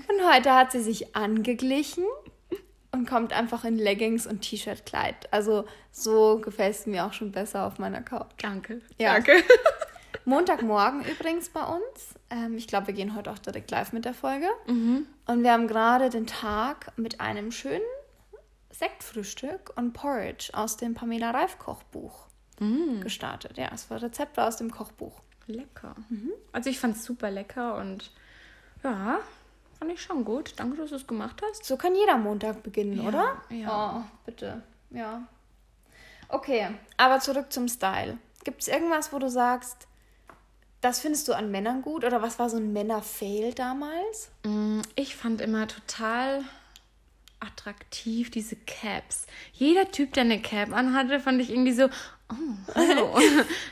Und 0.09 0.33
heute 0.33 0.55
hat 0.55 0.73
sie 0.73 0.83
sich 0.83 1.17
angeglichen 1.17 2.05
und 2.97 3.09
kommt 3.09 3.33
einfach 3.33 3.65
in 3.65 3.77
Leggings 3.77 4.27
und 4.27 4.41
T-Shirt-Kleid. 4.41 5.33
Also 5.33 5.67
so 5.93 6.39
gefällt 6.39 6.75
es 6.75 6.87
mir 6.87 7.05
auch 7.05 7.13
schon 7.13 7.33
besser 7.33 7.67
auf 7.67 7.79
meiner 7.79 8.03
Couch. 8.03 8.31
Danke. 8.39 8.81
Ja. 8.99 9.15
Danke. 9.15 9.33
Montagmorgen 10.25 11.05
übrigens 11.05 11.51
bei 11.51 11.63
uns. 11.63 12.15
Ähm, 12.31 12.57
ich 12.57 12.67
glaube, 12.67 12.89
wir 12.89 12.95
gehen 12.95 13.15
heute 13.15 13.31
auch 13.31 13.39
direkt 13.39 13.71
live 13.71 13.93
mit 13.93 14.05
der 14.05 14.15
Folge. 14.15 14.49
Mhm. 14.67 15.07
Und 15.27 15.43
wir 15.43 15.53
haben 15.53 15.69
gerade 15.69 16.11
den 16.11 16.27
Tag 16.27 16.93
mit 16.97 17.21
einem 17.21 17.53
schönen 17.53 17.81
Sektfrühstück 18.71 19.73
und 19.77 19.93
Porridge 19.93 20.51
aus 20.53 20.77
dem 20.77 20.95
Pamela 20.95 21.31
Reif 21.31 21.59
Kochbuch 21.59 22.27
mhm. 22.59 23.01
gestartet. 23.01 23.57
Ja, 23.57 23.71
es 23.73 23.89
war 23.91 24.03
Rezepte 24.03 24.43
aus 24.43 24.57
dem 24.57 24.71
Kochbuch. 24.71 25.21
Lecker. 25.47 25.95
Mhm. 26.09 26.33
Also 26.53 26.71
ich 26.71 26.81
fand 26.81 26.97
es 26.97 27.05
super 27.05 27.31
lecker 27.31 27.77
und 27.77 28.11
ja, 28.83 29.21
Fand 29.79 29.93
ich 29.93 30.01
schon 30.03 30.25
gut. 30.25 30.55
Danke, 30.57 30.77
dass 30.77 30.91
du 30.91 30.97
es 30.97 31.07
gemacht 31.07 31.43
hast. 31.47 31.65
So 31.65 31.77
kann 31.77 31.95
jeder 31.95 32.17
Montag 32.17 32.63
beginnen, 32.63 32.99
ja, 33.03 33.09
oder? 33.09 33.43
Ja. 33.51 33.99
Oh, 33.99 34.11
bitte. 34.25 34.63
Ja. 34.91 35.27
Okay, 36.29 36.69
aber 36.97 37.21
zurück 37.21 37.53
zum 37.53 37.69
Style. 37.69 38.19
Gibt 38.45 38.63
es 38.63 38.69
irgendwas, 38.69 39.13
wo 39.13 39.19
du 39.19 39.29
sagst, 39.29 39.87
das 40.81 41.01
findest 41.01 41.29
du 41.29 41.35
an 41.35 41.51
Männern 41.51 41.83
gut? 41.83 42.05
Oder 42.05 42.23
was 42.23 42.39
war 42.39 42.49
so 42.49 42.57
ein 42.57 42.73
Männer-Fail 42.73 43.55
damals? 43.55 44.31
Mm, 44.45 44.81
ich 44.95 45.17
fand 45.17 45.41
immer 45.41 45.69
total 45.69 46.45
attraktiv 47.41 48.31
diese 48.31 48.57
Caps. 48.57 49.27
Jeder 49.53 49.91
Typ, 49.91 50.15
der 50.15 50.23
eine 50.23 50.41
Cap 50.41 50.73
anhatte, 50.73 51.21
fand 51.21 51.41
ich 51.41 51.51
irgendwie 51.51 51.73
so, 51.73 51.89
oh, 52.31 52.73
hello, 52.75 53.19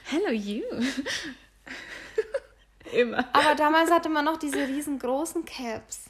hello 0.05 0.31
you. 0.33 0.63
Immer. 2.95 3.25
Aber 3.33 3.55
damals 3.55 3.91
hatte 3.91 4.09
man 4.09 4.25
noch 4.25 4.37
diese 4.37 4.67
riesengroßen 4.67 5.45
Caps. 5.45 6.05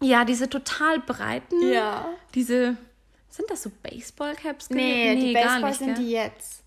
Ja, 0.00 0.24
diese 0.24 0.48
total 0.48 1.00
breiten. 1.00 1.60
Ja. 1.70 2.06
Diese, 2.34 2.76
sind 3.28 3.50
das 3.50 3.62
so 3.62 3.70
Baseball-Caps? 3.82 4.70
Nee, 4.70 5.14
nee, 5.14 5.26
die 5.26 5.32
Baseball 5.32 5.70
nicht, 5.70 5.78
sind 5.78 5.94
gell? 5.94 6.04
die 6.04 6.10
jetzt. 6.10 6.62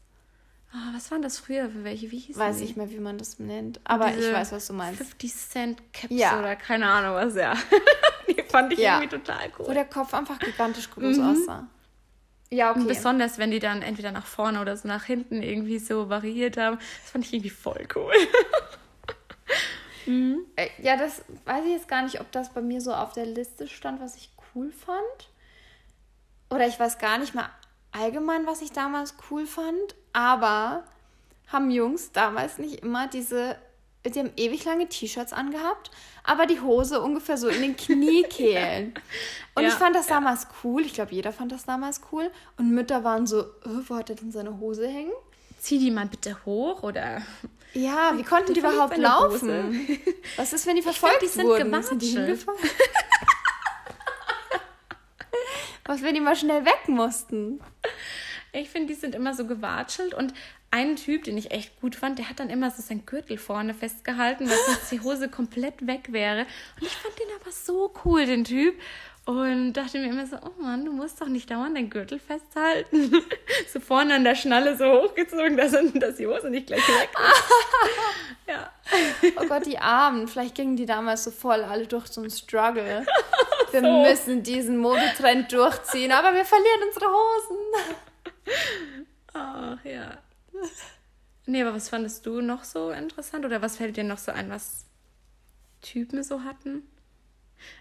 Oh, 0.74 0.96
was 0.96 1.12
waren 1.12 1.22
das 1.22 1.38
früher 1.38 1.70
für 1.70 1.84
welche? 1.84 2.12
Wie 2.12 2.18
hießen 2.18 2.42
Weiß 2.42 2.60
die? 2.60 2.64
ich 2.64 2.78
mehr, 2.78 2.90
wie 2.90 3.00
man 3.00 3.18
das 3.18 3.40
nennt. 3.40 3.82
Aber 3.84 4.08
ich 4.08 4.32
weiß, 4.32 4.54
was 4.54 4.68
du 4.68 4.74
meinst. 4.74 5.00
50 5.00 5.36
Cent 5.36 5.94
Caps 5.94 6.14
ja. 6.14 6.40
oder 6.40 6.56
keine 6.56 6.90
Ahnung 6.90 7.16
was, 7.16 7.36
ja. 7.36 7.54
die 8.28 8.42
fand 8.44 8.72
ich 8.72 8.80
ja. 8.80 9.02
irgendwie 9.02 9.18
total 9.18 9.52
cool. 9.60 9.68
Wo 9.68 9.74
der 9.74 9.86
Kopf 9.86 10.14
einfach 10.14 10.40
gigantisch 10.40 10.90
groß 10.90 11.18
mhm. 11.18 11.30
aussah. 11.30 11.68
Ja, 12.52 12.72
okay. 12.72 12.80
Und 12.80 12.88
besonders, 12.88 13.38
wenn 13.38 13.52
die 13.52 13.60
dann 13.60 13.82
entweder 13.82 14.12
nach 14.12 14.26
vorne 14.26 14.62
oder 14.62 14.78
so 14.78 14.88
nach 14.88 15.04
hinten 15.04 15.42
irgendwie 15.42 15.80
so 15.80 16.10
variiert 16.10 16.58
haben. 16.58 16.78
Das 16.78 17.12
fand 17.12 17.26
ich 17.26 17.34
irgendwie 17.34 17.50
voll 17.50 17.88
cool. 17.96 18.14
Mhm. 20.06 20.46
Äh, 20.56 20.68
ja, 20.82 20.98
das 20.98 21.24
weiß 21.46 21.66
ich 21.66 21.72
jetzt 21.72 21.88
gar 21.88 22.04
nicht, 22.04 22.20
ob 22.20 22.32
das 22.32 22.54
bei 22.54 22.62
mir 22.62 22.82
so 22.82 22.94
auf 22.94 23.14
der 23.14 23.26
Liste 23.26 23.68
stand, 23.68 24.02
was 24.02 24.16
ich 24.16 24.30
cool 24.54 24.72
fand. 24.72 25.30
Oder 26.50 26.68
ich 26.68 26.80
weiß 26.80 26.98
gar 26.98 27.18
nicht 27.18 27.34
mal 27.34 27.50
allgemein, 27.92 28.46
was 28.46 28.62
ich 28.62 28.72
damals 28.72 29.16
cool 29.30 29.46
fand. 29.46 29.96
Aber 30.14 30.84
haben 31.48 31.72
Jungs 31.72 32.12
damals 32.12 32.58
nicht 32.58 32.82
immer 32.82 33.08
diese. 33.08 33.58
Die 34.04 34.18
haben 34.18 34.32
ewig 34.36 34.66
lange 34.66 34.90
T-Shirts 34.90 35.32
angehabt, 35.32 35.92
aber 36.24 36.48
die 36.48 36.60
Hose 36.60 37.02
ungefähr 37.02 37.38
so 37.38 37.48
in 37.50 37.62
den 37.62 37.78
Kniekehlen. 37.78 38.96
Und 39.54 39.62
ja, 39.62 39.70
ich 39.70 39.76
fand 39.76 39.96
das 39.96 40.10
ja. 40.10 40.16
damals 40.16 40.48
cool. 40.64 40.84
Ich 40.84 40.94
glaube, 40.94 41.14
jeder 41.14 41.32
fand 41.32 41.52
das 41.52 41.66
damals 41.66 42.02
cool. 42.12 42.32
Und 42.58 42.72
Mütter 42.72 43.04
waren 43.04 43.28
so, 43.28 43.42
oh, 43.64 43.82
wo 43.88 43.96
hat 43.96 44.10
er 44.10 44.16
denn 44.16 44.32
seine 44.32 44.60
Hose 44.60 44.88
hängen? 44.88 45.12
Zieh 45.60 45.78
die 45.78 45.92
mal 45.92 46.08
bitte 46.08 46.36
hoch 46.46 46.82
oder 46.82 47.22
ja, 47.74 48.18
wie 48.18 48.24
konnten 48.24 48.54
die 48.54 48.60
überhaupt 48.60 48.98
laufen? 48.98 49.88
Was 50.36 50.54
ist, 50.54 50.66
wenn 50.68 50.76
die 50.76 50.82
verfolgt 50.82 51.20
glaub, 51.20 51.30
die 51.30 51.36
sind 51.36 51.46
wurden? 51.48 51.84
Sind 51.84 52.02
die? 52.02 52.18
Was, 55.86 56.02
wenn 56.04 56.14
die 56.14 56.22
mal 56.22 56.36
schnell 56.36 56.66
weg 56.66 56.88
mussten? 56.88 57.60
Ich 58.54 58.70
finde, 58.70 58.94
die 58.94 59.00
sind 59.00 59.16
immer 59.16 59.34
so 59.34 59.46
gewatschelt 59.46 60.14
und 60.14 60.34
ein 60.72 60.96
Typ, 60.96 61.26
den 61.26 61.38
ich 61.38 61.52
echt 61.52 61.80
gut 61.82 61.96
fand, 61.96 62.18
der 62.18 62.30
hat 62.30 62.40
dann 62.40 62.50
immer 62.50 62.72
so 62.72 62.82
sein 62.82 63.06
Gürtel 63.06 63.38
vorne 63.38 63.74
festgehalten, 63.74 64.50
weil 64.50 64.58
sonst 64.66 64.92
die 64.92 65.02
Hose 65.02 65.30
komplett 65.30 65.86
weg 65.86 66.12
wäre. 66.12 66.46
Und 66.80 66.88
ich 66.88 66.96
fand 66.96 67.20
den 67.20 67.28
aber 67.40 67.52
so 67.52 67.94
cool, 68.06 68.26
den 68.26 68.46
Typ. 68.46 68.76
Und 69.26 69.74
dachte 69.74 70.00
mir 70.00 70.10
immer 70.10 70.26
so, 70.26 70.38
oh 70.38 70.62
Mann, 70.62 70.84
du 70.84 70.92
musst 70.92 71.22
doch 71.22 71.28
nicht 71.28 71.52
dauernd 71.52 71.78
deinen 71.78 71.92
Gürtel 71.92 72.20
festhalten. 72.20 73.14
so 73.72 73.80
vorne 73.80 74.16
an 74.16 74.24
der 74.24 74.34
Schnalle 74.34 74.76
so 74.76 74.86
hochgezogen, 74.86 75.58
dass, 75.58 75.74
dass 75.94 76.16
die 76.16 76.26
Hose 76.26 76.50
nicht 76.50 76.68
gleich 76.68 76.88
weg 76.88 77.10
ist. 77.14 78.48
ja. 78.48 78.72
Oh 79.40 79.46
Gott, 79.46 79.68
die 79.68 79.78
Armen. 79.78 80.28
Vielleicht 80.28 80.56
gingen 80.56 80.76
die 80.76 80.88
damals 80.88 81.26
so 81.26 81.32
voll 81.32 81.64
alle 81.64 81.86
durch 81.86 82.08
so 82.08 82.22
einen 82.22 82.32
Struggle. 82.32 83.06
Wir 83.72 83.82
so. 83.82 84.02
müssen 84.02 84.42
diesen 84.42 84.78
Modetrend 84.78 85.52
durchziehen, 85.52 86.12
aber 86.12 86.34
wir 86.34 86.46
verlieren 86.46 86.82
unsere 86.88 87.06
Hosen. 87.06 87.58
Ach 89.34 89.78
ja. 89.86 90.18
Nee, 91.46 91.62
aber 91.62 91.74
was 91.74 91.90
fandest 91.90 92.26
du 92.26 92.42
noch 92.42 92.64
so 92.64 92.92
interessant? 92.92 93.46
Oder 93.46 93.62
was 93.62 93.78
fällt 93.78 93.98
dir 93.98 94.04
noch 94.04 94.20
so 94.20 94.32
ein, 94.32 94.50
was 94.50 94.86
Typen 95.82 96.24
so 96.24 96.44
hatten? 96.44 96.84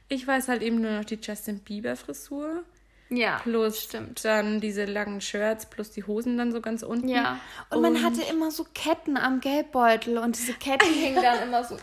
Ich 0.08 0.26
weiß 0.26 0.48
halt 0.48 0.62
eben 0.62 0.80
nur 0.80 0.92
noch 0.92 1.04
die 1.04 1.18
Justin 1.20 1.60
Bieber 1.60 1.96
Frisur. 1.96 2.64
Ja, 3.12 3.40
plus 3.42 3.82
stimmt. 3.82 4.24
dann 4.24 4.60
diese 4.60 4.84
langen 4.84 5.20
Shirts, 5.20 5.66
plus 5.66 5.90
die 5.90 6.04
Hosen 6.04 6.38
dann 6.38 6.52
so 6.52 6.60
ganz 6.60 6.84
unten. 6.84 7.08
Ja, 7.08 7.40
und, 7.68 7.78
und 7.78 7.82
man 7.82 8.04
hatte 8.04 8.22
immer 8.22 8.52
so 8.52 8.64
Ketten 8.72 9.16
am 9.16 9.40
Geldbeutel 9.40 10.16
und 10.18 10.38
diese 10.38 10.54
Ketten 10.54 10.92
hingen 10.92 11.20
dann 11.20 11.42
immer 11.48 11.64
so 11.64 11.74
an 11.74 11.80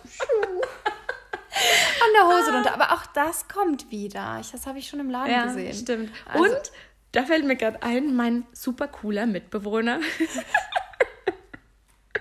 der 2.15 2.27
Hose 2.27 2.53
runter. 2.53 2.73
Aber 2.73 2.93
auch 2.93 3.05
das 3.07 3.49
kommt 3.49 3.91
wieder. 3.91 4.37
Ich, 4.39 4.51
das 4.51 4.65
habe 4.67 4.79
ich 4.79 4.87
schon 4.87 5.01
im 5.01 5.09
Laden 5.09 5.31
ja, 5.31 5.45
gesehen. 5.45 5.73
stimmt. 5.73 6.11
Also, 6.25 6.45
und 6.45 6.71
da 7.11 7.23
fällt 7.23 7.45
mir 7.45 7.57
gerade 7.57 7.83
ein, 7.83 8.15
mein 8.15 8.45
super 8.53 8.87
cooler 8.87 9.25
Mitbewohner. 9.25 9.99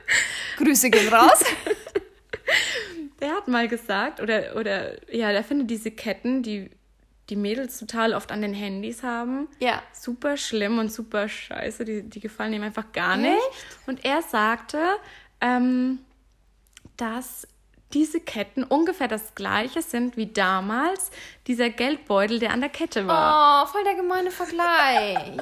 Grüße 0.56 0.90
gehen 0.90 1.12
raus. 1.12 1.44
Der 3.20 3.30
hat 3.32 3.48
mal 3.48 3.66
gesagt, 3.66 4.20
oder, 4.20 4.56
oder 4.56 4.94
ja, 5.12 5.32
der 5.32 5.42
findet 5.42 5.70
diese 5.70 5.90
Ketten, 5.90 6.42
die 6.42 6.70
die 7.30 7.36
Mädels 7.36 7.78
total 7.78 8.14
oft 8.14 8.30
an 8.30 8.42
den 8.42 8.54
Handys 8.54 9.02
haben. 9.02 9.48
Ja. 9.58 9.82
Super 9.92 10.36
schlimm 10.36 10.78
und 10.78 10.92
super 10.92 11.28
scheiße. 11.28 11.84
Die, 11.84 12.02
die 12.02 12.20
gefallen 12.20 12.52
ihm 12.52 12.62
einfach 12.62 12.92
gar 12.92 13.16
nicht. 13.16 13.32
Echt? 13.32 13.88
Und 13.88 14.04
er 14.04 14.22
sagte, 14.22 14.78
ähm, 15.40 15.98
dass 16.96 17.48
diese 17.96 18.20
Ketten 18.20 18.62
ungefähr 18.62 19.08
das 19.08 19.34
gleiche 19.34 19.80
sind 19.80 20.18
wie 20.18 20.26
damals 20.26 21.10
dieser 21.46 21.70
Geldbeutel, 21.70 22.38
der 22.38 22.52
an 22.52 22.60
der 22.60 22.68
Kette 22.68 23.06
war. 23.06 23.64
Oh, 23.64 23.66
voll 23.68 23.84
der 23.84 23.94
gemeine 23.94 24.30
Vergleich. 24.30 25.16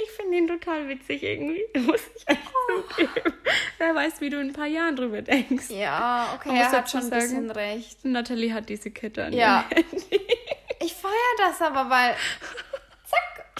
ich 0.00 0.10
finde 0.12 0.38
ihn 0.38 0.46
total 0.46 0.88
witzig 0.88 1.20
irgendwie. 1.24 1.64
Muss 1.80 2.02
ich 2.14 2.28
echt 2.28 2.38
oh. 2.46 2.82
zugeben. 2.82 3.34
Wer 3.78 3.92
weiß, 3.92 4.20
wie 4.20 4.30
du 4.30 4.38
in 4.40 4.50
ein 4.50 4.52
paar 4.52 4.68
Jahren 4.68 4.94
drüber 4.94 5.20
denkst. 5.20 5.70
Ja, 5.70 6.32
okay, 6.36 6.56
er 6.56 6.70
hat 6.70 6.88
schon 6.88 7.00
ein 7.00 7.10
bisschen 7.10 7.50
recht. 7.50 8.04
Natalie 8.04 8.54
hat 8.54 8.68
diese 8.68 8.92
Kette 8.92 9.24
an 9.24 9.32
ja. 9.32 9.64
Handy. 9.68 10.20
Ich 10.82 10.94
feiere 10.94 11.12
das 11.36 11.60
aber, 11.60 11.90
weil 11.90 12.14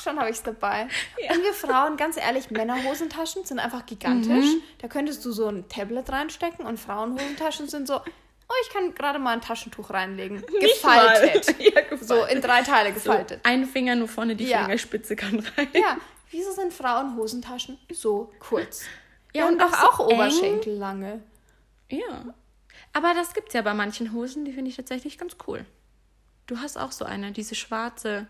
schon 0.01 0.19
habe 0.19 0.31
ich 0.31 0.37
es 0.37 0.43
dabei. 0.43 0.89
Ja. 1.23 1.33
Und 1.33 1.43
wir 1.43 1.53
Frauen, 1.53 1.97
ganz 1.97 2.17
ehrlich, 2.17 2.51
Männerhosentaschen 2.51 3.45
sind 3.45 3.59
einfach 3.59 3.87
gigantisch. 3.87 4.55
Mhm. 4.55 4.63
Da 4.79 4.89
könntest 4.89 5.25
du 5.25 5.33
so 5.33 5.47
ein 5.49 5.69
Tablet 5.69 6.11
reinstecken 6.11 6.67
und 6.67 6.79
Frauenhosentaschen 6.79 7.69
sind 7.69 7.87
so, 7.87 7.97
oh, 7.97 8.55
ich 8.63 8.73
kann 8.73 8.95
gerade 8.95 9.19
mal 9.19 9.33
ein 9.33 9.41
Taschentuch 9.41 9.91
reinlegen. 9.91 10.45
Gefaltet. 10.61 11.55
Ja, 11.59 11.81
gefaltet. 11.83 12.09
So 12.09 12.25
in 12.25 12.41
drei 12.41 12.63
Teile 12.63 12.93
gefaltet. 12.93 13.41
So, 13.45 13.51
ein 13.51 13.65
Finger 13.65 13.95
nur 13.95 14.09
vorne, 14.09 14.37
die 14.37 14.45
ja. 14.45 14.63
Fingerspitze 14.63 15.17
kann 15.17 15.39
rein. 15.57 15.69
Ja, 15.75 15.97
wieso 16.31 16.53
sind 16.53 16.73
Frauenhosentaschen 16.73 17.79
so 17.93 18.33
kurz? 18.41 18.85
Ja, 19.33 19.47
und, 19.47 19.55
und 19.55 19.63
auch, 19.63 19.95
auch 19.95 19.99
Oberschenkel 20.01 20.75
lange. 20.75 21.23
Ja. 21.89 22.35
Aber 22.93 23.15
das 23.15 23.35
gibt 23.35 23.49
es 23.49 23.55
ja 23.55 23.63
bei 23.63 23.75
manchen 23.75 24.13
Hosen, 24.13 24.45
die 24.45 24.53
finde 24.53 24.71
ich 24.71 24.77
tatsächlich 24.77 25.19
ganz 25.19 25.37
cool. 25.47 25.65
Du 26.47 26.59
hast 26.59 26.77
auch 26.77 26.91
so 26.91 27.05
eine, 27.05 27.31
diese 27.31 27.55
schwarze. 27.55 28.27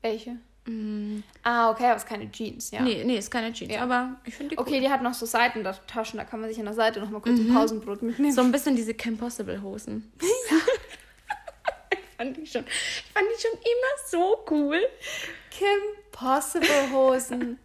Welche? 0.00 0.38
Mm. 0.66 1.20
Ah, 1.42 1.70
okay, 1.70 1.86
aber 1.86 1.96
es 1.96 2.02
ist 2.02 2.08
keine 2.08 2.30
Jeans, 2.30 2.70
ja. 2.70 2.82
Nee, 2.82 3.02
nee, 3.04 3.16
ist 3.16 3.30
keine 3.30 3.52
Jeans, 3.52 3.72
ja. 3.72 3.82
aber 3.82 4.16
ich 4.24 4.34
finde 4.34 4.50
die 4.50 4.58
cool. 4.58 4.66
Okay, 4.66 4.80
die 4.80 4.90
hat 4.90 5.02
noch 5.02 5.14
so 5.14 5.26
Seitentaschen, 5.26 6.18
da 6.18 6.24
kann 6.24 6.40
man 6.40 6.48
sich 6.48 6.58
an 6.58 6.66
der 6.66 6.74
Seite 6.74 7.00
noch 7.00 7.10
mal 7.10 7.20
kurz 7.20 7.38
mhm. 7.38 7.50
ein 7.50 7.54
Pausenbrot 7.54 8.02
mitnehmen. 8.02 8.32
So 8.32 8.42
ein 8.42 8.52
bisschen 8.52 8.76
diese 8.76 8.94
Kim 8.94 9.16
Possible 9.16 9.62
Hosen. 9.62 10.12
Ja. 10.20 10.56
ich, 11.92 12.16
fand 12.16 12.36
die 12.36 12.46
schon, 12.46 12.64
ich 12.66 13.12
fand 13.12 13.26
die 13.34 13.40
schon 13.40 13.52
immer 13.52 14.08
so 14.08 14.44
cool. 14.50 14.80
Kim 15.50 15.80
Possible 16.12 16.90
Hosen. 16.92 17.58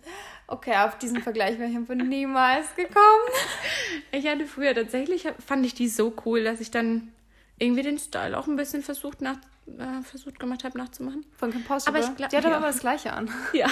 Okay, 0.47 0.75
auf 0.75 0.97
diesen 0.99 1.21
Vergleich 1.21 1.57
wäre 1.57 1.69
ich 1.69 1.75
einfach 1.75 1.95
niemals 1.95 2.75
gekommen. 2.75 2.95
Ich 4.11 4.27
hatte 4.27 4.45
früher 4.45 4.73
tatsächlich, 4.73 5.27
fand 5.45 5.65
ich 5.65 5.73
die 5.73 5.89
so 5.89 6.13
cool, 6.25 6.45
dass 6.45 6.61
ich 6.61 6.71
dann 6.71 7.11
irgendwie 7.57 7.81
den 7.81 7.99
Style 7.99 8.37
auch 8.37 8.47
ein 8.47 8.55
bisschen 8.55 8.81
versucht 8.81 9.19
nach, 9.21 9.37
äh, 9.67 10.01
versucht 10.03 10.39
gemacht 10.39 10.63
habe 10.63 10.77
nachzumachen. 10.77 11.25
Von 11.35 11.51
Compossible? 11.51 11.99
Aber 11.99 12.07
ich 12.07 12.15
glaub, 12.15 12.29
Die 12.29 12.37
hat 12.37 12.43
ja. 12.43 12.55
aber 12.55 12.67
das 12.67 12.79
Gleiche 12.79 13.13
an. 13.13 13.29
Ja. 13.53 13.67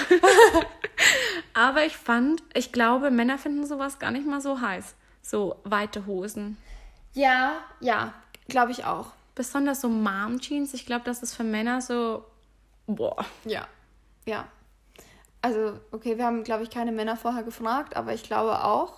aber 1.54 1.84
ich 1.84 1.96
fand, 1.96 2.42
ich 2.54 2.72
glaube, 2.72 3.10
Männer 3.10 3.38
finden 3.38 3.66
sowas 3.66 3.98
gar 3.98 4.10
nicht 4.10 4.26
mal 4.26 4.40
so 4.40 4.60
heiß. 4.60 4.94
So 5.22 5.56
weite 5.64 6.06
Hosen. 6.06 6.56
Ja, 7.12 7.54
ja, 7.80 8.12
glaube 8.48 8.72
ich 8.72 8.84
auch. 8.84 9.12
Besonders 9.34 9.80
so 9.80 9.88
Mom-Jeans. 9.88 10.74
Ich 10.74 10.86
glaube, 10.86 11.04
das 11.04 11.22
ist 11.22 11.34
für 11.34 11.44
Männer 11.44 11.80
so, 11.80 12.24
boah. 12.86 13.24
Ja, 13.44 13.66
ja. 14.26 14.46
Also, 15.42 15.78
okay, 15.92 16.16
wir 16.16 16.24
haben, 16.24 16.42
glaube 16.42 16.62
ich, 16.62 16.70
keine 16.70 16.92
Männer 16.92 17.16
vorher 17.16 17.42
gefragt, 17.42 17.96
aber 17.96 18.14
ich 18.14 18.22
glaube 18.22 18.64
auch, 18.64 18.94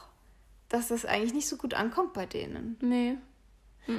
dass 0.68 0.88
das 0.88 1.04
eigentlich 1.04 1.34
nicht 1.34 1.48
so 1.48 1.56
gut 1.56 1.74
ankommt 1.74 2.12
bei 2.12 2.26
denen. 2.26 2.76
Nee. 2.80 3.18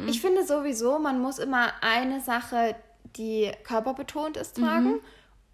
Ich 0.07 0.19
finde 0.19 0.45
sowieso, 0.45 0.99
man 0.99 1.21
muss 1.21 1.39
immer 1.39 1.71
eine 1.81 2.19
Sache, 2.19 2.75
die 3.15 3.51
körperbetont 3.63 4.37
ist, 4.37 4.57
tragen 4.57 4.93
mhm. 4.93 5.01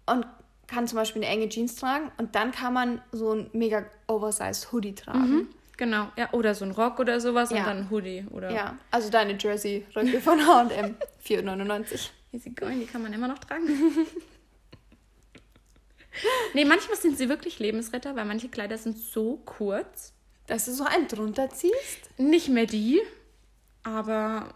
und 0.06 0.26
kann 0.66 0.88
zum 0.88 0.96
Beispiel 0.96 1.22
eine 1.22 1.30
enge 1.30 1.48
Jeans 1.48 1.76
tragen 1.76 2.10
und 2.16 2.34
dann 2.34 2.52
kann 2.52 2.72
man 2.72 3.02
so 3.12 3.32
ein 3.32 3.50
mega 3.52 3.84
oversized 4.06 4.72
Hoodie 4.72 4.94
tragen. 4.94 5.30
Mhm. 5.30 5.48
Genau, 5.76 6.08
ja, 6.16 6.32
oder 6.32 6.54
so 6.54 6.64
ein 6.64 6.70
Rock 6.70 7.00
oder 7.00 7.20
sowas 7.20 7.50
ja. 7.50 7.58
und 7.58 7.66
dann 7.66 7.78
ein 7.78 7.90
Hoodie. 7.90 8.24
Oder 8.30 8.50
ja, 8.50 8.78
also 8.90 9.10
deine 9.10 9.36
Jersey-Röcke 9.36 10.20
von 10.20 10.46
H&M, 10.46 10.96
4,99. 11.26 12.10
Easy 12.32 12.50
going, 12.50 12.80
die 12.80 12.86
kann 12.86 13.02
man 13.02 13.12
immer 13.12 13.28
noch 13.28 13.38
tragen. 13.38 13.66
nee, 16.54 16.64
manchmal 16.64 16.96
sind 16.96 17.18
sie 17.18 17.28
wirklich 17.28 17.58
Lebensretter, 17.58 18.14
weil 18.16 18.24
manche 18.24 18.48
Kleider 18.48 18.78
sind 18.78 18.98
so 18.98 19.40
kurz. 19.44 20.12
Dass 20.46 20.66
du 20.66 20.72
so 20.72 20.84
einen 20.84 21.08
drunter 21.08 21.48
ziehst? 21.50 22.10
Nicht 22.18 22.48
mehr 22.48 22.66
die, 22.66 23.00
aber 23.82 24.54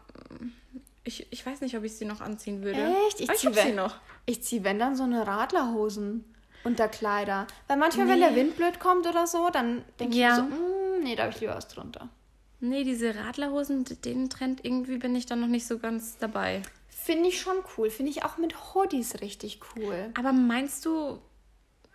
ich, 1.09 1.27
ich 1.31 1.45
weiß 1.45 1.63
nicht, 1.63 1.77
ob 1.77 1.85
ich 1.85 1.97
sie 1.97 2.05
noch 2.05 2.21
anziehen 2.21 2.63
würde. 2.63 2.95
Echt? 3.09 3.21
Ich, 3.21 3.33
ziehe 3.33 3.53
sie 3.53 3.73
noch. 3.73 3.97
Ich 4.27 4.43
ziehe, 4.43 4.63
wenn 4.63 4.79
dann 4.79 4.95
so 4.95 5.05
eine 5.05 5.27
Radlerhosen 5.27 6.25
unter 6.65 6.89
Kleider. 6.89 7.47
Weil 7.67 7.79
manchmal, 7.79 8.07
nee. 8.07 8.13
wenn 8.13 8.21
der 8.21 8.37
Wind 8.37 8.57
blöd 8.57 8.79
kommt 8.79 9.07
oder 9.07 9.27
so, 9.27 9.49
dann 9.51 9.85
denke 9.99 10.17
ja. 10.17 10.31
ich 10.31 10.37
so, 10.37 10.43
mm, 10.43 11.03
nee, 11.03 11.17
da 11.17 11.25
habe 11.25 11.33
ich 11.33 11.41
lieber 11.41 11.57
was 11.57 11.69
drunter. 11.69 12.09
Nee, 12.61 12.85
diese 12.85 13.15
Radlerhosen, 13.15 13.85
den 14.05 14.31
Trend 14.31 14.65
irgendwie 14.65 14.99
bin 14.99 15.15
ich 15.17 15.27
dann 15.27 15.41
noch 15.41 15.49
nicht 15.49 15.67
so 15.67 15.79
ganz 15.79 16.19
dabei. 16.19 16.63
Finde 16.89 17.29
ich 17.29 17.41
schon 17.41 17.57
cool. 17.77 17.91
Finde 17.91 18.11
ich 18.11 18.25
auch 18.25 18.37
mit 18.37 18.75
Hoodies 18.75 19.21
richtig 19.21 19.61
cool. 19.77 20.11
Aber 20.19 20.33
meinst 20.33 20.85
du, 20.85 21.21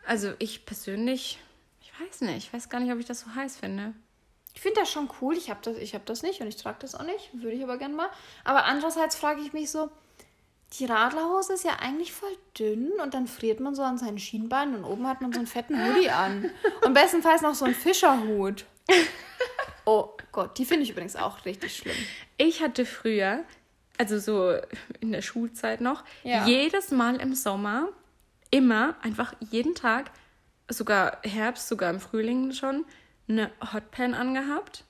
also 0.07 0.33
ich 0.39 0.65
persönlich, 0.65 1.39
ich 1.81 1.91
weiß 1.99 2.21
nicht, 2.21 2.37
ich 2.37 2.53
weiß 2.53 2.69
gar 2.69 2.79
nicht, 2.79 2.91
ob 2.91 2.99
ich 2.99 3.05
das 3.05 3.19
so 3.19 3.35
heiß 3.35 3.57
finde. 3.57 3.93
Ich 4.53 4.61
finde 4.61 4.81
das 4.81 4.91
schon 4.91 5.09
cool. 5.21 5.35
Ich 5.35 5.49
habe 5.49 5.59
das, 5.63 5.75
hab 5.93 6.05
das 6.05 6.21
nicht 6.21 6.41
und 6.41 6.47
ich 6.47 6.57
trage 6.57 6.77
das 6.79 6.95
auch 6.95 7.03
nicht. 7.03 7.29
Würde 7.33 7.55
ich 7.55 7.63
aber 7.63 7.77
gerne 7.77 7.95
mal. 7.95 8.09
Aber 8.43 8.65
andererseits 8.65 9.15
frage 9.15 9.41
ich 9.41 9.53
mich 9.53 9.71
so, 9.71 9.89
die 10.79 10.85
Radlerhose 10.85 11.53
ist 11.53 11.63
ja 11.63 11.77
eigentlich 11.79 12.13
voll 12.13 12.35
dünn 12.57 12.91
und 13.01 13.13
dann 13.13 13.27
friert 13.27 13.59
man 13.59 13.75
so 13.75 13.83
an 13.83 13.97
seinen 13.97 14.17
Schienbeinen 14.17 14.75
und 14.75 14.85
oben 14.85 15.07
hat 15.07 15.21
man 15.21 15.31
so 15.31 15.39
einen 15.39 15.47
fetten 15.47 15.75
Hoodie 15.75 16.09
an. 16.09 16.49
Und 16.83 16.93
bestenfalls 16.93 17.41
noch 17.41 17.55
so 17.55 17.65
einen 17.65 17.75
Fischerhut. 17.75 18.65
Oh 19.85 20.11
Gott, 20.31 20.57
die 20.57 20.65
finde 20.65 20.83
ich 20.83 20.91
übrigens 20.91 21.15
auch 21.17 21.43
richtig 21.45 21.75
schlimm. 21.75 21.95
Ich 22.37 22.61
hatte 22.61 22.85
früher, 22.85 23.43
also 23.97 24.17
so 24.17 24.57
in 25.01 25.11
der 25.11 25.21
Schulzeit 25.21 25.81
noch, 25.81 26.05
ja. 26.23 26.45
jedes 26.45 26.91
Mal 26.91 27.17
im 27.17 27.35
Sommer, 27.35 27.89
immer, 28.49 28.95
einfach 29.01 29.33
jeden 29.39 29.75
Tag, 29.75 30.11
sogar 30.69 31.17
Herbst, 31.23 31.67
sogar 31.67 31.89
im 31.89 31.99
Frühling 31.99 32.53
schon, 32.53 32.85
eine 33.27 33.51
Hotpan 33.73 34.13
angehabt. 34.13 34.85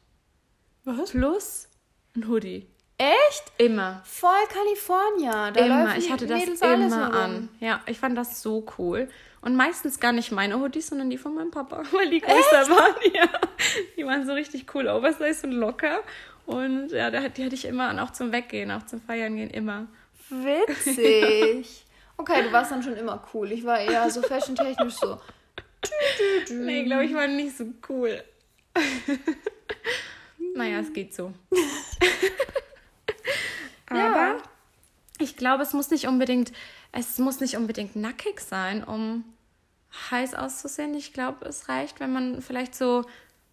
Was? 0.86 1.12
Plus 1.12 1.70
ein 2.16 2.28
Hoodie. 2.28 2.68
Echt? 2.98 3.52
Immer. 3.58 4.02
Voll 4.06 4.30
California. 4.50 5.52
Da 5.52 5.66
immer. 5.66 5.98
Ich 5.98 6.12
hatte 6.12 6.28
das 6.28 6.40
Mädels 6.40 6.62
immer 6.62 7.14
an. 7.14 7.50
Ja, 7.60 7.82
ich 7.88 8.00
fand 8.00 8.18
das 8.18 8.42
so 8.42 8.66
cool. 8.78 9.10
Und 9.42 9.56
meistens 9.56 10.00
gar 10.00 10.12
nicht 10.12 10.32
meine 10.32 10.60
Hoodies, 10.60 10.88
sondern 10.88 11.10
die 11.10 11.18
von 11.18 11.36
meinem 11.36 11.52
Papa, 11.52 11.84
weil 11.92 12.10
die 12.10 12.22
größer 12.22 12.70
waren. 12.70 12.96
Ja. 13.14 13.28
Die 13.98 14.06
waren 14.06 14.26
so 14.26 14.34
richtig 14.34 14.74
cool, 14.74 14.88
oversized 14.88 15.46
und 15.46 15.54
locker. 15.54 16.02
Und 16.46 16.92
ja, 16.92 17.10
die 17.10 17.46
hatte 17.46 17.56
ich 17.56 17.66
immer 17.66 17.90
an, 17.90 18.00
auch 18.00 18.12
zum 18.12 18.32
Weggehen, 18.32 18.72
auch 18.72 18.84
zum 18.84 19.02
Feiern 19.02 19.36
gehen, 19.36 19.50
immer. 19.50 19.88
Witzig. 20.30 21.86
Okay, 22.16 22.44
du 22.44 22.52
warst 22.52 22.72
dann 22.72 22.84
schon 22.84 22.96
immer 22.96 23.28
cool. 23.34 23.52
Ich 23.52 23.66
war 23.66 23.80
eher 23.80 24.08
so 24.12 24.22
fashion-technisch 24.22 24.94
so 24.94 25.18
nee, 26.52 26.84
glaube 26.84 27.06
ich, 27.06 27.14
war 27.14 27.28
nicht 27.28 27.58
so 27.58 27.66
cool. 27.90 28.24
naja, 30.56 30.80
es 30.80 30.94
geht 30.94 31.14
so. 31.14 31.34
Aber 33.88 34.00
ja. 34.00 34.38
ich 35.20 35.38
glaube, 35.38 35.64
es 35.64 35.74
muss 35.74 35.92
nicht 35.92 36.08
unbedingt, 36.08 36.52
es 36.92 37.18
muss 37.20 37.40
nicht 37.40 37.58
unbedingt 37.58 37.96
nackig 37.96 38.40
sein, 38.40 38.84
um 38.84 39.24
heiß 40.12 40.34
auszusehen. 40.34 40.94
Ich 40.96 41.14
glaube, 41.14 41.46
es 41.46 41.70
reicht, 41.70 42.00
wenn 42.00 42.12
man 42.12 42.42
vielleicht 42.42 42.76
so 42.76 43.06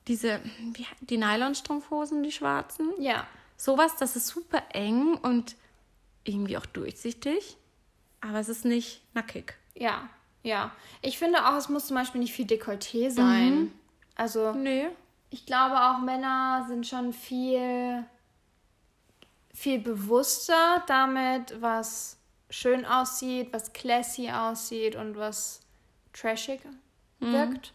diese, 0.09 0.41
wie, 0.73 0.87
die 1.01 1.19
Nylonstrumpfhosen, 1.19 2.23
die 2.23 2.33
schwarzen. 2.33 2.91
Ja. 2.99 3.27
Sowas, 3.57 3.97
das 3.97 4.17
ist 4.17 4.29
super 4.29 4.63
eng 4.73 5.15
und 5.15 5.57
irgendwie 6.25 6.57
auch 6.57 6.67
durchsichtig, 6.67 7.57
aber 8.21 8.41
es 8.41 8.49
ist 8.49 8.65
nicht 8.65 9.03
nackig. 9.15 9.55
Ja, 9.75 10.09
ja, 10.43 10.73
ich 11.03 11.19
finde 11.19 11.47
auch, 11.47 11.57
es 11.57 11.69
muss 11.69 11.87
zum 11.87 11.97
Beispiel 11.97 12.21
nicht 12.21 12.33
viel 12.33 12.47
Dekolleté 12.47 13.11
sein. 13.11 13.61
Mhm. 13.61 13.73
Also, 14.15 14.53
nee. 14.53 14.87
Ich 15.31 15.47
glaube 15.47 15.81
auch 15.81 16.01
Männer 16.01 16.65
sind 16.69 16.87
schon 16.87 17.13
viel, 17.13 18.05
viel 19.55 19.79
bewusster 19.79 20.83
damit, 20.87 21.61
was 21.63 22.19
schön 22.51 22.85
aussieht, 22.85 23.53
was 23.53 23.73
classy 23.73 24.31
aussieht 24.31 24.97
und 24.97 25.17
was 25.17 25.61
trashig 26.13 26.61
mhm. 27.21 27.33
wirkt. 27.33 27.73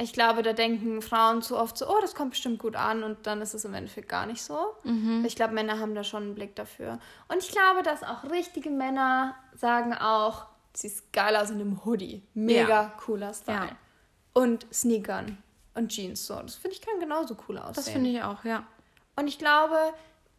Ich 0.00 0.12
glaube, 0.12 0.42
da 0.42 0.52
denken 0.52 1.02
Frauen 1.02 1.42
zu 1.42 1.56
oft 1.56 1.76
so, 1.76 1.88
oh, 1.88 1.98
das 2.00 2.14
kommt 2.14 2.30
bestimmt 2.30 2.60
gut 2.60 2.76
an 2.76 3.02
und 3.02 3.26
dann 3.26 3.40
ist 3.40 3.54
es 3.54 3.64
im 3.64 3.74
Endeffekt 3.74 4.08
gar 4.08 4.26
nicht 4.26 4.42
so. 4.42 4.58
Mhm. 4.84 5.24
Ich 5.26 5.34
glaube, 5.34 5.54
Männer 5.54 5.80
haben 5.80 5.94
da 5.94 6.04
schon 6.04 6.22
einen 6.22 6.34
Blick 6.36 6.54
dafür. 6.54 7.00
Und 7.26 7.38
ich 7.38 7.50
glaube, 7.50 7.82
dass 7.82 8.04
auch 8.04 8.22
richtige 8.30 8.70
Männer 8.70 9.34
sagen 9.56 9.94
auch, 9.94 10.46
siehst 10.72 11.12
geil 11.12 11.34
aus 11.34 11.50
in 11.50 11.60
einem 11.60 11.84
Hoodie. 11.84 12.22
Mega 12.34 12.82
ja. 12.82 12.92
cooler 12.96 13.34
Style. 13.34 13.56
Ja. 13.56 13.76
Und 14.34 14.66
Sneakern 14.72 15.38
und 15.78 15.88
Jeans 15.88 16.26
so. 16.26 16.34
Das 16.34 16.56
finde 16.56 16.76
ich 16.76 16.82
kann 16.82 17.00
genauso 17.00 17.36
cool 17.48 17.58
aussehen. 17.58 17.74
Das 17.74 17.88
finde 17.88 18.10
ich 18.10 18.22
auch, 18.22 18.44
ja. 18.44 18.66
Und 19.16 19.28
ich 19.28 19.38
glaube, 19.38 19.76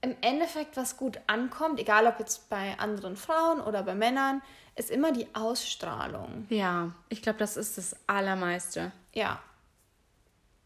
im 0.02 0.16
Endeffekt, 0.22 0.78
was 0.78 0.98
gut 0.98 1.20
ankommt, 1.28 1.80
egal 1.80 2.08
ob 2.08 2.20
jetzt 2.20 2.50
bei 2.50 2.78
anderen 2.78 3.16
Frauen 3.16 3.62
oder 3.62 3.84
bei 3.84 3.96
Männern, 3.96 4.42
ist 4.76 4.92
immer 4.92 5.12
die 5.12 5.28
Ausstrahlung. 5.34 6.46
Ja, 6.50 6.92
ich 7.10 7.22
glaube, 7.22 7.40
das 7.40 7.58
ist 7.58 7.78
das 7.78 7.96
Allermeiste. 8.08 8.92
Ja. 9.14 9.42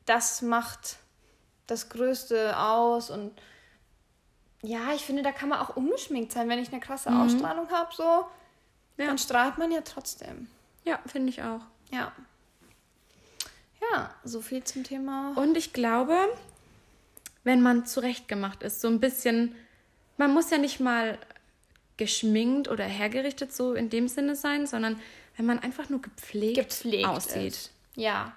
Das 0.06 0.42
macht 0.42 0.98
das 1.68 1.90
Größte 1.90 2.58
aus 2.58 3.10
und 3.10 3.32
ja, 4.62 4.94
ich 4.94 5.04
finde, 5.04 5.24
da 5.24 5.32
kann 5.32 5.50
man 5.50 5.60
auch 5.60 5.76
ungeschminkt 5.76 6.32
sein. 6.32 6.48
Wenn 6.48 6.60
ich 6.60 6.72
eine 6.72 6.80
krasse 6.80 7.12
mhm. 7.12 7.22
Ausstrahlung 7.22 7.70
habe, 7.70 7.94
so, 7.94 8.04
ja. 8.04 9.08
dann 9.08 9.18
strahlt 9.18 9.58
man 9.58 9.72
ja 9.72 9.82
trotzdem. 9.82 10.48
Ja, 10.86 11.00
finde 11.06 11.30
ich 11.30 11.42
auch. 11.42 11.62
Ja. 11.92 12.12
Ja, 13.92 14.14
so 14.24 14.42
viel 14.42 14.64
zum 14.64 14.84
Thema. 14.84 15.34
Und 15.36 15.58
ich 15.58 15.74
glaube, 15.74 16.16
wenn 17.44 17.62
man 17.62 17.86
zurechtgemacht 17.86 18.64
ist, 18.64 18.82
so 18.82 18.88
ein 18.88 19.00
bisschen, 19.00 19.56
man 20.18 20.34
muss 20.34 20.50
ja 20.50 20.58
nicht 20.58 20.80
mal 20.80 21.18
geschminkt 21.98 22.68
oder 22.70 22.86
hergerichtet 22.86 23.54
so 23.54 23.74
in 23.74 23.90
dem 23.90 24.08
Sinne 24.08 24.36
sein, 24.36 24.66
sondern 24.66 25.00
wenn 25.38 25.46
man 25.46 25.60
einfach 25.60 25.90
nur 25.90 26.02
gepflegt, 26.02 26.56
gepflegt 26.56 27.08
aussieht. 27.08 27.54
Ist. 27.54 27.72
Ja, 27.96 28.34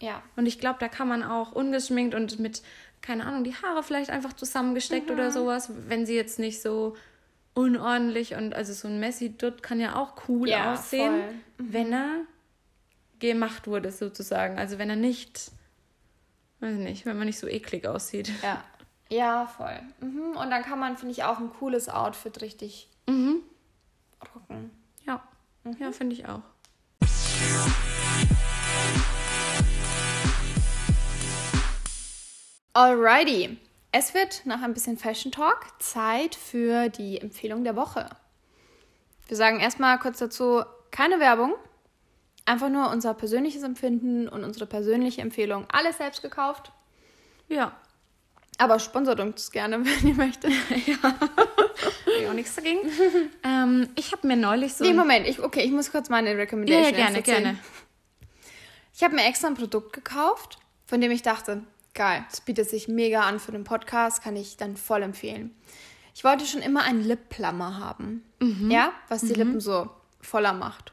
ja. 0.00 0.22
Und 0.36 0.46
ich 0.46 0.58
glaube, 0.58 0.78
da 0.80 0.88
kann 0.88 1.08
man 1.08 1.22
auch 1.22 1.52
ungeschminkt 1.52 2.14
und 2.14 2.38
mit, 2.38 2.62
keine 3.02 3.24
Ahnung, 3.24 3.44
die 3.44 3.54
Haare 3.54 3.82
vielleicht 3.82 4.10
einfach 4.10 4.32
zusammengesteckt 4.32 5.08
mhm. 5.08 5.14
oder 5.14 5.30
sowas, 5.30 5.70
wenn 5.88 6.06
sie 6.06 6.14
jetzt 6.14 6.38
nicht 6.38 6.62
so 6.62 6.96
unordentlich 7.54 8.34
und 8.34 8.54
also 8.54 8.72
so 8.72 8.88
ein 8.88 9.00
Messi 9.00 9.36
Dutt 9.36 9.62
kann 9.62 9.80
ja 9.80 9.96
auch 9.96 10.28
cool 10.28 10.48
ja, 10.48 10.72
aussehen, 10.72 11.16
mhm. 11.16 11.42
wenn 11.58 11.92
er 11.92 12.20
gemacht 13.20 13.66
wurde 13.66 13.92
sozusagen. 13.92 14.58
Also 14.58 14.78
wenn 14.78 14.90
er 14.90 14.96
nicht, 14.96 15.52
weiß 16.60 16.76
nicht, 16.76 17.06
wenn 17.06 17.16
man 17.16 17.26
nicht 17.26 17.38
so 17.38 17.46
eklig 17.46 17.86
aussieht. 17.86 18.30
Ja, 18.42 18.64
ja, 19.08 19.46
voll. 19.46 19.80
Mhm. 20.00 20.36
Und 20.36 20.50
dann 20.50 20.62
kann 20.62 20.78
man, 20.78 20.96
finde 20.96 21.12
ich, 21.12 21.24
auch 21.24 21.38
ein 21.38 21.50
cooles 21.50 21.88
Outfit 21.88 22.40
richtig 22.42 22.88
mhm. 23.06 23.42
rocken. 24.34 24.70
Ja, 25.04 25.22
mhm. 25.64 25.76
ja, 25.78 25.92
finde 25.92 26.14
ich 26.14 26.26
auch. 26.26 26.42
Alrighty. 32.72 33.58
Es 33.92 34.14
wird 34.14 34.42
nach 34.44 34.62
ein 34.62 34.72
bisschen 34.72 34.96
Fashion 34.96 35.32
Talk 35.32 35.66
Zeit 35.80 36.36
für 36.36 36.88
die 36.88 37.20
Empfehlung 37.20 37.64
der 37.64 37.74
Woche. 37.74 38.08
Wir 39.26 39.36
sagen 39.36 39.58
erstmal 39.58 39.98
kurz 39.98 40.18
dazu, 40.18 40.62
keine 40.92 41.18
Werbung, 41.18 41.54
einfach 42.44 42.68
nur 42.68 42.90
unser 42.90 43.14
persönliches 43.14 43.62
Empfinden 43.62 44.28
und 44.28 44.44
unsere 44.44 44.66
persönliche 44.66 45.20
Empfehlung. 45.20 45.66
Alles 45.70 45.98
selbst 45.98 46.22
gekauft. 46.22 46.72
Ja. 47.48 47.76
Aber 48.58 48.78
sponsert 48.78 49.20
uns 49.20 49.50
gerne, 49.50 49.84
wenn 49.84 50.08
ihr 50.08 50.14
möchtet. 50.14 50.52
ja. 50.86 51.14
ich 52.20 52.28
auch 52.28 52.32
nichts 52.34 52.54
dagegen. 52.56 52.80
ähm, 53.42 53.88
ich 53.96 54.12
habe 54.12 54.26
mir 54.26 54.36
neulich 54.36 54.74
so. 54.74 54.84
Nee, 54.84 54.92
Moment, 54.92 55.26
ich, 55.26 55.40
okay, 55.40 55.62
ich 55.62 55.72
muss 55.72 55.90
kurz 55.90 56.08
meine 56.08 56.36
Recommendation 56.36 56.84
Ja, 56.84 56.90
ja 56.90 56.96
gerne, 56.96 57.22
gerne. 57.22 57.58
Ich 58.94 59.02
habe 59.02 59.14
mir 59.14 59.24
extra 59.24 59.48
ein 59.48 59.54
Produkt 59.54 59.92
gekauft, 59.92 60.58
von 60.84 61.00
dem 61.00 61.10
ich 61.10 61.22
dachte, 61.22 61.62
Geil. 61.94 62.24
Das 62.30 62.40
bietet 62.40 62.70
sich 62.70 62.88
mega 62.88 63.22
an 63.22 63.40
für 63.40 63.52
den 63.52 63.64
Podcast, 63.64 64.22
kann 64.22 64.36
ich 64.36 64.56
dann 64.56 64.76
voll 64.76 65.02
empfehlen. 65.02 65.54
Ich 66.14 66.24
wollte 66.24 66.46
schon 66.46 66.62
immer 66.62 66.82
einen 66.84 67.02
Lip-Plummer 67.02 67.78
haben. 67.78 68.24
Mhm. 68.40 68.70
Ja, 68.70 68.92
was 69.08 69.22
die 69.22 69.28
mhm. 69.28 69.34
Lippen 69.34 69.60
so 69.60 69.90
voller 70.20 70.52
macht. 70.52 70.92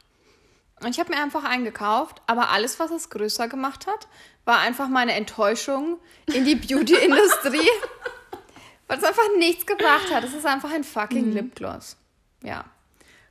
Und 0.82 0.89
ich 0.89 0.99
habe 0.99 1.13
mir 1.13 1.21
einfach 1.21 1.43
einen 1.43 1.65
gekauft, 1.65 2.21
aber 2.28 2.51
alles, 2.51 2.80
was 2.80 2.91
es 2.91 3.09
größer 3.09 3.47
gemacht 3.47 3.88
hat, 3.88 4.07
war 4.45 4.59
einfach 4.59 4.88
meine 4.88 5.13
Enttäuschung 5.13 5.97
in 6.28 6.45
die 6.45 6.55
Beauty-Industrie. 6.55 7.67
weil 8.88 8.97
es 8.97 9.03
einfach 9.03 9.23
nichts 9.38 9.65
gebracht 9.65 10.13
hat. 10.13 10.23
Es 10.23 10.34
ist 10.34 10.45
einfach 10.45 10.71
ein 10.71 10.84
fucking 10.84 11.28
mhm. 11.28 11.34
Lipgloss. 11.34 11.97
Ja. 12.41 12.65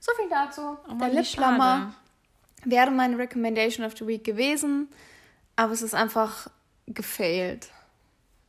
So 0.00 0.12
viel 0.16 0.28
dazu. 0.28 0.76
Oh, 0.88 0.94
Der 1.00 1.08
Lip-Plummer 1.08 1.94
wäre 2.64 2.90
meine 2.90 3.18
Recommendation 3.18 3.84
of 3.86 3.96
the 3.96 4.06
Week 4.06 4.24
gewesen. 4.24 4.88
Aber 5.56 5.72
es 5.72 5.82
ist 5.82 5.94
einfach 5.94 6.48
gefailt. 6.86 7.70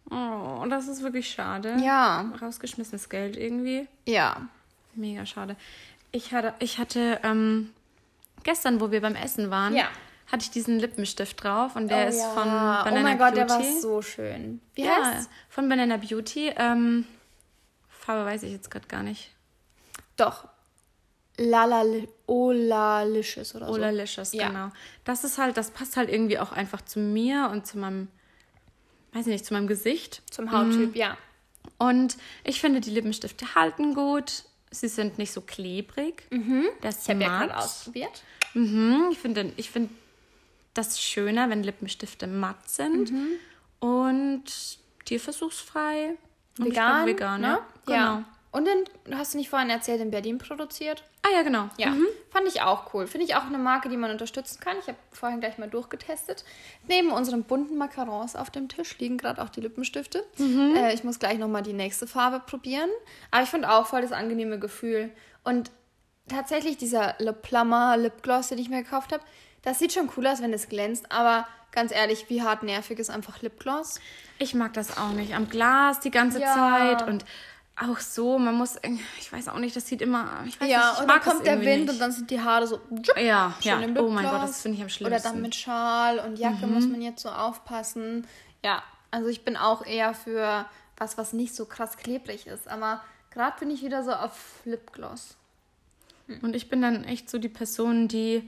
Oh, 0.09 0.65
das 0.69 0.87
ist 0.87 1.01
wirklich 1.01 1.29
schade. 1.29 1.77
Ja. 1.81 2.31
Rausgeschmissenes 2.41 3.09
Geld 3.09 3.37
irgendwie. 3.37 3.87
Ja. 4.05 4.47
Mega 4.93 5.25
schade. 5.25 5.55
Ich 6.11 6.33
hatte, 6.33 6.53
ich 6.59 6.77
hatte 6.77 7.19
ähm, 7.23 7.73
gestern, 8.47 8.81
wo 8.81 8.91
wir 8.91 9.01
beim 9.01 9.15
Essen 9.15 9.51
waren, 9.51 9.75
ja. 9.75 9.87
hatte 10.31 10.43
ich 10.43 10.51
diesen 10.51 10.79
Lippenstift 10.79 11.43
drauf 11.43 11.75
und 11.75 11.89
der 11.89 12.05
oh, 12.05 12.09
ist 12.09 12.19
ja. 12.19 12.29
von 12.29 12.45
Banana 12.45 12.83
Beauty. 12.83 12.99
Oh 12.99 13.03
mein 13.03 13.17
Gott, 13.17 13.35
Beauty. 13.35 13.47
der 13.47 13.49
war 13.49 13.81
so 13.81 14.01
schön. 14.01 14.61
Wie 14.73 14.85
ja, 14.85 15.03
heißt 15.03 15.29
Von 15.49 15.69
Banana 15.69 15.97
Beauty. 15.97 16.53
Ähm, 16.55 17.05
Farbe 17.89 18.25
weiß 18.25 18.43
ich 18.43 18.51
jetzt 18.51 18.71
gerade 18.71 18.87
gar 18.87 19.03
nicht. 19.03 19.31
Doch. 20.15 20.47
Lala, 21.37 21.83
Olalicious 22.25 23.53
oder 23.53 23.67
so. 23.67 23.73
Olalicious, 23.73 24.33
ja. 24.33 24.47
genau. 24.47 24.69
Das 25.03 25.23
ist 25.23 25.37
halt, 25.37 25.55
das 25.55 25.69
passt 25.69 25.95
halt 25.95 26.09
irgendwie 26.09 26.39
auch 26.39 26.51
einfach 26.51 26.81
zu 26.81 26.99
mir 26.99 27.49
und 27.51 27.67
zu 27.67 27.77
meinem 27.77 28.07
weiß 29.13 29.27
ich 29.27 29.33
nicht, 29.33 29.45
zu 29.45 29.53
meinem 29.53 29.67
Gesicht. 29.67 30.21
Zum 30.29 30.51
Hauttyp, 30.51 30.91
mhm. 30.91 30.95
ja. 30.95 31.17
Und 31.77 32.17
ich 32.43 32.61
finde, 32.61 32.79
die 32.79 32.91
Lippenstifte 32.91 33.55
halten 33.55 33.93
gut. 33.93 34.43
Sie 34.69 34.87
sind 34.87 35.17
nicht 35.17 35.31
so 35.31 35.41
klebrig. 35.41 36.23
Mhm. 36.29 36.65
Das 36.81 37.03
ich 37.03 37.09
habe 37.09 37.21
ja 37.21 37.39
gerade 37.39 37.57
ausprobiert. 37.57 38.23
Mhm. 38.53 39.09
Ich 39.11 39.19
finde 39.19 39.51
ich 39.57 39.69
find 39.69 39.89
das 40.73 41.01
schöner, 41.01 41.49
wenn 41.49 41.63
Lippenstifte 41.63 42.27
matt 42.27 42.69
sind 42.69 43.11
mhm. 43.11 43.29
und 43.79 44.43
tierversuchsfrei. 45.05 46.15
Vegan, 46.57 47.05
vegan, 47.05 47.41
ne? 47.41 47.47
ja. 47.47 47.61
Genau. 47.85 47.97
Ja. 47.97 48.23
Und 48.51 48.65
den, 48.65 48.85
hast 49.15 49.33
du 49.33 49.37
nicht 49.37 49.49
vorhin 49.49 49.69
erzählt, 49.69 50.01
in 50.01 50.09
Berlin 50.09 50.39
produziert? 50.39 51.03
Ah 51.21 51.29
ja, 51.31 51.43
genau. 51.43 51.69
Ja, 51.77 51.89
mhm. 51.89 52.07
fand 52.31 52.47
ich 52.47 52.61
auch 52.61 52.93
cool. 52.93 53.05
Finde 53.05 53.25
ich 53.25 53.35
auch 53.35 53.45
eine 53.45 53.57
Marke, 53.57 53.89
die 53.89 53.97
man 53.97 54.09
unterstützen 54.09 54.59
kann. 54.59 54.77
Ich 54.79 54.87
habe 54.87 54.97
vorhin 55.11 55.41
gleich 55.41 55.57
mal 55.57 55.69
durchgetestet. 55.69 56.45
Neben 56.87 57.11
unseren 57.11 57.43
bunten 57.43 57.77
Macarons 57.77 58.35
auf 58.35 58.49
dem 58.49 58.69
Tisch 58.69 58.97
liegen 58.99 59.17
gerade 59.17 59.43
auch 59.43 59.49
die 59.49 59.61
Lippenstifte. 59.61 60.23
Mhm. 60.37 60.73
Äh, 60.75 60.93
ich 60.93 61.03
muss 61.03 61.19
gleich 61.19 61.37
nochmal 61.37 61.61
die 61.61 61.73
nächste 61.73 62.07
Farbe 62.07 62.39
probieren. 62.39 62.89
Aber 63.29 63.43
ich 63.43 63.49
finde 63.49 63.69
auch 63.69 63.85
voll 63.85 64.01
das 64.01 64.11
angenehme 64.11 64.57
Gefühl. 64.57 65.11
Und 65.43 65.69
tatsächlich 66.28 66.78
dieser 66.78 67.15
Le 67.19 67.34
Plummer 67.34 67.97
Lipgloss, 67.97 68.49
den 68.49 68.57
ich 68.57 68.69
mir 68.69 68.84
gekauft 68.84 69.11
habe, 69.13 69.23
das 69.63 69.80
sieht 69.80 69.93
schon 69.93 70.09
cool 70.15 70.28
aus, 70.28 70.41
wenn 70.41 70.53
es 70.53 70.69
glänzt. 70.69 71.11
Aber 71.11 71.47
ganz 71.71 71.91
ehrlich, 71.91 72.30
wie 72.30 72.41
hart 72.41 72.63
nervig 72.63 72.99
ist 72.99 73.09
einfach 73.09 73.41
Lipgloss? 73.41 73.99
Ich 74.39 74.53
mag 74.53 74.73
das 74.73 74.97
auch 74.97 75.11
nicht. 75.11 75.36
Am 75.36 75.49
Glas 75.49 75.99
die 75.99 76.11
ganze 76.11 76.39
ja. 76.39 76.53
Zeit 76.53 77.07
und 77.07 77.25
auch 77.80 77.99
so, 77.99 78.39
man 78.39 78.55
muss, 78.55 78.78
ich 79.19 79.32
weiß 79.32 79.49
auch 79.49 79.59
nicht, 79.59 79.75
das 79.75 79.88
sieht 79.88 80.01
immer, 80.01 80.43
ich 80.47 80.59
weiß 80.59 80.67
ja, 80.67 80.78
nicht, 80.80 80.93
ich 80.93 81.01
und 81.01 81.11
dann 81.11 81.21
kommt 81.21 81.45
der 81.45 81.61
Wind 81.61 81.82
nicht. 81.84 81.89
und 81.91 81.99
dann 81.99 82.11
sind 82.11 82.32
die 82.32 82.41
Haare 82.41 82.65
so, 82.65 82.82
ja, 83.15 83.53
ja. 83.61 83.80
oh 83.97 84.09
mein 84.09 84.25
Gott, 84.25 84.43
das 84.43 84.63
finde 84.63 84.78
ich 84.78 84.84
am 84.84 84.89
schlimmsten. 84.89 85.05
Oder 85.05 85.19
dann 85.19 85.41
mit 85.41 85.53
Schal 85.53 86.19
und 86.19 86.39
Jacke 86.39 86.65
mhm. 86.65 86.73
muss 86.73 86.88
man 86.88 87.01
jetzt 87.01 87.21
so 87.21 87.30
aufpassen. 87.30 88.25
Ja, 88.65 88.82
also 89.11 89.28
ich 89.28 89.45
bin 89.45 89.57
auch 89.57 89.86
eher 89.86 90.15
für 90.15 90.65
was, 90.97 91.19
was 91.19 91.34
nicht 91.34 91.53
so 91.55 91.65
krass 91.65 91.97
klebrig 91.97 92.47
ist, 92.47 92.67
aber 92.67 93.03
gerade 93.30 93.59
bin 93.59 93.69
ich 93.69 93.84
wieder 93.84 94.03
so 94.03 94.11
auf 94.11 94.61
Lipgloss. 94.65 95.36
Hm. 96.28 96.39
Und 96.41 96.55
ich 96.55 96.69
bin 96.69 96.82
dann 96.82 97.03
echt 97.03 97.30
so 97.30 97.38
die 97.38 97.49
Person, 97.49 98.07
die 98.07 98.47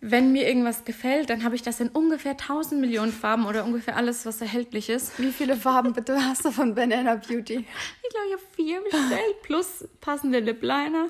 wenn 0.00 0.30
mir 0.30 0.46
irgendwas 0.46 0.84
gefällt, 0.84 1.28
dann 1.28 1.42
habe 1.42 1.56
ich 1.56 1.62
das 1.62 1.80
in 1.80 1.88
ungefähr 1.88 2.32
1000 2.32 2.80
Millionen 2.80 3.12
Farben 3.12 3.46
oder 3.46 3.64
ungefähr 3.64 3.96
alles, 3.96 4.24
was 4.26 4.40
erhältlich 4.40 4.88
ist. 4.90 5.18
Wie 5.18 5.32
viele 5.32 5.56
Farben 5.56 5.92
bitte 5.92 6.24
hast 6.24 6.44
du 6.44 6.52
von 6.52 6.74
Banana 6.74 7.16
Beauty? 7.16 7.64
Ich 8.02 8.10
glaube, 8.10 8.26
ich 8.28 8.32
habe 8.34 8.42
vier 8.54 8.80
bestellt, 8.82 9.42
plus 9.42 9.88
passende 10.00 10.38
Lip 10.38 10.62
Liner. 10.62 11.08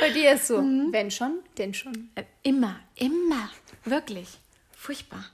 Bei 0.00 0.10
dir 0.10 0.32
ist 0.32 0.48
so, 0.48 0.60
mhm. 0.60 0.92
wenn 0.92 1.10
schon, 1.10 1.38
denn 1.56 1.72
schon. 1.72 2.10
Äh, 2.14 2.24
immer, 2.42 2.80
immer. 2.96 3.50
Wirklich. 3.84 4.38
Furchtbar. 4.72 5.24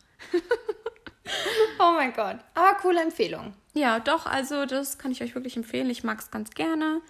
Oh 1.79 1.93
mein 1.97 2.13
Gott. 2.13 2.39
Aber 2.55 2.75
coole 2.81 3.01
Empfehlung. 3.01 3.55
Ja, 3.75 4.01
doch, 4.01 4.27
also 4.27 4.67
das 4.67 4.99
kann 4.99 5.13
ich 5.13 5.23
euch 5.23 5.35
wirklich 5.35 5.57
empfehlen. 5.57 5.89
Ich 5.91 6.05
mag 6.05 6.21
es 6.21 6.31
ganz 6.31 6.51
gerne 6.51 7.01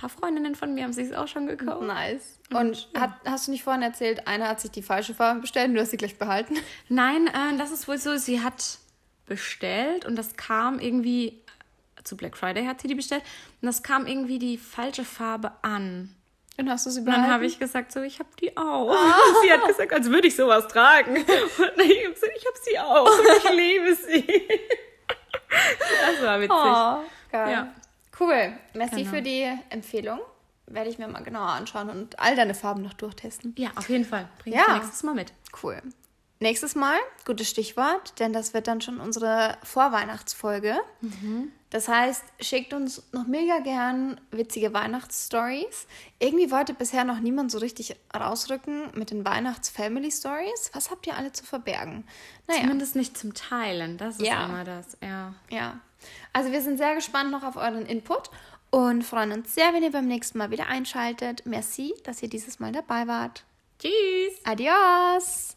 paar 0.00 0.08
Freundinnen 0.08 0.54
von 0.54 0.72
mir 0.74 0.84
haben 0.84 0.94
sich 0.94 1.08
es 1.08 1.12
auch 1.12 1.28
schon 1.28 1.46
gekauft. 1.46 1.82
Nice. 1.82 2.38
Und 2.54 2.88
ja. 2.94 3.02
hat, 3.02 3.10
hast 3.26 3.46
du 3.46 3.50
nicht 3.50 3.62
vorhin 3.62 3.82
erzählt, 3.82 4.26
eine 4.26 4.48
hat 4.48 4.60
sich 4.60 4.70
die 4.70 4.82
falsche 4.82 5.14
Farbe 5.14 5.40
bestellt 5.40 5.68
und 5.68 5.74
du 5.74 5.80
hast 5.80 5.90
sie 5.90 5.98
gleich 5.98 6.18
behalten? 6.18 6.56
Nein, 6.88 7.26
äh, 7.26 7.58
das 7.58 7.70
ist 7.70 7.86
wohl 7.86 7.98
so, 7.98 8.16
sie 8.16 8.40
hat 8.40 8.78
bestellt 9.26 10.06
und 10.06 10.16
das 10.16 10.36
kam 10.36 10.80
irgendwie 10.80 11.42
zu 12.02 12.16
Black 12.16 12.36
Friday 12.36 12.64
hat 12.64 12.80
sie 12.80 12.88
die 12.88 12.94
bestellt. 12.94 13.22
Und 13.60 13.66
das 13.66 13.82
kam 13.82 14.06
irgendwie 14.06 14.38
die 14.38 14.56
falsche 14.56 15.04
Farbe 15.04 15.52
an. 15.60 16.16
Und 16.56 16.68
hast 16.68 16.84
du 16.86 16.90
sie 16.90 17.00
behalten? 17.00 17.22
dann 17.22 17.32
habe 17.32 17.46
ich 17.46 17.58
gesagt, 17.58 17.90
so, 17.92 18.02
ich 18.02 18.18
habe 18.18 18.28
die 18.40 18.56
auch. 18.56 18.90
Ah. 18.90 19.18
sie 19.42 19.52
hat 19.52 19.66
gesagt, 19.66 19.92
als 19.92 20.10
würde 20.10 20.28
ich 20.28 20.36
sowas 20.36 20.68
tragen. 20.68 21.16
Und 21.16 21.24
ich 21.24 22.04
habe 22.04 22.14
gesagt, 22.14 22.32
ich 22.36 22.46
habe 22.46 22.58
sie 22.62 22.78
auch 22.78 23.06
und 23.06 23.26
ich 23.38 23.50
liebe 23.56 23.94
sie. 23.94 24.48
das 25.48 26.22
war 26.22 26.40
witzig. 26.40 26.56
Oh, 26.56 27.10
geil. 27.32 27.50
Ja. 27.50 27.74
Cool. 28.18 28.52
Merci 28.74 28.96
genau. 28.96 29.10
für 29.10 29.22
die 29.22 29.50
Empfehlung. 29.70 30.20
Werde 30.66 30.90
ich 30.90 30.98
mir 30.98 31.08
mal 31.08 31.22
genauer 31.22 31.48
anschauen 31.48 31.88
und 31.90 32.18
all 32.20 32.36
deine 32.36 32.54
Farben 32.54 32.82
noch 32.82 32.94
durchtesten. 32.94 33.54
Ja, 33.56 33.70
auf 33.74 33.88
jeden 33.88 34.04
Fall. 34.04 34.28
Bring 34.42 34.52
ja. 34.52 34.62
ich 34.68 34.74
nächstes 34.74 35.02
Mal 35.02 35.14
mit. 35.14 35.32
Cool. 35.62 35.80
Nächstes 36.42 36.74
Mal, 36.74 36.96
gutes 37.26 37.50
Stichwort, 37.50 38.18
denn 38.18 38.32
das 38.32 38.54
wird 38.54 38.66
dann 38.66 38.80
schon 38.80 38.98
unsere 38.98 39.58
Vorweihnachtsfolge. 39.62 40.74
Mhm. 41.02 41.52
Das 41.68 41.86
heißt, 41.86 42.24
schickt 42.40 42.72
uns 42.72 43.02
noch 43.12 43.26
mega 43.26 43.58
gern 43.58 44.18
witzige 44.30 44.72
Weihnachtsstories. 44.72 45.86
Irgendwie 46.18 46.50
wollte 46.50 46.72
bisher 46.72 47.04
noch 47.04 47.20
niemand 47.20 47.52
so 47.52 47.58
richtig 47.58 47.94
rausrücken 48.18 48.90
mit 48.94 49.10
den 49.10 49.24
Weihnachts-Family-Stories. 49.24 50.70
Was 50.72 50.90
habt 50.90 51.06
ihr 51.06 51.14
alle 51.14 51.30
zu 51.30 51.44
verbergen? 51.44 52.04
Naja. 52.48 52.62
Zumindest 52.62 52.96
nicht 52.96 53.18
zum 53.18 53.34
Teilen, 53.34 53.98
das 53.98 54.16
ist 54.16 54.26
ja. 54.26 54.46
immer 54.46 54.64
das, 54.64 54.96
ja. 55.02 55.34
Ja. 55.50 55.78
Also 56.32 56.52
wir 56.52 56.62
sind 56.62 56.78
sehr 56.78 56.94
gespannt 56.94 57.30
noch 57.30 57.44
auf 57.44 57.56
euren 57.56 57.84
Input 57.84 58.30
und 58.70 59.04
freuen 59.04 59.32
uns 59.32 59.54
sehr, 59.54 59.74
wenn 59.74 59.82
ihr 59.82 59.92
beim 59.92 60.06
nächsten 60.06 60.38
Mal 60.38 60.50
wieder 60.50 60.68
einschaltet. 60.68 61.42
Merci, 61.44 61.94
dass 62.04 62.22
ihr 62.22 62.30
dieses 62.30 62.60
Mal 62.60 62.72
dabei 62.72 63.06
wart. 63.06 63.44
Tschüss. 63.78 64.40
Adios. 64.44 65.56